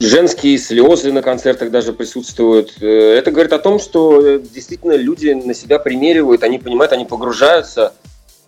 женские 0.00 0.58
слезы 0.58 1.12
на 1.12 1.22
концертах 1.22 1.70
даже 1.70 1.92
присутствуют. 1.92 2.74
Э, 2.80 2.86
это 2.86 3.30
говорит 3.30 3.52
о 3.52 3.58
том, 3.58 3.78
что 3.78 4.20
э, 4.20 4.40
действительно 4.40 4.96
люди 4.96 5.30
на 5.30 5.54
себя 5.54 5.78
примеривают, 5.78 6.42
они 6.42 6.58
понимают, 6.58 6.92
они 6.92 7.04
погружаются 7.04 7.94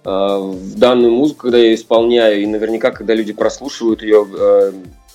э, 0.04 0.08
в 0.08 0.78
данную 0.78 1.12
музыку, 1.12 1.42
когда 1.42 1.58
я 1.58 1.64
ее 1.64 1.74
исполняю, 1.74 2.42
и 2.42 2.46
наверняка, 2.46 2.90
когда 2.90 3.14
люди 3.14 3.32
прослушивают 3.32 4.02
ее 4.02 4.72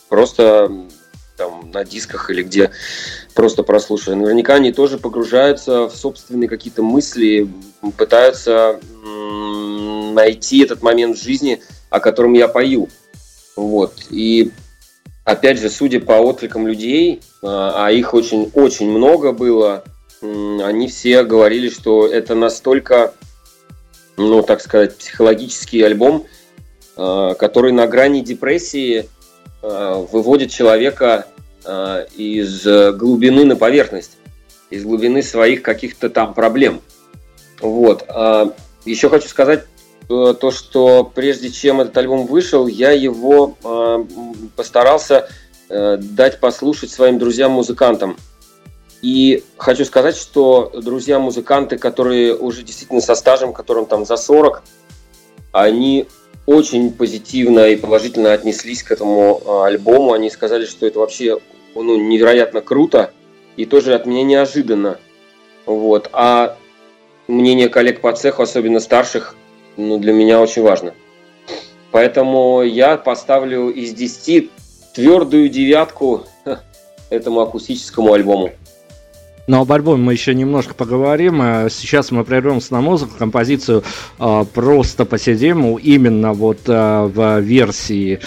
просто 0.09 0.71
там, 1.37 1.71
на 1.71 1.83
дисках 1.83 2.29
или 2.29 2.43
где 2.43 2.71
просто 3.33 3.63
прослушивая, 3.63 4.15
наверняка 4.15 4.55
они 4.55 4.71
тоже 4.71 4.97
погружаются 4.97 5.87
в 5.87 5.95
собственные 5.95 6.49
какие-то 6.49 6.83
мысли, 6.83 7.49
пытаются 7.97 8.79
найти 10.13 10.63
этот 10.63 10.81
момент 10.81 11.17
в 11.17 11.23
жизни, 11.23 11.61
о 11.89 11.99
котором 11.99 12.33
я 12.33 12.47
пою. 12.47 12.89
Вот. 13.55 13.93
И 14.09 14.51
опять 15.23 15.59
же, 15.59 15.69
судя 15.69 15.99
по 15.99 16.13
откликам 16.13 16.67
людей, 16.67 17.21
а, 17.41 17.85
а 17.85 17.91
их 17.91 18.13
очень-очень 18.13 18.89
много 18.89 19.31
было, 19.31 19.83
они 20.21 20.87
все 20.87 21.23
говорили, 21.23 21.69
что 21.69 22.07
это 22.07 22.35
настолько, 22.35 23.13
ну, 24.17 24.41
так 24.41 24.61
сказать, 24.61 24.97
психологический 24.97 25.81
альбом, 25.81 26.25
а, 26.95 27.33
который 27.35 27.71
на 27.71 27.87
грани 27.87 28.21
депрессии 28.21 29.09
выводит 29.71 30.51
человека 30.51 31.25
из 32.15 32.63
глубины 32.95 33.45
на 33.45 33.55
поверхность, 33.55 34.17
из 34.69 34.83
глубины 34.83 35.23
своих 35.23 35.63
каких-то 35.63 36.09
там 36.09 36.33
проблем. 36.33 36.81
Вот. 37.61 38.07
Еще 38.85 39.09
хочу 39.09 39.27
сказать 39.27 39.65
Э, 40.07 40.35
то, 40.39 40.51
что 40.51 41.03
прежде 41.03 41.49
чем 41.49 41.81
этот 41.81 41.97
альбом 41.97 42.27
вышел, 42.27 42.67
я 42.67 42.91
его 42.91 43.57
э, 43.63 44.05
постарался 44.55 45.29
э, 45.69 45.97
дать 45.97 46.39
послушать 46.39 46.91
своим 46.91 47.17
друзьям-музыкантам. 47.17 48.17
И 49.01 49.43
хочу 49.57 49.85
сказать, 49.85 50.15
что 50.15 50.71
друзья-музыканты, 50.75 51.77
которые 51.77 52.35
уже 52.35 52.63
действительно 52.63 53.01
со 53.01 53.15
стажем, 53.15 53.53
которым 53.53 53.85
там 53.85 54.05
за 54.05 54.17
40, 54.17 54.63
они 55.51 56.07
очень 56.45 56.91
позитивно 56.91 57.67
и 57.67 57.75
положительно 57.75 58.33
отнеслись 58.33 58.83
к 58.83 58.91
этому 58.91 59.41
э, 59.43 59.65
альбому. 59.65 60.13
Они 60.13 60.29
сказали, 60.29 60.65
что 60.65 60.85
это 60.85 60.99
вообще 60.99 61.39
ну, 61.73 61.97
невероятно 61.97 62.61
круто 62.61 63.11
и 63.57 63.65
тоже 63.65 63.93
от 63.93 64.05
меня 64.05 64.23
неожиданно. 64.23 64.99
Вот. 65.65 66.09
А 66.13 66.57
мнение 67.27 67.69
коллег 67.69 68.01
по 68.01 68.13
цеху, 68.13 68.43
особенно 68.43 68.79
старших, 68.79 69.35
ну, 69.77 69.97
для 69.97 70.13
меня 70.13 70.39
очень 70.39 70.61
важно. 70.61 70.93
Поэтому 71.91 72.61
я 72.61 72.97
поставлю 72.97 73.69
из 73.69 73.93
10 73.93 74.49
твердую 74.93 75.49
девятку 75.49 76.25
этому 77.09 77.41
акустическому 77.41 78.13
альбому. 78.13 78.51
Но 79.47 79.61
об 79.61 79.71
альбоме 79.71 80.03
мы 80.03 80.13
еще 80.13 80.33
немножко 80.33 80.73
поговорим. 80.73 81.39
А 81.41 81.67
сейчас 81.69 82.11
мы 82.11 82.23
прервемся 82.23 82.73
на 82.73 82.81
музыку, 82.81 83.13
композицию 83.17 83.83
э, 84.19 84.45
«Просто 84.53 85.05
посидим» 85.05 85.77
именно 85.77 86.33
вот 86.33 86.61
э, 86.67 87.11
в 87.13 87.39
версии 87.41 88.19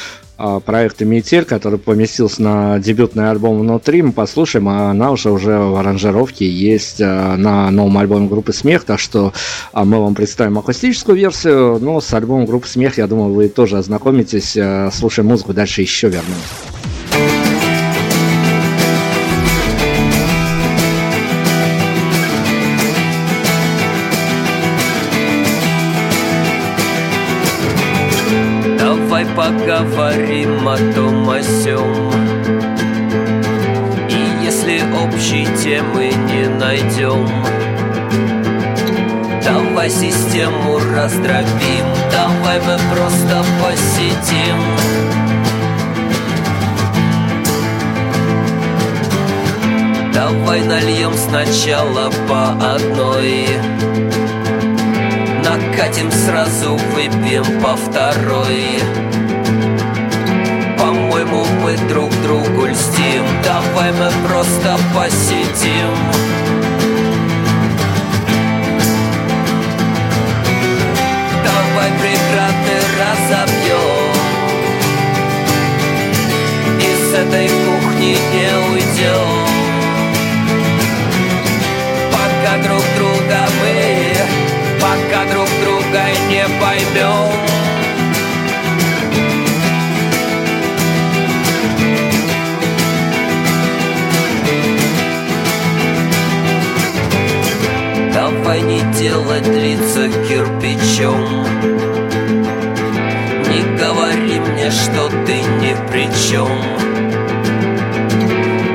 проекта 0.65 1.05
«Метель», 1.05 1.45
который 1.45 1.81
поместился 1.81 2.41
на 2.41 2.79
дебютный 2.79 3.29
альбом 3.29 3.59
«Внутри». 3.59 4.03
Мы 4.03 4.13
послушаем, 4.13 4.69
а 4.69 4.91
она 4.93 5.11
уже 5.11 5.33
уже 5.33 5.59
в 5.59 5.75
аранжировке 5.75 6.49
есть 6.49 7.01
на 7.01 7.69
новом 7.73 7.99
альбоме 7.99 8.29
группы 8.29 8.53
«Смех», 8.53 8.85
так 8.85 9.01
что 9.01 9.33
мы 9.75 9.99
вам 9.99 10.15
представим 10.15 10.57
акустическую 10.59 11.19
версию, 11.19 11.79
но 11.81 12.01
с 12.01 12.15
альбомом 12.15 12.47
группы 12.47 12.69
«Смех», 12.69 12.99
я 12.99 13.09
думаю, 13.09 13.33
вы 13.33 13.49
тоже 13.49 13.79
ознакомитесь, 13.79 14.57
слушая 14.95 15.27
музыку, 15.27 15.55
дальше 15.55 15.83
еще 15.83 16.07
вернемся. 16.07 16.98
Систему 40.39 40.79
раздробим. 40.95 41.85
Давай 42.13 42.61
мы 42.61 42.79
просто 42.95 43.45
посидим. 43.61 44.63
Давай 50.15 50.63
нальем 50.63 51.13
сначала 51.15 52.13
по 52.29 52.51
одной. 52.73 53.49
Накатим 55.43 56.13
сразу, 56.13 56.77
выпьем 56.95 57.61
по 57.61 57.75
второй. 57.75 58.79
По-моему, 60.79 61.45
мы 61.65 61.77
друг 61.89 62.13
другу 62.23 62.67
льстим. 62.67 63.25
Давай 63.43 63.91
мы 63.91 64.09
просто 64.29 64.79
посидим 64.95 66.28
разобьем 72.99 74.13
Из 76.81 77.15
этой 77.15 77.49
кухни 77.49 78.17
не 78.33 78.51
уйдем 78.73 79.49
Пока 82.13 82.59
друг 82.63 82.83
друга 82.97 83.41
мы 83.61 83.77
Пока 84.81 85.25
друг 85.33 85.49
друга 85.63 86.03
не 86.29 86.45
поймем 86.61 87.59
Давай 98.13 98.61
не 98.63 98.81
делать 98.99 99.47
лица 99.47 100.09
кирпичом 100.29 101.88
говори 103.79 104.41
мне, 104.41 104.71
что 104.71 105.09
ты 105.25 105.41
ни 105.41 105.75
при 105.91 106.05
чем 106.29 106.49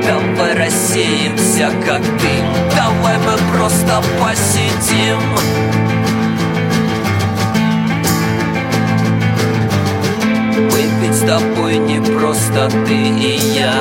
Давай 0.02 0.56
рассеемся, 0.56 1.70
как 1.86 2.00
дым 2.02 2.64
Давай 2.74 3.16
мы 3.18 3.56
просто 3.56 4.02
посидим. 4.20 5.20
Выпить 10.70 11.14
с 11.14 11.20
тобой 11.20 11.78
не 11.78 12.00
просто 12.00 12.68
ты 12.86 12.94
и 12.94 13.38
я. 13.54 13.74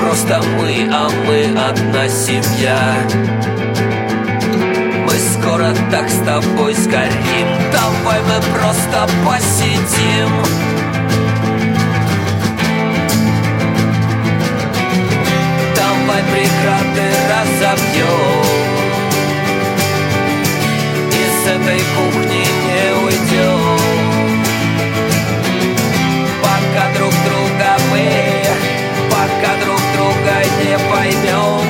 Просто 0.00 0.40
мы, 0.56 0.88
а 0.92 1.08
мы 1.26 1.46
одна 1.68 2.08
семья. 2.08 2.94
Мы 5.04 5.12
скоро 5.18 5.74
так 5.90 6.08
с 6.08 6.24
тобой 6.24 6.74
сгорим 6.74 7.55
Давай 8.06 8.20
мы 8.22 8.40
просто 8.56 9.08
посидим. 9.26 10.30
Давай 15.74 16.22
преграды 16.30 17.06
разобьем. 17.28 18.44
Из 21.10 21.48
этой 21.48 21.80
кухни 21.96 22.44
не 22.62 22.84
уйдем. 23.06 24.40
Пока 26.42 26.84
друг 26.96 27.12
друга 27.24 27.76
мы 27.90 28.06
Пока 29.10 29.52
друг 29.64 29.80
друга 29.96 30.44
не 30.62 30.78
поймем 30.92 31.65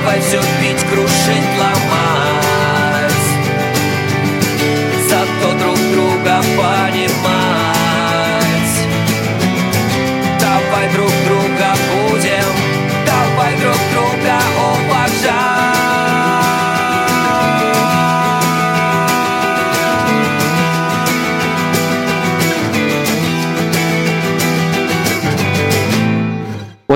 Давай 0.00 0.18
все 0.20 0.40
бить, 0.60 0.82
крушить, 0.88 1.58
ломать 1.58 2.29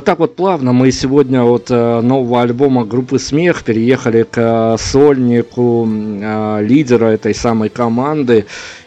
Вот 0.05 0.11
так 0.11 0.19
вот 0.19 0.37
плавно 0.37 0.75
мы 0.75 0.93
сегодня 0.93 1.43
от 1.45 1.71
э, 1.71 2.01
нового 2.03 2.43
альбома 2.43 2.85
группы 2.85 3.19
«Смех» 3.19 3.63
переехали 3.65 4.25
к 4.25 4.37
э, 4.37 4.77
сольнику 4.79 5.89
э, 5.89 6.59
лидера 6.61 7.07
этой 7.07 7.35
самой 7.35 7.71
команды. 7.71 8.45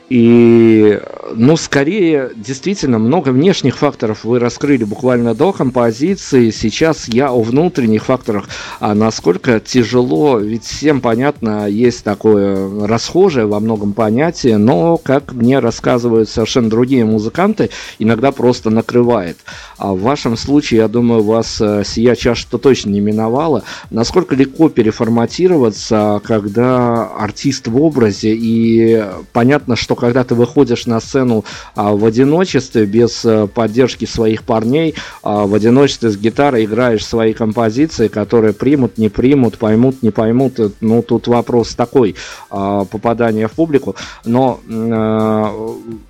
И, 0.09 1.01
ну, 1.35 1.57
скорее, 1.57 2.31
действительно, 2.33 2.97
много 2.97 3.29
внешних 3.29 3.77
факторов 3.77 4.23
вы 4.23 4.39
раскрыли 4.39 4.85
буквально 4.85 5.35
до 5.35 5.51
композиции. 5.51 6.49
Сейчас 6.51 7.09
я 7.09 7.29
о 7.29 7.41
внутренних 7.41 8.05
факторах. 8.05 8.47
А 8.79 8.95
насколько 8.95 9.59
тяжело, 9.59 10.39
ведь 10.39 10.63
всем 10.63 11.01
понятно, 11.01 11.67
есть 11.67 12.05
такое 12.05 12.87
расхожее 12.87 13.47
во 13.47 13.59
многом 13.59 13.91
понятие, 13.91 14.57
но, 14.57 14.95
как 14.95 15.33
мне 15.33 15.59
рассказывают 15.59 16.29
совершенно 16.29 16.69
другие 16.69 17.03
музыканты, 17.03 17.69
иногда 17.99 18.31
просто 18.31 18.69
накрывает. 18.69 19.37
А 19.77 19.93
в 19.93 19.99
вашем 19.99 20.37
случае, 20.37 20.79
я 20.81 20.87
думаю, 20.87 21.21
вас 21.21 21.59
э, 21.59 21.83
сия 21.85 22.15
чаша-то 22.15 22.57
точно 22.57 22.91
не 22.91 23.01
миновала. 23.01 23.63
Насколько 23.89 24.35
легко 24.35 24.69
переформатироваться, 24.69 26.21
когда 26.23 27.07
артист 27.07 27.67
в 27.67 27.81
образе, 27.81 28.33
и 28.33 29.03
понятно, 29.33 29.75
что 29.75 29.96
когда 29.97 30.23
ты 30.23 30.35
выходишь 30.35 30.85
на 30.85 30.99
сцену 30.99 31.43
а, 31.75 31.93
в 31.93 32.05
одиночестве, 32.05 32.85
без 32.85 33.25
а, 33.25 33.47
поддержки 33.47 34.05
своих 34.05 34.43
парней, 34.43 34.95
а, 35.23 35.45
в 35.45 35.53
одиночестве 35.53 36.09
с 36.09 36.17
гитарой 36.17 36.65
играешь 36.65 37.05
свои 37.05 37.33
композиции, 37.33 38.07
которые 38.07 38.53
примут, 38.53 38.97
не 38.97 39.09
примут, 39.09 39.57
поймут, 39.57 40.01
не 40.03 40.11
поймут. 40.11 40.59
Ну, 40.81 41.01
тут 41.01 41.27
вопрос 41.27 41.75
такой, 41.75 42.15
а, 42.49 42.85
попадания 42.85 43.47
в 43.47 43.51
публику. 43.51 43.95
Но 44.25 44.59
а, 44.69 45.51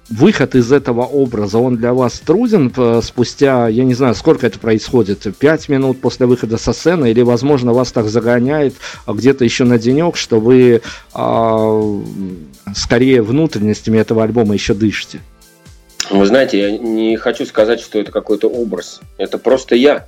выход 0.09 0.55
из 0.55 0.71
этого 0.71 1.01
образа, 1.01 1.57
он 1.57 1.77
для 1.77 1.93
вас 1.93 2.19
труден 2.19 2.73
спустя, 3.01 3.67
я 3.67 3.83
не 3.83 3.93
знаю, 3.93 4.15
сколько 4.15 4.47
это 4.47 4.59
происходит, 4.59 5.27
пять 5.37 5.69
минут 5.69 5.99
после 6.01 6.25
выхода 6.25 6.57
со 6.57 6.73
сцены, 6.73 7.11
или, 7.11 7.21
возможно, 7.21 7.73
вас 7.73 7.91
так 7.91 8.07
загоняет 8.07 8.75
где-то 9.05 9.43
еще 9.43 9.63
на 9.63 9.77
денек, 9.77 10.15
что 10.15 10.39
вы 10.39 10.81
а, 11.13 12.01
скорее 12.75 13.21
внутренностями 13.21 13.97
этого 13.99 14.23
альбома 14.23 14.53
еще 14.53 14.73
дышите? 14.73 15.19
Вы 16.09 16.25
знаете, 16.25 16.59
я 16.59 16.77
не 16.77 17.17
хочу 17.17 17.45
сказать, 17.45 17.81
что 17.81 17.99
это 17.99 18.11
какой-то 18.11 18.47
образ. 18.47 19.01
Это 19.17 19.37
просто 19.37 19.75
я. 19.75 20.07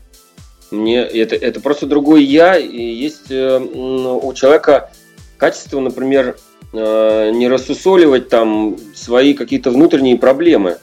Мне 0.72 1.02
это, 1.02 1.36
это 1.36 1.60
просто 1.60 1.88
другой 1.88 2.24
я. 2.24 2.58
И 2.58 2.82
есть 2.82 3.30
э, 3.32 3.60
у 3.60 4.32
человека 4.34 4.91
качество, 5.38 5.80
например, 5.80 6.38
э, 6.38 6.49
не 6.72 7.47
рассусоливать 7.47 8.30
там 8.30 8.78
свои 8.93 9.34
какие-то 9.34 9.72
внутренние 9.72 10.17
проблемы. 10.17 10.78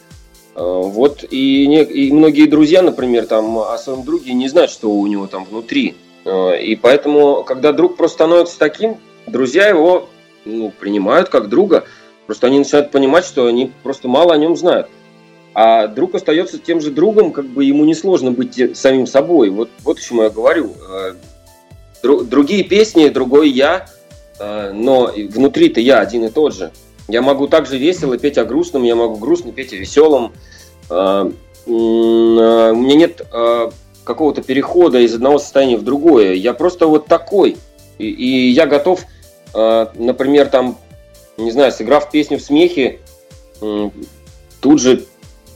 Э, 0.56 0.60
вот 0.62 1.24
и, 1.30 1.66
не, 1.66 1.84
и 1.84 2.12
многие 2.12 2.46
друзья, 2.46 2.82
например, 2.82 3.26
там 3.26 3.58
о 3.58 3.78
своем 3.78 4.02
друге 4.02 4.32
не 4.32 4.48
знают, 4.48 4.70
что 4.70 4.90
у 4.90 5.06
него 5.06 5.26
там 5.26 5.44
внутри. 5.44 5.94
И 6.26 6.76
поэтому, 6.82 7.44
когда 7.44 7.72
друг 7.72 7.96
просто 7.96 8.16
становится 8.16 8.58
таким, 8.58 8.96
друзья 9.28 9.68
его 9.68 10.08
ну, 10.46 10.70
принимают 10.70 11.28
как 11.28 11.48
друга. 11.48 11.84
Просто 12.26 12.46
они 12.46 12.58
начинают 12.58 12.90
понимать, 12.90 13.24
что 13.24 13.46
они 13.46 13.72
просто 13.82 14.08
мало 14.08 14.32
о 14.32 14.38
нем 14.38 14.56
знают. 14.56 14.88
А 15.54 15.86
друг 15.86 16.14
остается 16.14 16.58
тем 16.58 16.80
же 16.80 16.90
другом, 16.90 17.32
как 17.32 17.46
бы 17.46 17.64
ему 17.64 17.84
несложно 17.84 18.30
быть 18.30 18.76
самим 18.76 19.06
собой. 19.06 19.50
Вот, 19.50 19.70
вот 19.82 19.98
о 19.98 20.00
чем 20.00 20.20
я 20.20 20.30
говорю. 20.30 20.72
Э, 20.88 21.14
другие 22.02 22.64
песни, 22.64 23.08
другой 23.08 23.50
я, 23.50 23.86
э, 23.86 23.95
но 24.38 25.12
внутри-то 25.14 25.80
я 25.80 26.00
один 26.00 26.24
и 26.24 26.28
тот 26.28 26.54
же. 26.54 26.72
Я 27.08 27.22
могу 27.22 27.46
также 27.46 27.78
весело 27.78 28.18
петь 28.18 28.36
о 28.36 28.44
грустном, 28.44 28.82
я 28.82 28.94
могу 28.94 29.16
грустно 29.16 29.52
петь 29.52 29.72
о 29.72 29.76
веселом. 29.76 30.32
Э, 30.90 31.30
у 31.66 31.72
меня 31.72 32.94
нет 32.94 33.26
какого-то 34.04 34.42
перехода 34.42 35.00
из 35.00 35.14
одного 35.14 35.38
состояния 35.38 35.76
в 35.76 35.82
другое. 35.82 36.34
Я 36.34 36.54
просто 36.54 36.86
вот 36.86 37.06
такой. 37.06 37.56
И, 37.98 38.08
и 38.08 38.50
я 38.50 38.66
готов 38.66 39.04
а, 39.56 39.90
например, 39.94 40.48
там, 40.48 40.78
не 41.38 41.50
знаю, 41.50 41.72
сыграв 41.72 42.10
песню 42.10 42.38
в 42.38 42.42
смехе, 42.42 43.00
тут 44.60 44.80
же 44.80 45.04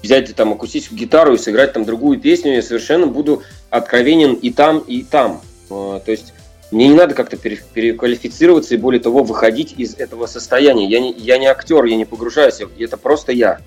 взять 0.03 0.35
там 0.35 0.55
акустическую 0.55 0.99
гитару 0.99 1.35
и 1.35 1.39
сыграть 1.39 1.75
там 1.75 1.85
другую 1.85 2.19
песню, 2.19 2.55
я 2.55 2.63
совершенно 2.63 3.07
буду 3.07 3.43
откровенен 3.69 4.33
и 4.33 4.51
там, 4.51 4.79
и 4.79 5.03
там. 5.03 5.43
А, 5.69 6.01
то 6.01 6.11
есть 6.11 6.33
мне 6.71 6.89
не 6.89 6.95
надо 6.95 7.15
как-то 7.15 7.37
переквалифицироваться 7.37 8.75
и 8.75 8.79
более 8.79 9.01
того 9.01 9.23
выходить 9.23 9.75
из 9.77 9.95
этого 9.97 10.27
состояния. 10.27 10.87
Я 10.87 11.01
не, 11.01 11.13
я 11.13 11.39
не 11.39 11.47
актер, 11.47 11.85
я 11.85 11.97
не 11.97 12.05
погружаюсь, 12.05 12.61
это 12.79 12.97
просто 12.97 13.33
я 13.33 13.61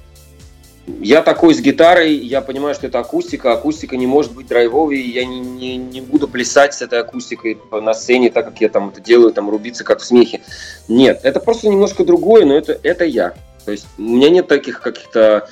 я 0.86 1.22
такой 1.22 1.54
с 1.54 1.62
гитарой, 1.62 2.14
я 2.14 2.42
понимаю, 2.42 2.76
что 2.76 2.88
это 2.88 3.00
акустика. 3.00 3.54
Акустика 3.54 3.96
не 3.96 4.06
может 4.06 4.34
быть 4.34 4.48
драйвовой, 4.48 5.00
я 5.00 5.26
не, 5.26 5.40
не, 5.40 5.78
не 5.78 6.02
буду 6.02 6.28
плясать 6.28 6.74
с 6.74 6.82
этой 6.82 7.00
акустикой 7.00 7.58
на 7.72 7.94
сцене, 7.94 8.30
так 8.30 8.46
как 8.46 8.60
я 8.60 8.68
там 8.68 8.90
это 8.90 9.00
делаю, 9.00 9.32
там 9.32 9.50
рубиться 9.50 9.84
как 9.84 10.00
в 10.00 10.06
смехе. 10.06 10.42
Нет, 10.90 11.22
это 11.24 11.40
просто 11.40 11.70
немножко 11.70 12.04
другое, 12.04 12.46
но 12.46 12.58
это, 12.58 12.78
это 12.84 13.06
я. 13.06 13.34
То 13.64 13.72
есть 13.72 13.86
у 13.98 14.02
меня 14.02 14.30
нет 14.30 14.48
таких 14.48 14.82
каких-то 14.82 15.48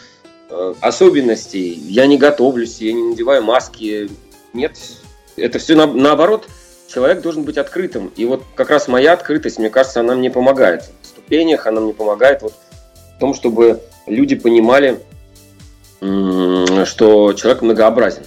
э, 0.49 0.73
особенностей. 0.81 1.81
Я 1.87 2.07
не 2.07 2.17
готовлюсь, 2.17 2.81
я 2.81 2.91
не 2.91 3.03
надеваю 3.03 3.41
маски. 3.41 4.09
Нет, 4.51 4.77
это 5.37 5.59
все 5.59 5.75
на, 5.75 5.87
наоборот. 5.87 6.45
Человек 6.93 7.21
должен 7.21 7.43
быть 7.43 7.57
открытым. 7.57 8.11
И 8.17 8.25
вот 8.25 8.43
как 8.55 8.69
раз 8.69 8.87
моя 8.87 9.13
открытость, 9.13 9.59
мне 9.59 9.69
кажется, 9.69 10.01
она 10.01 10.15
мне 10.15 10.29
помогает. 10.29 10.89
В 11.01 11.07
ступенях 11.07 11.65
она 11.67 11.79
мне 11.79 11.93
помогает 11.93 12.41
вот 12.41 12.53
в 13.15 13.19
том, 13.19 13.33
чтобы 13.33 13.79
люди 14.07 14.35
понимали, 14.35 14.99
что 15.99 17.33
человек 17.33 17.61
многообразен. 17.61 18.23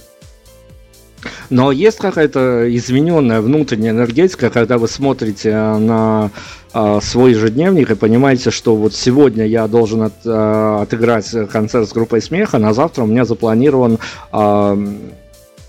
Но 1.49 1.71
есть 1.71 1.97
какая-то 1.97 2.65
измененная 2.75 3.41
внутренняя 3.41 3.91
энергетика, 3.91 4.49
когда 4.49 4.77
вы 4.77 4.87
смотрите 4.87 5.51
на 5.53 6.31
э, 6.73 6.99
свой 7.03 7.31
ежедневник 7.31 7.91
и 7.91 7.95
понимаете, 7.95 8.49
что 8.49 8.75
вот 8.75 8.95
сегодня 8.95 9.45
я 9.45 9.67
должен 9.67 10.03
от, 10.03 10.13
э, 10.25 10.79
отыграть 10.81 11.29
концерт 11.51 11.87
с 11.87 11.93
группой 11.93 12.21
смеха, 12.21 12.57
на 12.57 12.73
завтра 12.73 13.03
у 13.03 13.07
меня 13.07 13.25
запланирован 13.25 13.99
э, 14.31 14.87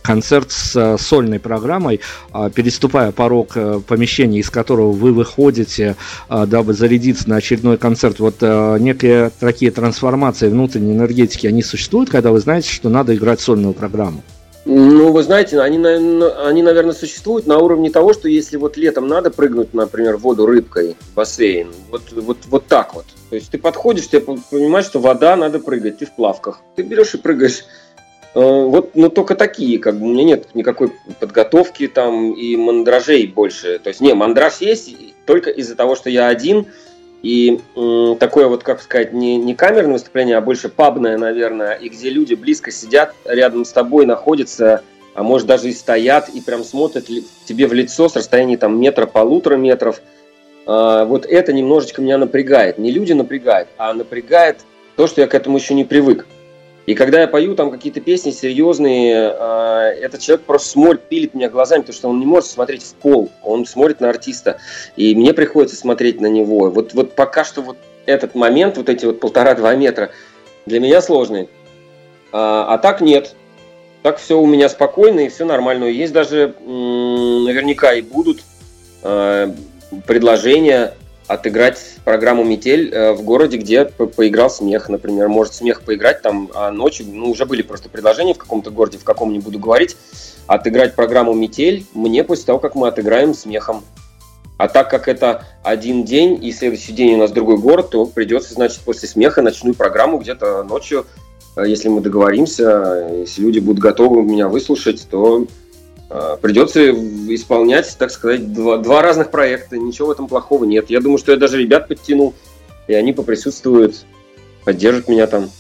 концерт 0.07 0.53
с 0.53 0.77
э, 0.77 0.97
сольной 0.99 1.41
программой, 1.41 2.01
а, 2.33 2.49
переступая 2.49 3.11
порог 3.11 3.57
э, 3.57 3.81
помещения, 3.87 4.39
из 4.39 4.51
которого 4.51 4.93
вы 4.93 5.13
выходите, 5.13 5.97
а, 6.29 6.47
дабы 6.47 6.75
зарядиться 6.75 7.29
на 7.29 7.37
очередной 7.37 7.77
концерт. 7.77 8.21
Вот 8.21 8.37
э, 8.41 8.77
некие 8.79 9.33
такие 9.41 9.73
трансформации 9.73 10.49
внутренней 10.49 10.93
энергетики, 10.93 11.49
они 11.49 11.63
существуют, 11.63 12.09
когда 12.09 12.31
вы 12.31 12.39
знаете, 12.39 12.71
что 12.71 12.89
надо 12.89 13.17
играть 13.17 13.41
сольную 13.41 13.75
программу? 13.75 14.23
Ну, 14.69 15.13
вы 15.13 15.23
знаете, 15.23 15.61
они, 15.61 15.79
они, 15.85 16.63
наверное, 16.63 16.93
существуют 16.93 17.47
на 17.47 17.59
уровне 17.59 17.89
того, 17.89 18.13
что 18.13 18.29
если 18.29 18.57
вот 18.57 18.77
летом 18.77 19.07
надо 19.07 19.31
прыгнуть, 19.31 19.73
например, 19.75 20.17
в 20.17 20.23
воду 20.23 20.45
рыбкой, 20.45 20.97
в 20.99 21.15
бассейн, 21.15 21.69
вот, 21.89 22.03
вот, 22.13 22.39
вот 22.49 22.67
так 22.67 22.95
вот. 22.95 23.05
То 23.31 23.37
есть 23.37 23.51
ты 23.51 23.59
подходишь, 23.59 24.09
ты 24.09 24.19
понимаешь, 24.21 24.87
что 24.87 24.99
вода, 24.99 25.37
надо 25.37 25.61
прыгать, 25.61 25.99
ты 25.99 26.07
в 26.07 26.17
плавках. 26.17 26.61
Ты 26.75 26.83
берешь 26.83 27.15
и 27.15 27.19
прыгаешь. 27.19 27.65
Э, 28.37 28.64
вот, 28.66 28.91
но 28.95 29.09
только 29.09 29.34
такие, 29.34 29.78
как 29.78 29.99
бы 29.99 30.05
у 30.05 30.12
меня 30.12 30.24
нет 30.24 30.49
никакой 30.53 30.93
подготовки 31.20 31.89
там 31.89 32.32
и 32.32 32.55
мандражей 32.57 33.26
больше. 33.26 33.78
То 33.78 33.89
есть, 33.89 34.03
не, 34.03 34.12
мандраж 34.12 34.59
есть 34.59 34.95
только 35.24 35.49
из-за 35.49 35.74
того, 35.74 35.97
что 35.97 36.11
я 36.11 36.28
один, 36.28 36.66
и 37.22 37.61
м, 37.74 38.18
такое 38.18 38.47
вот, 38.47 38.62
как 38.62 38.82
сказать, 38.82 39.14
не, 39.14 39.39
не 39.39 39.55
камерное 39.55 39.95
выступление, 39.95 40.37
а 40.37 40.43
больше 40.43 40.68
пабное, 40.68 41.16
наверное, 41.16 41.72
и 41.72 41.89
где 41.89 42.11
люди 42.11 42.34
близко 42.34 42.70
сидят, 42.70 43.14
рядом 43.24 43.64
с 43.64 43.72
тобой 43.72 44.05
находятся, 44.05 44.82
а 45.14 45.22
может 45.22 45.47
даже 45.47 45.70
и 45.70 45.72
стоят, 45.72 46.28
и 46.28 46.43
прям 46.43 46.62
смотрят 46.62 47.07
тебе 47.47 47.66
в 47.66 47.72
лицо 47.72 48.11
с 48.11 48.16
расстояния 48.16 48.59
там 48.59 48.78
метра-полутора 48.78 49.57
метров. 49.57 50.03
А, 50.66 51.07
вот 51.07 51.24
это 51.24 51.55
немножечко 51.55 52.03
меня 52.03 52.18
напрягает. 52.18 52.76
Не 52.76 52.91
люди 52.91 53.14
напрягают, 53.14 53.70
а 53.78 53.95
напрягает 53.95 54.59
то, 54.95 55.07
что 55.07 55.22
я 55.22 55.26
к 55.26 55.34
этому 55.34 55.57
еще 55.57 55.72
не 55.72 55.84
привык. 55.84 56.26
И 56.87 56.95
когда 56.95 57.20
я 57.20 57.26
пою 57.26 57.57
там 57.57 57.72
какие-то 57.72 58.01
песни 58.01 58.30
серьезные, 58.30 59.34
э, 59.37 59.99
этот 60.01 60.20
человек 60.20 60.47
просто 60.47 60.68
смотрит, 60.70 61.03
пилит 61.03 61.34
меня 61.34 61.49
глазами, 61.49 61.80
потому 61.80 61.97
что 61.97 62.09
он 62.09 62.20
не 62.20 62.26
может 62.26 62.49
смотреть 62.49 62.84
в 62.84 62.95
пол, 62.95 63.30
он 63.43 63.66
смотрит 63.66 64.01
на 64.01 64.09
артиста. 64.09 64.59
И 64.97 65.14
мне 65.16 65.34
приходится 65.34 65.76
смотреть 65.76 66.20
на 66.20 66.28
него. 66.28 66.70
Вот, 66.70 66.95
вот 66.95 67.14
пока 67.14 67.45
что 67.45 67.62
вот 67.62 67.76
этот 68.07 68.37
момент, 68.37 68.76
вот 68.76 68.89
эти 68.89 69.05
вот 69.05 69.18
полтора-два 69.18 69.74
метра, 69.74 70.11
для 70.64 70.78
меня 70.78 71.03
сложный. 71.03 71.49
А, 72.32 72.74
а 72.74 72.78
так 72.78 73.01
нет. 73.01 73.34
Так 74.03 74.18
все 74.18 74.39
у 74.39 74.47
меня 74.47 74.68
спокойно 74.68 75.20
и 75.20 75.28
все 75.28 75.45
нормально. 75.45 75.84
Есть 75.84 76.12
даже 76.12 76.55
наверняка 76.61 77.95
и 77.95 78.03
будут 78.03 78.45
э, 79.03 79.53
предложения 80.07 80.95
отыграть 81.27 81.79
программу 82.05 82.45
«Метель» 82.45 82.93
э, 82.93 83.12
в 83.12 83.22
городе, 83.22 83.57
где 83.59 83.85
поиграл 83.85 84.51
смех, 84.51 84.89
например. 84.89 85.29
Может 85.29 85.55
смех 85.55 85.83
поиграть 85.83 86.22
там 86.22 86.51
а 86.55 86.70
ночью, 86.70 87.07
ну, 87.09 87.31
уже 87.31 87.47
были 87.47 87.62
просто 87.62 87.89
предложения 87.89 88.35
в 88.35 88.39
каком-то 88.39 88.70
городе, 88.70 88.99
в 88.99 89.05
каком 89.05 89.33
не 89.33 89.39
буду 89.39 89.59
говорить, 89.59 89.97
отыграть 90.47 90.95
программу 90.95 91.33
«Метель» 91.35 91.87
мне 91.95 92.24
после 92.24 92.47
того, 92.47 92.59
как 92.59 92.74
мы 92.74 92.89
отыграем 92.89 93.35
смехом. 93.35 93.85
А 94.59 94.68
так 94.68 94.89
как 94.89 95.07
это 95.07 95.45
один 95.62 96.05
день, 96.05 96.43
и 96.43 96.51
следующий 96.53 96.93
день 96.93 97.14
у 97.14 97.18
нас 97.18 97.31
другой 97.31 97.59
город, 97.59 97.91
то 97.91 98.07
придется, 98.07 98.55
значит, 98.55 98.81
после 98.81 99.09
смеха 99.09 99.43
ночную 99.43 99.74
программу 99.74 100.18
где-то 100.18 100.62
ночью 100.62 101.05
если 101.64 101.89
мы 101.89 102.03
договоримся, 102.03 103.09
если 103.20 103.41
люди 103.41 103.61
будут 103.61 103.81
готовы 103.81 104.22
меня 104.22 104.49
выслушать, 104.49 105.07
то 105.11 105.47
придется 106.41 106.91
исполнять, 106.91 107.97
так 107.99 108.11
сказать, 108.11 108.53
два, 108.53 108.79
два 108.79 109.03
разных 109.03 109.31
проекта. 109.31 109.77
Ничего 109.77 110.09
в 110.09 110.11
этом 110.11 110.29
плохого 110.29 110.65
нет. 110.65 110.91
Я 110.91 111.01
думаю, 111.01 111.19
что 111.19 111.33
я 111.33 111.39
даже 111.39 111.59
ребят 111.59 111.89
подтянул, 111.89 112.35
и 112.87 112.95
они 112.95 113.13
поприсутствуют, 113.13 114.05
поддержат 114.65 115.09
меня 115.09 115.27
там. 115.27 115.51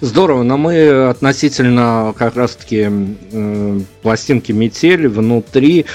Здорово, 0.00 0.42
но 0.42 0.58
мы 0.58 1.08
относительно 1.08 2.14
как 2.16 2.36
раз-таки 2.36 2.88
э, 2.88 3.80
пластинки 4.02 4.52
«Метель» 4.52 5.08
внутри 5.08 5.86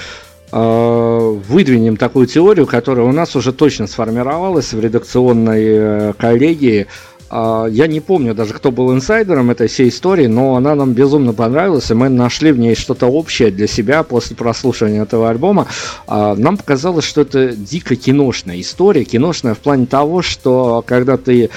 э, 0.52 1.40
выдвинем 1.48 1.98
такую 1.98 2.26
теорию, 2.26 2.66
которая 2.66 3.06
у 3.06 3.12
нас 3.12 3.36
уже 3.36 3.54
точно 3.54 3.86
сформировалась 3.86 4.74
в 4.74 4.80
редакционной 4.80 5.66
э, 5.68 6.14
коллегии. 6.18 6.88
Э, 7.32 7.68
я 7.70 7.88
не 7.88 8.02
помню 8.02 8.36
даже, 8.36 8.54
кто 8.54 8.72
был 8.72 8.94
инсайдером 8.94 9.50
этой 9.52 9.68
всей 9.68 9.90
истории, 9.90 10.28
но 10.28 10.56
она 10.56 10.76
нам 10.76 10.94
безумно 10.94 11.34
понравилась, 11.34 11.90
и 11.90 11.94
мы 11.94 12.10
нашли 12.10 12.52
в 12.52 12.60
ней 12.60 12.76
что-то 12.76 13.08
общее 13.08 13.52
для 13.52 13.68
себя 13.68 14.04
после 14.04 14.36
прослушивания 14.36 15.04
этого 15.04 15.30
альбома. 15.30 15.68
Э, 16.08 16.36
нам 16.38 16.58
показалось, 16.58 17.06
что 17.06 17.22
это 17.22 17.56
дико 17.56 17.96
киношная 17.96 18.60
история, 18.60 19.06
киношная 19.06 19.54
в 19.54 19.60
плане 19.60 19.86
того, 19.86 20.22
что 20.22 20.84
когда 20.86 21.18
ты 21.18 21.50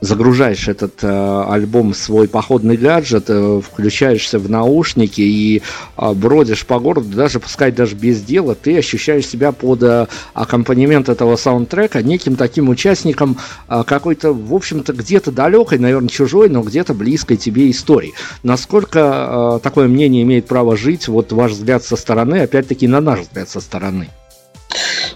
загружаешь 0.00 0.68
этот 0.68 1.02
э, 1.02 1.44
альбом 1.48 1.94
свой 1.94 2.28
походный 2.28 2.76
гаджет, 2.76 3.24
э, 3.28 3.60
включаешься 3.64 4.38
в 4.38 4.48
наушники 4.48 5.20
и 5.20 5.62
э, 5.96 6.12
бродишь 6.14 6.66
по 6.66 6.78
городу, 6.78 7.08
даже 7.08 7.40
пускай 7.40 7.72
даже 7.72 7.94
без 7.96 8.22
дела, 8.22 8.54
ты 8.54 8.78
ощущаешь 8.78 9.26
себя 9.26 9.52
под 9.52 9.82
э, 9.82 10.06
аккомпанемент 10.34 11.08
этого 11.08 11.36
саундтрека 11.36 12.02
неким 12.02 12.36
таким 12.36 12.68
участником 12.68 13.38
э, 13.68 13.82
какой-то, 13.86 14.32
в 14.32 14.54
общем-то, 14.54 14.92
где-то 14.92 15.32
далекой, 15.32 15.78
наверное, 15.78 16.08
чужой, 16.08 16.48
но 16.48 16.62
где-то 16.62 16.94
близкой 16.94 17.36
тебе 17.36 17.70
истории. 17.70 18.12
Насколько 18.42 19.58
э, 19.58 19.60
такое 19.62 19.88
мнение 19.88 20.22
имеет 20.22 20.46
право 20.46 20.76
жить, 20.76 21.08
вот 21.08 21.32
ваш 21.32 21.52
взгляд 21.52 21.84
со 21.84 21.96
стороны, 21.96 22.36
опять-таки 22.42 22.86
на 22.86 23.00
наш 23.00 23.20
взгляд 23.20 23.48
со 23.48 23.60
стороны? 23.60 24.08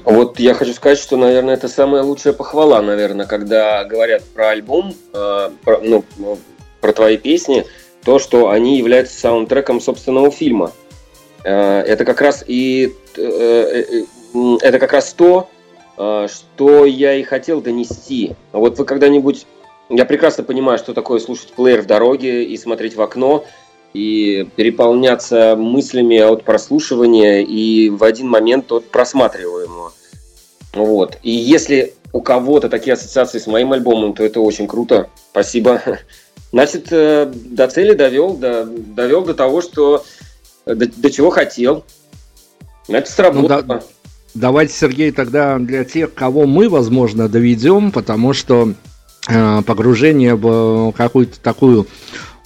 Вот 0.04 0.38
я 0.40 0.54
хочу 0.54 0.72
сказать, 0.72 0.98
что, 0.98 1.16
наверное, 1.16 1.54
это 1.54 1.68
самая 1.68 2.02
лучшая 2.02 2.32
похвала, 2.32 2.82
наверное, 2.82 3.26
когда 3.26 3.84
говорят 3.84 4.24
про 4.24 4.50
альбом, 4.50 4.94
э, 5.12 5.50
про, 5.64 5.78
ну, 5.80 6.04
про 6.80 6.92
твои 6.92 7.16
песни, 7.16 7.66
то, 8.04 8.18
что 8.18 8.50
они 8.50 8.78
являются 8.78 9.18
саундтреком 9.18 9.80
собственного 9.80 10.30
фильма. 10.30 10.72
Э, 11.44 11.80
это 11.80 12.04
как 12.04 12.20
раз 12.20 12.42
и 12.46 12.92
э, 13.16 13.22
э, 13.22 14.04
это 14.62 14.78
как 14.80 14.92
раз 14.92 15.12
то, 15.12 15.48
э, 15.96 16.26
что 16.28 16.84
я 16.84 17.14
и 17.14 17.22
хотел 17.22 17.60
донести. 17.60 18.34
Вот 18.52 18.78
вы 18.78 18.84
когда-нибудь, 18.84 19.46
я 19.88 20.04
прекрасно 20.04 20.42
понимаю, 20.42 20.78
что 20.78 20.94
такое 20.94 21.20
слушать 21.20 21.52
плеер 21.52 21.82
в 21.82 21.86
дороге 21.86 22.44
и 22.44 22.56
смотреть 22.56 22.96
в 22.96 23.02
окно, 23.02 23.44
и 23.94 24.48
переполняться 24.56 25.54
мыслями 25.56 26.18
от 26.18 26.44
прослушивания 26.44 27.42
и 27.42 27.90
в 27.90 28.04
один 28.04 28.28
момент 28.28 28.70
от 28.72 28.90
просматриваемого. 28.90 29.92
Вот. 30.72 31.18
И 31.22 31.30
если 31.30 31.94
у 32.12 32.20
кого-то 32.20 32.68
такие 32.68 32.94
ассоциации 32.94 33.38
с 33.38 33.46
моим 33.46 33.72
альбомом, 33.72 34.14
то 34.14 34.24
это 34.24 34.40
очень 34.40 34.66
круто. 34.66 35.08
Спасибо. 35.30 35.82
Значит, 36.52 36.88
э, 36.90 37.30
до 37.32 37.68
цели 37.68 37.94
довел, 37.94 38.34
до, 38.34 38.64
довел 38.64 39.24
до 39.24 39.34
того, 39.34 39.62
что 39.62 40.04
до, 40.66 40.86
до 40.86 41.10
чего 41.10 41.30
хотел. 41.30 41.84
Значит, 42.88 43.08
сработало. 43.08 43.62
Ну, 43.62 43.66
да, 43.66 43.82
давайте, 44.34 44.74
Сергей, 44.74 45.12
тогда 45.12 45.58
для 45.58 45.84
тех, 45.84 46.12
кого 46.14 46.46
мы, 46.46 46.68
возможно, 46.68 47.28
доведем, 47.28 47.92
потому 47.92 48.32
что 48.32 48.74
э, 49.28 49.62
погружение 49.62 50.34
в 50.34 50.92
какую-то 50.92 51.40
такую 51.40 51.86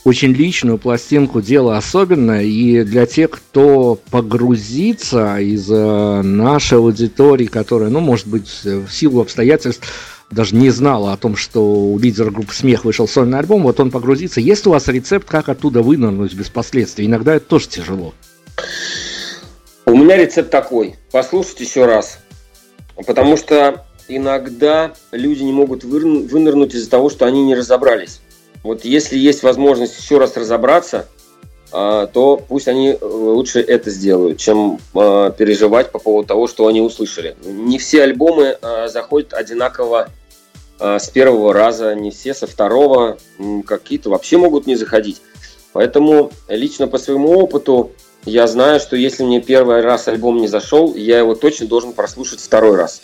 очень 0.07 0.33
личную 0.33 0.79
пластинку 0.79 1.41
дело 1.41 1.77
особенное, 1.77 2.45
и 2.45 2.85
для 2.85 3.07
тех, 3.07 3.29
кто 3.31 3.99
погрузится 4.13 5.39
из 5.39 5.69
э, 5.69 6.23
нашей 6.23 6.79
аудитории, 6.79 7.47
которая, 7.47 7.91
ну, 7.91 7.99
может 7.99 8.29
быть, 8.29 8.49
в 8.63 8.89
силу 8.89 9.21
обстоятельств 9.21 9.85
даже 10.31 10.55
не 10.55 10.71
знала 10.71 11.13
о 11.13 11.17
том, 11.17 11.35
что 11.35 11.61
у 11.61 11.99
лидера 11.99 12.31
группы 12.31 12.55
«Смех» 12.55 12.85
вышел 12.85 13.09
сольный 13.09 13.41
альбом, 13.41 13.65
вот 13.65 13.81
он 13.81 13.91
погрузится. 13.91 14.41
Есть 14.41 14.65
у 14.69 14.71
вас 14.71 14.87
рецепт, 14.87 15.29
как 15.29 15.49
оттуда 15.49 15.83
вынырнуть 15.83 16.35
без 16.35 16.51
последствий? 16.51 17.07
Иногда 17.07 17.35
это 17.35 17.47
тоже 17.47 17.67
тяжело. 17.67 18.15
У 19.87 19.97
меня 19.97 20.17
рецепт 20.17 20.53
такой. 20.53 20.95
Послушать 21.11 21.59
еще 21.59 21.85
раз. 21.85 22.21
Потому 22.95 23.37
что 23.37 23.85
иногда 24.07 24.95
люди 25.11 25.43
не 25.43 25.53
могут 25.53 25.83
вынырнуть 25.83 26.75
из-за 26.75 26.91
того, 26.91 27.11
что 27.11 27.27
они 27.27 27.45
не 27.45 27.57
разобрались. 27.57 28.21
Вот 28.63 28.85
если 28.85 29.17
есть 29.17 29.43
возможность 29.43 29.99
еще 29.99 30.19
раз 30.19 30.37
разобраться, 30.37 31.07
а, 31.73 32.07
то 32.07 32.37
пусть 32.37 32.69
они 32.69 32.91
э, 32.91 32.99
лучше 33.05 33.61
это 33.61 33.91
сделают, 33.91 34.39
чем 34.39 34.79
а, 34.95 35.31
переживать 35.31 35.91
по 35.91 35.99
поводу 35.99 36.29
того, 36.29 36.47
что 36.47 36.69
они 36.69 36.81
услышали. 36.81 37.37
Не 37.45 37.79
все 37.79 38.03
альбомы 38.03 38.57
а, 38.63 38.89
заходят 38.89 39.35
одинаково 39.35 40.09
с 40.79 41.09
первого 41.09 41.55
раза, 41.55 41.95
не 41.95 42.11
все 42.11 42.35
со 42.35 42.47
второго, 42.47 43.17
какие-то 43.67 44.11
вообще 44.11 44.37
могут 44.37 44.67
не 44.67 44.77
заходить. 44.77 45.23
Поэтому 45.73 46.33
лично 46.49 46.87
по 46.87 46.99
своему 46.99 47.31
опыту 47.31 47.93
я 48.27 48.47
знаю, 48.47 48.79
что 48.79 48.95
если 48.95 49.25
мне 49.25 49.41
первый 49.41 49.81
раз 49.81 50.07
альбом 50.07 50.37
не 50.37 50.49
зашел, 50.49 50.95
я 50.95 51.19
его 51.19 51.35
точно 51.35 51.67
должен 51.67 51.95
прослушать 51.95 52.41
второй 52.41 52.77
раз. 52.77 53.01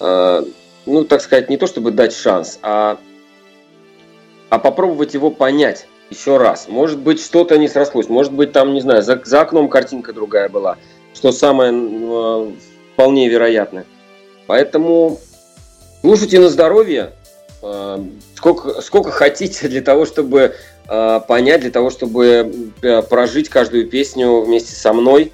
Ну, 0.00 1.04
так 1.04 1.20
сказать, 1.20 1.48
не 1.48 1.56
то 1.56 1.68
чтобы 1.68 1.92
дать 1.92 2.12
шанс, 2.12 2.58
а 2.62 2.98
а 4.50 4.58
попробовать 4.58 5.14
его 5.14 5.30
понять 5.30 5.86
еще 6.10 6.36
раз. 6.38 6.68
Может 6.68 6.98
быть, 6.98 7.20
что-то 7.20 7.58
не 7.58 7.68
срослось, 7.68 8.08
может 8.08 8.32
быть, 8.32 8.52
там, 8.52 8.72
не 8.74 8.80
знаю, 8.80 9.02
за, 9.02 9.20
за 9.24 9.42
окном 9.42 9.68
картинка 9.68 10.12
другая 10.12 10.48
была, 10.48 10.76
что 11.14 11.32
самое 11.32 11.72
э, 11.72 12.52
вполне 12.94 13.28
вероятно. 13.28 13.84
Поэтому 14.46 15.20
слушайте 16.00 16.40
на 16.40 16.48
здоровье, 16.48 17.12
э, 17.62 18.04
сколько, 18.34 18.80
сколько 18.80 19.10
хотите 19.10 19.68
для 19.68 19.82
того, 19.82 20.06
чтобы 20.06 20.54
э, 20.88 21.20
понять, 21.28 21.60
для 21.60 21.70
того, 21.70 21.90
чтобы 21.90 22.72
э, 22.80 23.02
прожить 23.02 23.48
каждую 23.50 23.86
песню 23.88 24.40
вместе 24.40 24.74
со 24.74 24.92
мной. 24.92 25.32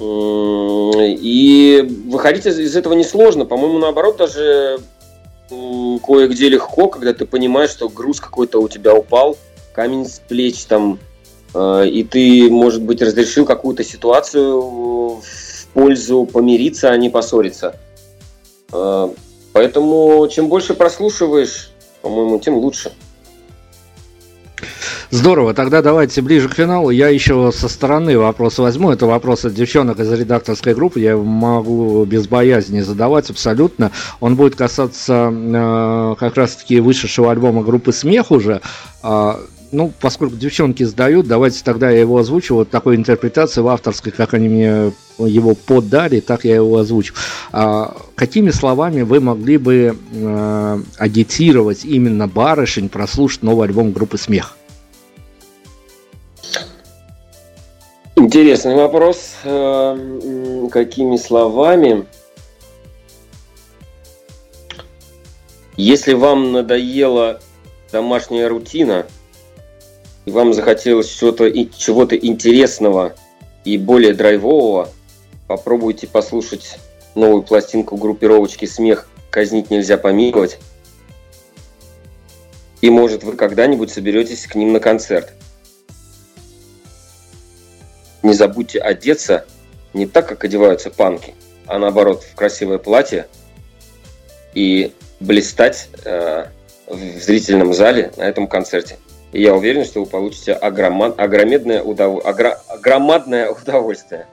И 0.00 1.86
выходить 2.08 2.46
из 2.46 2.74
этого 2.74 2.94
несложно. 2.94 3.44
По-моему, 3.44 3.78
наоборот, 3.78 4.16
даже 4.16 4.80
кое-где 5.48 6.48
легко, 6.48 6.88
когда 6.88 7.12
ты 7.12 7.26
понимаешь, 7.26 7.70
что 7.70 7.88
груз 7.88 8.20
какой-то 8.20 8.60
у 8.60 8.68
тебя 8.68 8.94
упал, 8.94 9.36
камень 9.72 10.06
с 10.06 10.20
плеч 10.20 10.64
там, 10.64 10.98
э, 11.54 11.88
и 11.88 12.04
ты, 12.04 12.50
может 12.50 12.82
быть, 12.82 13.02
разрешил 13.02 13.44
какую-то 13.44 13.84
ситуацию 13.84 14.60
в 14.60 15.22
пользу 15.74 16.26
помириться, 16.26 16.90
а 16.90 16.96
не 16.96 17.10
поссориться. 17.10 17.76
Э, 18.72 19.08
поэтому 19.52 20.28
чем 20.28 20.48
больше 20.48 20.74
прослушиваешь, 20.74 21.70
по-моему, 22.00 22.38
тем 22.38 22.56
лучше. 22.56 22.92
Здорово, 25.10 25.54
тогда 25.54 25.82
давайте 25.82 26.22
ближе 26.22 26.48
к 26.48 26.54
финалу. 26.54 26.90
Я 26.90 27.08
еще 27.08 27.52
со 27.52 27.68
стороны 27.68 28.18
вопрос 28.18 28.58
возьму. 28.58 28.90
Это 28.90 29.06
вопрос 29.06 29.44
от 29.44 29.54
девчонок 29.54 30.00
из 30.00 30.10
редакторской 30.10 30.74
группы. 30.74 31.00
Я 31.00 31.16
могу 31.16 32.04
без 32.04 32.26
боязни 32.26 32.80
задавать 32.80 33.30
абсолютно. 33.30 33.92
Он 34.20 34.36
будет 34.36 34.56
касаться 34.56 35.30
э, 35.32 36.14
как 36.18 36.36
раз-таки 36.36 36.80
вышедшего 36.80 37.30
альбома 37.30 37.62
группы 37.62 37.92
«Смех» 37.92 38.30
уже. 38.30 38.60
Э, 39.02 39.34
ну, 39.72 39.90
поскольку 40.00 40.36
девчонки 40.36 40.82
сдают, 40.84 41.26
давайте 41.26 41.64
тогда 41.64 41.90
я 41.90 42.00
его 42.00 42.18
озвучу 42.18 42.54
вот 42.54 42.70
такой 42.70 42.94
интерпретации 42.94 43.62
в 43.62 43.68
авторской, 43.68 44.12
как 44.12 44.34
они 44.34 44.48
мне 44.48 44.92
его 45.18 45.54
подали, 45.54 46.20
так 46.20 46.44
я 46.44 46.56
его 46.56 46.76
озвучу. 46.76 47.14
А, 47.52 47.96
какими 48.14 48.50
словами 48.50 49.00
вы 49.00 49.20
могли 49.20 49.56
бы 49.56 49.96
а, 50.14 50.80
агитировать 50.98 51.84
именно 51.84 52.28
барышень 52.28 52.90
прослушать 52.90 53.42
новый 53.42 53.66
альбом 53.66 53.92
группы 53.92 54.18
«Смех»? 54.18 54.56
Интересный 58.14 58.76
вопрос. 58.76 59.36
Эм, 59.44 60.68
какими 60.68 61.16
словами? 61.16 62.04
Если 65.78 66.12
вам 66.12 66.52
надоела 66.52 67.40
домашняя 67.90 68.48
рутина, 68.48 69.06
и 70.24 70.30
вам 70.30 70.52
захотелось 70.52 71.08
чего-то 71.08 71.50
чего 71.50 72.04
интересного 72.04 73.14
и 73.64 73.78
более 73.78 74.14
драйвового, 74.14 74.88
попробуйте 75.46 76.06
послушать 76.06 76.78
новую 77.14 77.42
пластинку 77.42 77.96
группировочки 77.96 78.64
«Смех. 78.66 79.08
Казнить 79.30 79.70
нельзя 79.70 79.96
помиловать». 79.96 80.58
И, 82.80 82.90
может, 82.90 83.22
вы 83.22 83.32
когда-нибудь 83.32 83.90
соберетесь 83.90 84.46
к 84.46 84.54
ним 84.54 84.72
на 84.72 84.80
концерт– 84.80 85.32
не 88.22 88.34
забудьте 88.34 88.78
одеться 88.78 89.44
не 89.92 90.06
так, 90.06 90.28
как 90.28 90.44
одеваются 90.44 90.90
панки, 90.90 91.34
а 91.66 91.78
наоборот 91.78 92.22
в 92.22 92.34
красивое 92.34 92.78
платье 92.78 93.26
и 94.54 94.92
блистать 95.20 95.88
э, 96.04 96.46
в 96.86 97.18
зрительном 97.20 97.74
зале 97.74 98.12
на 98.16 98.22
этом 98.22 98.46
концерте. 98.46 98.98
И 99.32 99.42
я 99.42 99.54
уверен, 99.54 99.84
что 99.84 100.00
вы 100.00 100.06
получите 100.06 100.52
огромадное, 100.52 101.82
удов... 101.82 102.22
огромадное 102.24 103.50
удовольствие. 103.50 104.26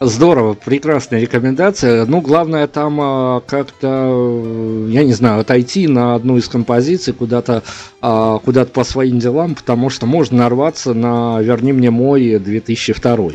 Здорово, 0.00 0.54
прекрасная 0.54 1.20
рекомендация. 1.20 2.04
Ну, 2.06 2.20
главное 2.20 2.68
там 2.68 3.00
а, 3.00 3.40
как-то, 3.40 4.86
я 4.88 5.02
не 5.02 5.12
знаю, 5.12 5.40
отойти 5.40 5.88
на 5.88 6.14
одну 6.14 6.36
из 6.36 6.48
композиций 6.48 7.12
куда-то 7.12 7.64
а, 8.00 8.38
куда-то 8.38 8.70
по 8.70 8.84
своим 8.84 9.18
делам, 9.18 9.56
потому 9.56 9.90
что 9.90 10.06
можно 10.06 10.38
нарваться 10.38 10.94
на 10.94 11.40
«Верни 11.40 11.72
мне 11.72 11.90
мой» 11.90 12.38
2002. 12.38 13.30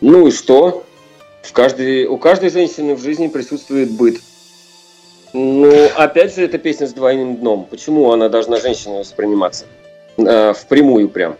Ну 0.00 0.26
и 0.26 0.30
что? 0.32 0.84
В 1.42 1.52
каждой, 1.52 2.06
у 2.06 2.16
каждой 2.16 2.50
женщины 2.50 2.96
в 2.96 3.02
жизни 3.02 3.28
присутствует 3.28 3.92
быт. 3.92 4.20
Ну, 5.32 5.88
опять 5.96 6.34
же, 6.34 6.44
эта 6.44 6.58
песня 6.58 6.86
с 6.86 6.92
двойным 6.92 7.36
дном. 7.36 7.66
Почему 7.70 8.10
она 8.10 8.28
должна 8.28 8.58
женщиной 8.58 9.00
восприниматься? 9.00 9.66
Э, 10.16 10.52
впрямую 10.52 11.08
прям. 11.08 11.36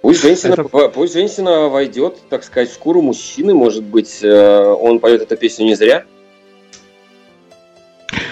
Пусть 0.00 0.22
женщина, 0.22 0.52
это... 0.52 0.64
пусть 0.88 1.12
женщина 1.12 1.68
войдет, 1.68 2.16
так 2.28 2.44
сказать, 2.44 2.70
в 2.70 2.74
шкуру 2.74 3.02
мужчины, 3.02 3.54
может 3.54 3.82
быть, 3.84 4.20
э, 4.22 4.62
он 4.62 5.00
поет 5.00 5.22
эту 5.22 5.36
песню 5.36 5.66
не 5.66 5.74
зря. 5.74 6.04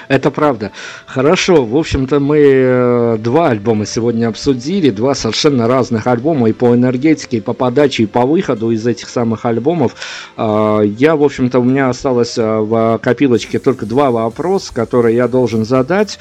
Это 0.09 0.31
правда. 0.31 0.73
Хорошо, 1.07 1.65
в 1.65 1.77
общем-то, 1.77 2.21
мы 2.21 2.39
э, 2.39 3.19
два 3.19 3.49
альбома 3.49 3.85
сегодня 3.87 4.29
обсудили, 4.29 4.91
два 4.91 5.15
совершенно 5.15 5.67
разных 5.67 6.07
альбома 6.07 6.49
и 6.49 6.53
по 6.53 6.75
энергетике, 6.75 7.39
и 7.39 7.41
по 7.41 7.53
подаче, 7.53 8.05
и 8.05 8.07
по 8.07 8.25
выходу 8.25 8.71
из 8.71 8.87
этих 8.87 9.09
самых 9.09 9.45
альбомов. 9.45 9.97
А, 10.37 10.81
я, 10.81 11.17
в 11.17 11.23
общем-то, 11.23 11.59
у 11.59 11.65
меня 11.65 11.89
осталось 11.89 12.39
э, 12.39 12.43
в 12.43 12.99
копилочке 13.03 13.59
только 13.59 13.85
два 13.85 14.11
вопроса, 14.11 14.73
которые 14.73 15.17
я 15.17 15.29
должен 15.29 15.65
задать. 15.65 16.19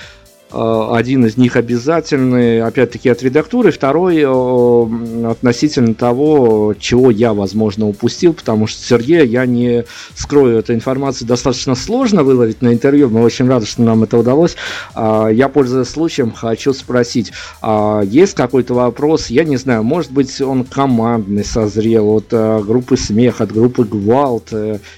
Э, 0.51 0.89
один 0.93 1.25
из 1.25 1.37
них 1.37 1.55
обязательный, 1.55 2.61
опять-таки, 2.61 3.09
от 3.09 3.23
редактуры, 3.23 3.71
второй 3.71 4.17
э, 4.19 5.29
относительно 5.29 5.95
того, 5.95 6.75
чего 6.79 7.09
я, 7.09 7.33
возможно, 7.33 7.87
упустил, 7.87 8.33
потому 8.33 8.67
что 8.67 8.81
Сергея, 8.81 9.23
я 9.23 9.45
не 9.45 9.85
скрою, 10.15 10.59
эту 10.59 10.73
информацию 10.73 11.27
достаточно 11.27 11.73
сложно 11.75 12.23
выловить 12.23 12.61
на 12.61 12.73
интервью, 12.73 13.09
мы 13.09 13.23
очень 13.23 13.47
рады, 13.47 13.65
что 13.65 13.81
нам 13.81 14.03
это 14.03 14.17
удалось. 14.17 14.55
А, 14.93 15.29
я, 15.29 15.49
пользуясь 15.49 15.89
случаем, 15.89 16.31
хочу 16.31 16.73
спросить, 16.73 17.31
а 17.61 18.01
есть 18.03 18.35
какой-то 18.35 18.75
вопрос, 18.75 19.27
я 19.27 19.43
не 19.45 19.57
знаю, 19.57 19.83
может 19.83 20.11
быть, 20.11 20.39
он 20.41 20.63
командный 20.63 21.43
созрел 21.43 22.09
от 22.09 22.27
э, 22.31 22.61
группы 22.61 22.97
«Смех», 22.97 23.41
от 23.41 23.51
группы 23.51 23.83
«Гвалт», 23.83 24.53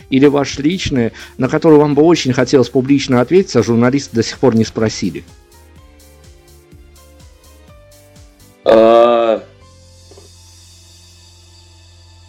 или 0.09 0.25
ваш 0.27 0.59
личный, 0.59 1.13
на 1.37 1.47
который 1.47 1.77
вам 1.77 1.95
бы 1.95 2.01
очень 2.01 2.33
хотелось 2.33 2.69
публично 2.69 3.21
ответить, 3.21 3.55
а 3.55 3.63
журналисты 3.63 4.15
до 4.15 4.23
сих 4.23 4.39
пор 4.39 4.55
не 4.55 4.65
спросили? 4.65 5.23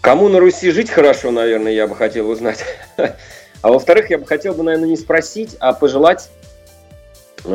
Кому 0.01 0.29
на 0.29 0.41
Руси 0.41 0.71
жить 0.71 0.91
хорошо, 0.91 1.31
наверное, 1.31 1.73
я 1.73 1.87
бы 1.87 1.95
хотел 1.95 2.31
узнать. 2.31 2.65
А 3.61 3.71
во-вторых, 3.73 4.09
я 4.11 4.19
бы 4.19 4.25
хотел 4.25 4.55
бы, 4.55 4.63
наверное, 4.63 4.91
не 4.91 4.97
спросить, 4.97 5.57
а 5.59 5.73
пожелать 5.73 6.31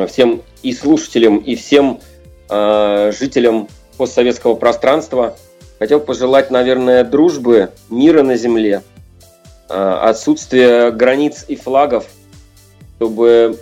всем 0.06 0.42
и 0.62 0.74
слушателям, 0.74 1.38
и 1.38 1.54
всем 1.54 2.00
э, 2.50 3.12
жителям 3.18 3.68
постсоветского 3.96 4.54
пространства, 4.54 5.34
хотел 5.78 6.00
пожелать, 6.00 6.50
наверное, 6.50 7.04
дружбы, 7.04 7.70
мира 7.88 8.22
на 8.22 8.36
земле, 8.36 8.82
э, 9.68 9.74
отсутствия 9.74 10.90
границ 10.90 11.46
и 11.48 11.56
флагов, 11.56 12.04
чтобы 12.96 13.58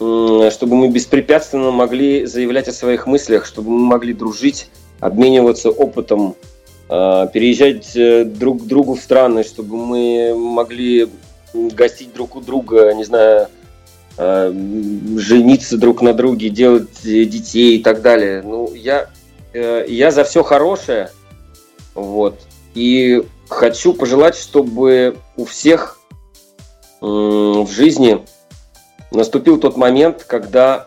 чтобы 0.00 0.76
мы 0.76 0.88
беспрепятственно 0.88 1.70
могли 1.70 2.24
заявлять 2.24 2.68
о 2.68 2.72
своих 2.72 3.06
мыслях, 3.06 3.44
чтобы 3.44 3.70
мы 3.70 3.80
могли 3.80 4.14
дружить, 4.14 4.70
обмениваться 4.98 5.70
опытом, 5.70 6.36
а, 6.88 7.26
переезжать 7.26 7.94
э, 7.94 8.24
друг 8.24 8.62
к 8.62 8.66
другу 8.66 8.94
в 8.94 9.00
страны, 9.00 9.44
чтобы 9.44 9.76
мы 9.76 10.34
могли 10.34 11.08
гостить 11.54 12.12
друг 12.14 12.34
у 12.34 12.40
друга, 12.40 12.92
не 12.94 13.04
знаю, 13.04 13.48
а, 14.16 14.50
жениться 15.16 15.76
друг 15.76 16.02
на 16.02 16.14
друге, 16.14 16.48
делать 16.48 17.02
детей 17.02 17.76
и 17.76 17.82
так 17.82 18.02
далее. 18.02 18.42
Ну, 18.42 18.72
я, 18.74 19.08
э, 19.52 19.84
я 19.86 20.10
за 20.10 20.24
все 20.24 20.42
хорошее, 20.42 21.10
вот, 21.94 22.40
и 22.74 23.22
хочу 23.48 23.92
пожелать, 23.92 24.36
чтобы 24.36 25.16
у 25.36 25.44
всех 25.44 25.98
в 27.00 27.68
жизни 27.70 28.20
наступил 29.10 29.58
тот 29.58 29.76
момент, 29.76 30.24
когда 30.24 30.86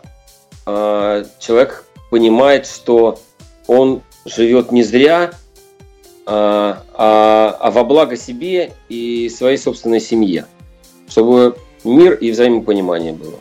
э, 0.65 1.25
человек 1.39 1.85
понимает, 2.09 2.67
что 2.67 3.19
он 3.67 4.01
живет 4.25 4.71
не 4.71 4.83
зря, 4.83 5.33
а, 6.25 6.83
а, 6.93 7.57
а 7.59 7.71
во 7.71 7.83
благо 7.83 8.15
себе 8.15 8.73
и 8.87 9.29
своей 9.29 9.57
собственной 9.57 9.99
семье, 9.99 10.45
чтобы 11.09 11.57
мир 11.83 12.13
и 12.13 12.31
взаимопонимание 12.31 13.11
было. 13.11 13.39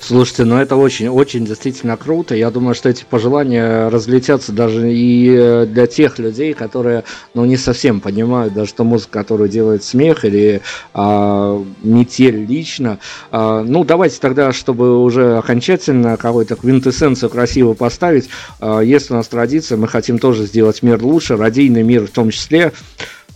Слушайте, 0.00 0.44
ну 0.44 0.58
это 0.58 0.76
очень, 0.76 1.08
очень 1.08 1.44
действительно 1.44 1.96
круто. 1.96 2.34
Я 2.34 2.50
думаю, 2.50 2.74
что 2.74 2.88
эти 2.88 3.04
пожелания 3.04 3.88
разлетятся 3.88 4.52
даже 4.52 4.92
и 4.92 5.34
э, 5.34 5.66
для 5.66 5.86
тех 5.86 6.18
людей, 6.18 6.54
которые, 6.54 7.04
ну, 7.34 7.44
не 7.44 7.56
совсем 7.56 8.00
понимают 8.00 8.54
даже 8.54 8.74
ту 8.74 8.84
музыку, 8.84 9.12
которую 9.12 9.48
делает 9.48 9.84
смех 9.84 10.24
или 10.24 10.62
а, 10.94 11.62
метель 11.82 12.44
лично. 12.44 12.98
А, 13.30 13.62
ну, 13.62 13.84
давайте 13.84 14.18
тогда, 14.20 14.52
чтобы 14.52 15.02
уже 15.02 15.38
окончательно 15.38 16.16
какую-то 16.16 16.56
квинтэссенцию 16.56 17.30
красиво 17.30 17.74
поставить, 17.74 18.28
а, 18.60 18.80
есть 18.80 19.10
у 19.10 19.14
нас 19.14 19.28
традиция, 19.28 19.78
мы 19.78 19.88
хотим 19.88 20.18
тоже 20.18 20.46
сделать 20.46 20.82
мир 20.82 21.02
лучше, 21.02 21.36
радийный 21.36 21.82
мир 21.82 22.06
в 22.06 22.10
том 22.10 22.30
числе. 22.30 22.72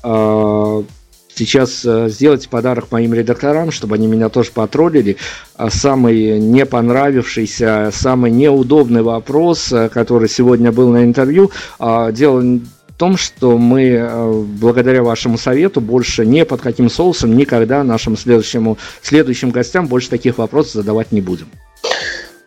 А, 0.02 0.84
сейчас 1.36 1.84
э, 1.84 2.08
сделать 2.08 2.48
подарок 2.48 2.90
моим 2.90 3.14
редакторам, 3.14 3.70
чтобы 3.70 3.96
они 3.96 4.06
меня 4.06 4.28
тоже 4.28 4.50
потроллили. 4.52 5.16
А 5.54 5.70
самый 5.70 6.38
не 6.38 6.64
понравившийся, 6.66 7.90
самый 7.92 8.30
неудобный 8.30 9.02
вопрос, 9.02 9.72
э, 9.72 9.88
который 9.88 10.28
сегодня 10.28 10.72
был 10.72 10.88
на 10.88 11.04
интервью, 11.04 11.50
а, 11.78 12.10
дело 12.10 12.40
в 12.40 12.98
том, 12.98 13.16
что 13.18 13.58
мы 13.58 13.88
э, 13.88 14.42
благодаря 14.58 15.02
вашему 15.02 15.36
совету 15.36 15.80
больше 15.80 16.24
не 16.24 16.44
под 16.44 16.62
каким 16.62 16.88
соусом 16.88 17.36
никогда 17.36 17.84
нашим 17.84 18.16
следующему, 18.16 18.78
следующим 19.02 19.50
гостям 19.50 19.86
больше 19.86 20.08
таких 20.08 20.38
вопросов 20.38 20.72
задавать 20.72 21.12
не 21.12 21.20
будем. 21.20 21.48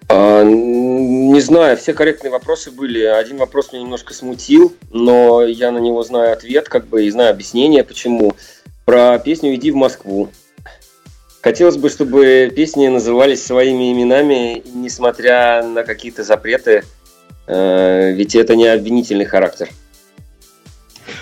А, 0.08 0.44
не 0.44 1.40
знаю, 1.42 1.78
все 1.78 1.94
корректные 1.94 2.32
вопросы 2.32 2.72
были. 2.72 3.04
Один 3.04 3.38
вопрос 3.38 3.72
меня 3.72 3.84
немножко 3.84 4.16
смутил, 4.16 4.74
но 4.90 5.44
я 5.44 5.72
на 5.72 5.78
него 5.78 6.02
знаю 6.02 6.34
ответ, 6.34 6.68
как 6.68 6.88
бы, 6.88 7.06
и 7.06 7.12
знаю 7.12 7.30
объяснение, 7.30 7.84
почему 7.84 8.34
про 8.90 9.20
песню 9.20 9.54
«Иди 9.54 9.70
в 9.70 9.76
Москву». 9.76 10.30
Хотелось 11.44 11.78
бы, 11.78 11.92
чтобы 11.92 12.52
песни 12.56 12.88
назывались 12.88 13.46
своими 13.46 13.94
именами, 13.94 14.64
несмотря 14.74 15.62
на 15.62 15.84
какие-то 15.84 16.24
запреты, 16.24 16.84
э, 17.46 18.12
ведь 18.14 18.34
это 18.34 18.56
не 18.56 18.66
обвинительный 18.66 19.26
характер. 19.26 19.70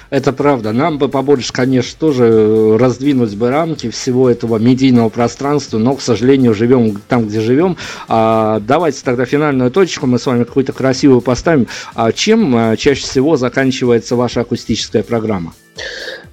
Это 0.10 0.32
правда. 0.32 0.72
Нам 0.72 0.98
бы 0.98 1.10
побольше, 1.10 1.52
конечно, 1.52 2.00
тоже 2.00 2.78
раздвинуть 2.78 3.36
бы 3.36 3.50
рамки 3.50 3.90
всего 3.90 4.30
этого 4.30 4.58
медийного 4.60 5.10
пространства, 5.10 5.78
но, 5.78 5.96
к 5.96 6.02
сожалению, 6.02 6.54
живем 6.54 7.02
там, 7.10 7.28
где 7.28 7.42
живем. 7.42 7.76
А, 8.08 8.62
давайте 8.62 9.04
тогда 9.04 9.26
финальную 9.26 9.72
точку 9.72 10.08
мы 10.08 10.20
с 10.20 10.26
вами 10.26 10.46
какую-то 10.46 10.72
красивую 10.72 11.20
поставим. 11.20 11.68
А 11.96 12.14
чем 12.14 12.56
а, 12.56 12.78
чаще 12.78 13.02
всего 13.02 13.36
заканчивается 13.36 14.16
ваша 14.16 14.40
акустическая 14.40 15.04
программа? 15.04 15.54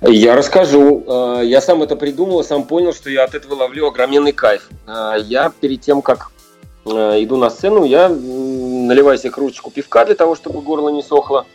Я 0.01 0.37
расскажу. 0.37 1.05
А, 1.07 1.41
я 1.41 1.61
сам 1.61 1.83
это 1.83 1.97
придумал, 1.97 2.45
сам 2.45 2.65
понял, 2.65 2.93
что 2.93 3.11
я 3.11 3.25
от 3.25 3.35
этого 3.35 3.55
ловлю 3.55 3.87
огроменный 3.87 4.33
кайф. 4.33 4.69
А, 4.87 5.17
я 5.17 5.53
перед 5.61 5.81
тем, 5.81 6.03
как 6.03 6.31
а, 6.87 7.23
иду 7.23 7.37
на 7.37 7.51
сцену, 7.51 7.85
я 7.85 8.09
наливаю 8.09 9.19
себе 9.19 9.31
кружечку 9.31 9.71
пивка 9.71 10.05
для 10.05 10.15
того, 10.15 10.35
чтобы 10.35 10.61
горло 10.61 10.89
не 10.89 11.03
сохло. 11.03 11.47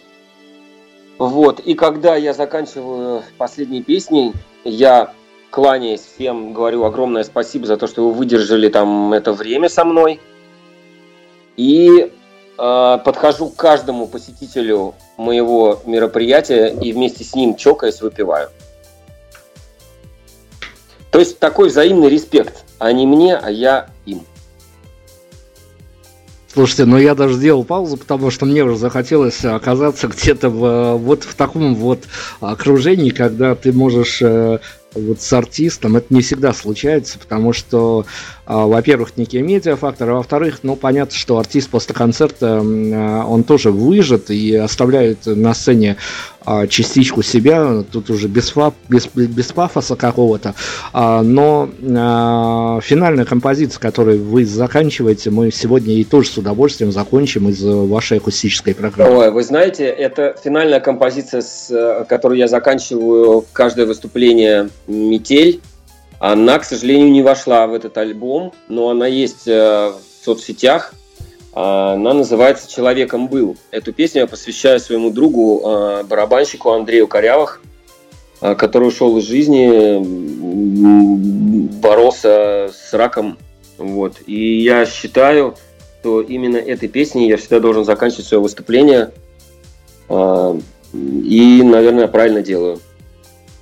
Вот. 1.17 1.59
И 1.59 1.73
когда 1.73 2.15
я 2.15 2.33
заканчиваю 2.33 3.23
последние 3.37 3.83
песни, 3.83 4.33
я 4.63 5.13
кланяясь 5.51 6.01
всем, 6.01 6.53
говорю 6.53 6.85
огромное 6.85 7.23
спасибо 7.23 7.65
за 7.65 7.77
то, 7.77 7.87
что 7.87 8.07
вы 8.07 8.13
выдержали 8.13 8.69
там 8.69 9.13
это 9.13 9.33
время 9.33 9.69
со 9.69 9.83
мной. 9.83 10.19
И 11.57 11.89
э, 11.89 12.09
подхожу 12.59 13.49
к 13.49 13.55
каждому 13.55 14.05
посетителю 14.07 14.93
моего 15.17 15.81
мероприятия 15.85 16.67
и 16.67 16.91
вместе 16.91 17.23
с 17.23 17.33
ним 17.33 17.55
чокаясь 17.55 18.01
выпиваю. 18.01 18.49
То 21.11 21.19
есть 21.19 21.39
такой 21.39 21.69
взаимный 21.69 22.09
респект. 22.09 22.65
Они 22.77 23.07
мне, 23.07 23.35
а 23.35 23.49
я 23.49 23.87
им. 24.05 24.21
Слушайте, 26.51 26.85
ну 26.85 26.97
я 26.97 27.13
даже 27.13 27.35
сделал 27.35 27.63
паузу, 27.63 27.95
потому 27.95 28.31
что 28.31 28.45
мне 28.45 28.63
уже 28.63 28.75
захотелось 28.75 29.45
оказаться 29.45 30.07
где-то 30.07 30.49
в, 30.49 30.95
вот 30.95 31.23
в 31.23 31.35
таком 31.35 31.75
вот 31.75 32.05
окружении, 32.41 33.11
когда 33.11 33.53
ты 33.55 33.71
можешь 33.71 34.21
э, 34.21 34.59
вот 34.95 35.21
с 35.21 35.31
артистом, 35.31 35.97
это 35.97 36.13
не 36.13 36.21
всегда 36.21 36.53
случается, 36.53 37.19
потому 37.19 37.53
что 37.53 38.05
а, 38.38 38.38
во-первых, 38.49 39.15
некие 39.15 39.43
медиафакторы, 39.43 40.11
а 40.11 40.15
во-вторых, 40.15 40.61
ну, 40.63 40.75
понятно, 40.75 41.15
что 41.15 41.37
артист 41.37 41.69
после 41.69 41.93
концерта, 41.93 42.59
а, 42.63 43.25
он 43.27 43.43
тоже 43.43 43.71
выжит 43.71 44.31
и 44.31 44.55
оставляет 44.55 45.27
на 45.27 45.53
сцене 45.53 45.97
а, 46.45 46.65
частичку 46.65 47.21
себя, 47.21 47.83
тут 47.91 48.09
уже 48.09 48.27
без, 48.27 48.49
фа, 48.49 48.73
без, 48.87 49.07
без 49.13 49.51
пафоса 49.51 49.95
какого-то, 49.95 50.55
а, 50.93 51.21
но 51.21 51.69
а, 51.95 52.79
финальная 52.81 53.25
композиция, 53.25 53.79
которую 53.79 54.23
вы 54.23 54.45
заканчиваете, 54.45 55.29
мы 55.29 55.51
сегодня 55.51 55.93
и 55.93 56.03
тоже 56.03 56.29
с 56.29 56.37
удовольствием 56.39 56.91
закончим 56.91 57.49
из 57.49 57.63
вашей 57.63 58.17
акустической 58.17 58.73
программы. 58.73 59.15
Ой, 59.15 59.31
вы 59.31 59.43
знаете, 59.43 59.85
это 59.85 60.35
финальная 60.43 60.79
композиция, 60.79 61.41
с 61.41 62.05
которой 62.09 62.39
я 62.39 62.47
заканчиваю 62.47 63.45
каждое 63.53 63.85
выступление 63.85 64.69
«Метель», 64.87 65.61
она, 66.19 66.59
к 66.59 66.65
сожалению, 66.65 67.11
не 67.11 67.21
вошла 67.21 67.65
в 67.65 67.73
этот 67.73 67.97
альбом, 67.97 68.53
но 68.67 68.89
она 68.89 69.07
есть 69.07 69.47
э, 69.47 69.91
в 69.91 70.25
соцсетях. 70.25 70.93
Она 71.53 72.13
называется 72.13 72.69
«Человеком 72.69 73.27
был». 73.27 73.55
Эту 73.71 73.93
песню 73.93 74.21
я 74.21 74.27
посвящаю 74.27 74.79
своему 74.81 75.11
другу, 75.11 75.61
э, 75.63 76.03
барабанщику 76.03 76.71
Андрею 76.71 77.07
Корявых, 77.07 77.61
э, 78.41 78.53
который 78.55 78.89
ушел 78.89 79.17
из 79.17 79.23
жизни, 79.23 79.97
боролся 81.81 82.69
с 82.73 82.93
раком. 82.93 83.37
Вот. 83.77 84.17
И 84.25 84.61
я 84.61 84.85
считаю, 84.85 85.55
что 86.01 86.21
именно 86.21 86.57
этой 86.57 86.89
песней 86.89 87.29
я 87.29 87.37
всегда 87.37 87.61
должен 87.61 87.85
заканчивать 87.85 88.25
свое 88.25 88.41
выступление. 88.41 89.11
И, 90.09 91.61
наверное, 91.63 92.07
правильно 92.07 92.41
делаю. 92.41 92.79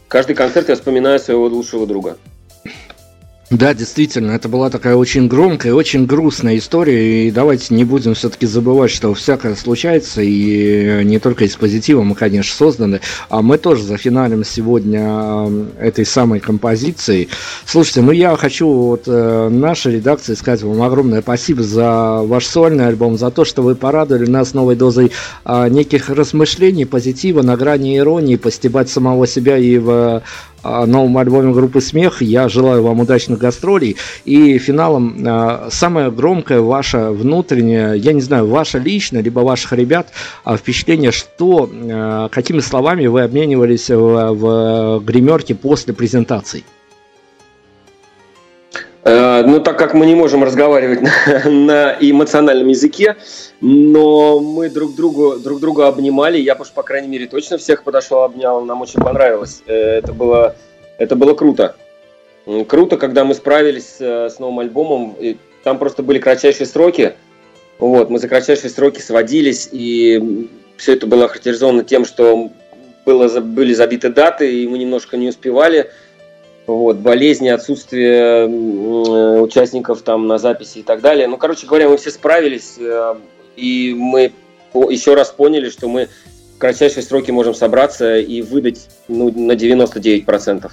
Каждый 0.07 0.35
концерт 0.35 0.69
я 0.69 0.75
вспоминаю 0.75 1.19
своего 1.19 1.47
лучшего 1.47 1.85
друга. 1.85 2.17
Да, 3.49 3.73
действительно, 3.73 4.31
это 4.31 4.49
была 4.49 4.69
такая 4.69 4.97
очень 4.97 5.29
громкая, 5.29 5.73
очень 5.73 6.05
грустная 6.05 6.57
история, 6.57 7.27
и 7.27 7.31
давайте 7.31 7.73
не 7.73 7.85
будем 7.85 8.13
все-таки 8.13 8.45
забывать, 8.45 8.91
что 8.91 9.13
всякое 9.13 9.55
случается, 9.55 10.21
и 10.21 11.05
не 11.05 11.17
только 11.17 11.45
из 11.45 11.55
позитива 11.55 12.03
мы, 12.03 12.13
конечно, 12.13 12.53
созданы, 12.53 12.99
а 13.29 13.41
мы 13.41 13.57
тоже 13.57 13.83
зафиналим 13.83 14.43
сегодня 14.43 15.49
этой 15.79 16.05
самой 16.05 16.41
композицией. 16.41 17.29
Слушайте, 17.65 18.01
ну 18.01 18.11
я 18.11 18.35
хочу 18.35 18.67
вот 18.67 19.03
э, 19.07 19.47
нашей 19.47 19.95
редакции 19.95 20.33
сказать 20.33 20.61
вам 20.63 20.81
огромное 20.81 21.21
спасибо 21.21 21.63
за 21.63 22.23
ваш 22.23 22.45
сольный 22.45 22.87
альбом, 22.87 23.17
за 23.17 23.31
то, 23.31 23.45
что 23.45 23.61
вы 23.61 23.75
порадовали 23.75 24.29
нас 24.29 24.53
новой 24.53 24.75
дозой 24.75 25.13
э, 25.45 25.69
неких 25.69 26.09
размышлений, 26.09 26.83
позитива, 26.83 27.43
на 27.43 27.55
грани 27.55 27.97
иронии, 27.97 28.35
постебать 28.35 28.89
самого 28.89 29.25
себя 29.25 29.57
и 29.57 29.77
в 29.77 30.21
новом 30.63 31.17
альбоме 31.17 31.53
группы 31.53 31.81
«Смех». 31.81 32.21
Я 32.21 32.49
желаю 32.49 32.83
вам 32.83 32.99
удачных 32.99 33.39
гастролей. 33.39 33.97
И 34.25 34.57
финалом 34.57 35.17
а, 35.25 35.67
самое 35.71 36.11
громкое 36.11 36.61
ваше 36.61 37.09
внутреннее, 37.09 37.97
я 37.97 38.13
не 38.13 38.21
знаю, 38.21 38.47
ваше 38.47 38.79
личное, 38.79 39.21
либо 39.21 39.41
ваших 39.41 39.73
ребят, 39.73 40.09
а, 40.43 40.57
впечатление, 40.57 41.11
что, 41.11 41.69
а, 41.71 42.29
какими 42.29 42.59
словами 42.59 43.07
вы 43.07 43.21
обменивались 43.21 43.89
в, 43.89 44.33
в 44.33 45.03
гримерке 45.05 45.55
после 45.55 45.93
презентации? 45.93 46.63
Э, 49.07 49.41
ну, 49.45 49.61
так 49.61 49.77
как 49.77 49.93
мы 49.93 50.05
не 50.05 50.15
можем 50.15 50.43
разговаривать 50.43 51.01
на, 51.45 51.49
на 51.49 51.97
эмоциональном 51.99 52.67
языке, 52.67 53.15
но 53.61 54.41
мы 54.41 54.69
друг 54.69 54.95
другу, 54.95 55.37
друг 55.37 55.61
друга 55.61 55.87
обнимали. 55.87 56.37
Я, 56.37 56.55
по 56.55 56.83
крайней 56.83 57.07
мере, 57.07 57.27
точно 57.27 57.57
всех 57.57 57.83
подошел, 57.83 58.23
обнял. 58.23 58.61
Нам 58.65 58.81
очень 58.81 59.01
понравилось. 59.01 59.63
Э, 59.65 59.99
это 59.99 60.11
было, 60.11 60.55
это 60.97 61.15
было 61.15 61.33
круто. 61.35 61.75
Круто, 62.67 62.97
когда 62.97 63.23
мы 63.23 63.33
справились 63.33 63.95
э, 63.99 64.29
с 64.29 64.39
новым 64.39 64.59
альбомом. 64.59 65.15
И 65.19 65.37
там 65.63 65.79
просто 65.79 66.03
были 66.03 66.19
кратчайшие 66.19 66.67
сроки. 66.67 67.13
Вот, 67.79 68.09
мы 68.09 68.19
за 68.19 68.27
кратчайшие 68.27 68.69
сроки 68.69 68.99
сводились, 68.99 69.69
и 69.71 70.49
все 70.75 70.93
это 70.93 71.07
было 71.07 71.27
характеризовано 71.27 71.83
тем, 71.83 72.05
что 72.05 72.49
было, 73.05 73.39
были 73.39 73.73
забиты 73.73 74.09
даты, 74.09 74.63
и 74.63 74.67
мы 74.67 74.77
немножко 74.77 75.15
не 75.15 75.29
успевали– 75.29 75.89
вот, 76.67 76.97
болезни, 76.97 77.47
отсутствие 77.47 78.47
участников 79.39 80.01
там 80.01 80.27
на 80.27 80.37
записи 80.37 80.79
и 80.79 80.83
так 80.83 81.01
далее. 81.01 81.27
Ну, 81.27 81.37
короче 81.37 81.65
говоря, 81.65 81.89
мы 81.89 81.97
все 81.97 82.11
справились, 82.11 82.75
э, 82.77 83.15
и 83.55 83.95
мы 83.97 84.33
еще 84.73 85.15
раз 85.15 85.29
поняли, 85.31 85.69
что 85.69 85.87
мы 85.87 86.09
в 86.55 86.59
кратчайшие 86.59 87.03
сроки 87.03 87.31
можем 87.31 87.53
собраться 87.53 88.17
и 88.17 88.41
выдать 88.41 88.89
ну, 89.07 89.31
на 89.31 89.53
99%. 89.53 90.71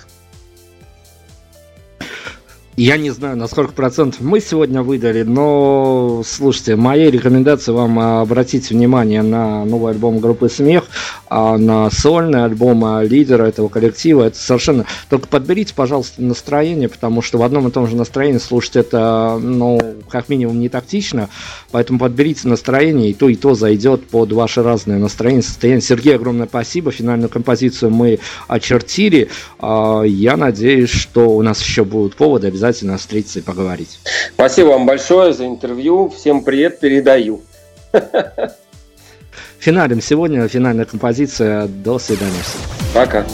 Я 2.76 2.96
не 2.96 3.10
знаю, 3.10 3.36
на 3.36 3.46
сколько 3.46 3.72
процентов 3.72 4.20
мы 4.20 4.40
сегодня 4.40 4.82
выдали, 4.82 5.22
но 5.22 6.22
слушайте, 6.26 6.74
моей 6.74 7.08
рекомендации 7.08 7.70
вам 7.70 8.00
обратить 8.00 8.70
внимание 8.70 9.22
на 9.22 9.64
новый 9.64 9.92
альбом 9.92 10.18
группы 10.18 10.48
Смех, 10.48 10.86
а 11.28 11.56
на 11.56 11.88
сольный 11.92 12.44
альбом 12.44 12.84
а, 12.84 13.04
лидера 13.04 13.44
этого 13.44 13.68
коллектива. 13.68 14.24
Это 14.24 14.38
совершенно... 14.38 14.86
Только 15.08 15.28
подберите, 15.28 15.72
пожалуйста, 15.72 16.20
настроение, 16.20 16.88
потому 16.88 17.22
что 17.22 17.38
в 17.38 17.44
одном 17.44 17.68
и 17.68 17.70
том 17.70 17.86
же 17.86 17.94
настроении 17.94 18.38
слушать 18.38 18.74
это, 18.74 19.38
ну, 19.40 19.80
как 20.08 20.28
минимум 20.28 20.58
не 20.58 20.68
тактично, 20.68 21.28
поэтому 21.70 22.00
подберите 22.00 22.48
настроение, 22.48 23.10
и 23.10 23.14
то, 23.14 23.28
и 23.28 23.36
то 23.36 23.54
зайдет 23.54 24.08
под 24.08 24.32
ваши 24.32 24.64
разные 24.64 24.98
настроения, 24.98 25.42
состояние. 25.42 25.80
Сергей, 25.80 26.16
огромное 26.16 26.48
спасибо. 26.48 26.90
Финальную 26.90 27.28
композицию 27.28 27.92
мы 27.92 28.18
очертили. 28.48 29.28
А, 29.60 30.02
я 30.02 30.36
надеюсь, 30.36 30.90
что 30.90 31.28
у 31.28 31.42
нас 31.42 31.62
еще 31.62 31.84
будут 31.84 32.16
поводы 32.16 32.48
обязательно 32.48 32.63
обязательно 32.64 32.96
встретиться 32.98 33.40
и 33.40 33.42
поговорить. 33.42 34.00
Спасибо 34.34 34.68
вам 34.68 34.86
большое 34.86 35.32
за 35.32 35.46
интервью. 35.46 36.08
Всем 36.08 36.42
привет 36.42 36.80
передаю. 36.80 37.42
Финалем 39.58 40.00
сегодня 40.00 40.46
финальная 40.48 40.84
композиция. 40.84 41.66
До 41.66 41.98
свидания. 41.98 42.42
Пока. 42.94 43.24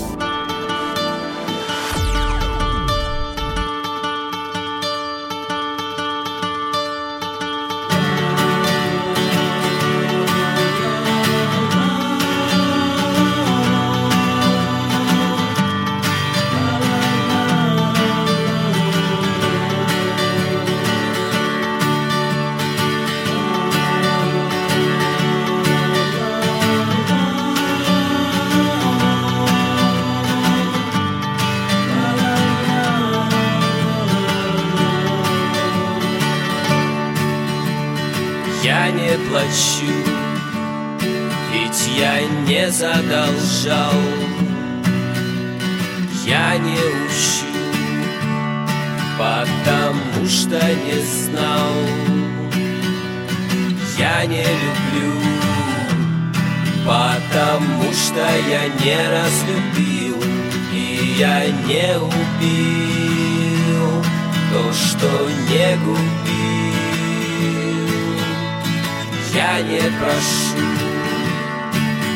я 69.40 69.62
не 69.62 69.80
прошу 69.98 70.66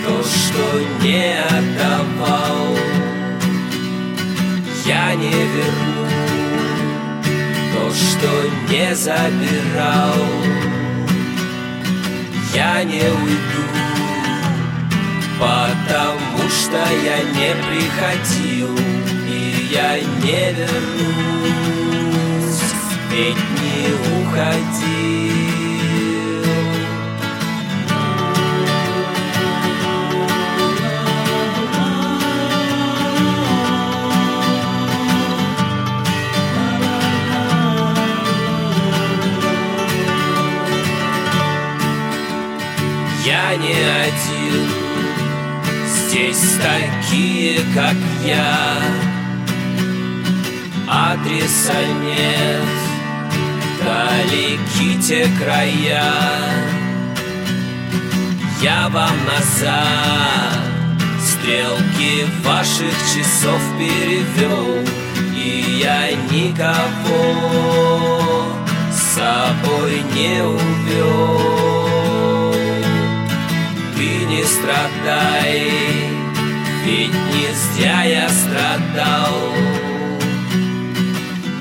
То, 0.05 0.15
что 0.23 0.65
не 1.03 1.25
отдавал. 1.57 2.67
Я 4.85 5.15
не 5.15 5.31
верну 5.53 6.07
То, 7.73 7.83
что 7.95 8.31
не 8.71 8.95
забирал. 8.95 10.25
Я 12.55 12.85
не 12.85 13.01
уйду 13.01 13.65
Потому 15.39 16.43
что 16.51 16.81
я 17.11 17.19
не 17.37 17.51
приходил 17.67 18.71
И 19.29 19.69
я 19.73 19.91
не 20.23 20.43
вернусь. 20.59 21.85
Ведь 23.11 23.45
не 23.61 23.81
уходи. 24.13 25.44
Я 43.45 43.57
не 43.57 43.75
один. 43.75 44.69
Здесь 45.87 46.57
такие, 46.63 47.61
как 47.75 47.97
я. 48.25 48.79
Адреса 50.89 51.81
нет 52.03 52.69
Далеки 53.85 55.03
те 55.03 55.29
края. 55.39 56.05
Я 58.63 58.89
вам 58.89 59.17
назад 59.27 60.65
Стрелки 61.21 62.25
ваших 62.45 62.95
часов 63.15 63.61
перевел 63.79 64.83
И 65.37 65.81
я 65.83 66.13
никого 66.31 67.25
с 68.91 69.17
собой 69.17 70.03
не 70.15 70.43
увел 70.43 71.84
не 74.35 74.45
страдай, 74.45 75.71
ведь 76.85 77.13
не 77.13 77.55
зря 77.55 78.03
я 78.03 78.29
страдал. 78.29 79.35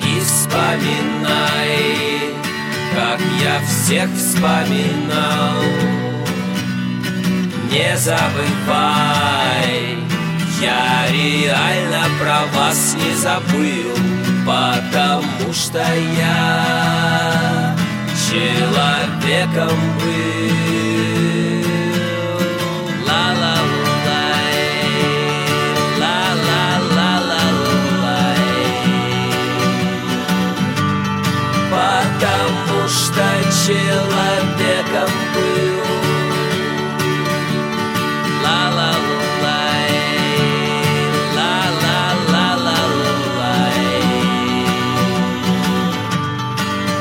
И 0.01 0.19
вспоминай, 0.21 1.75
как 2.95 3.19
я 3.41 3.61
всех 3.67 4.09
вспоминал. 4.15 5.61
Не 7.71 7.97
забывай, 7.97 9.27
я 10.61 11.07
реально 11.11 12.05
про 12.19 12.45
вас 12.55 12.95
не 12.95 13.15
забыл 13.15 13.97
Потому 14.45 15.53
что 15.53 15.79
я 15.79 17.75
человеком 18.29 19.75
был 19.97 20.92
человеком 33.65 35.09
был. 35.33 35.83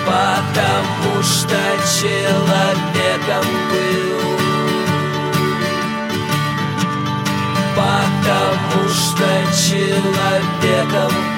Потому 0.06 1.22
что 1.22 1.59
человеком 2.01 3.44
был. 3.70 4.22
Потому 7.74 8.89
что 8.89 9.26
человеком 9.66 11.32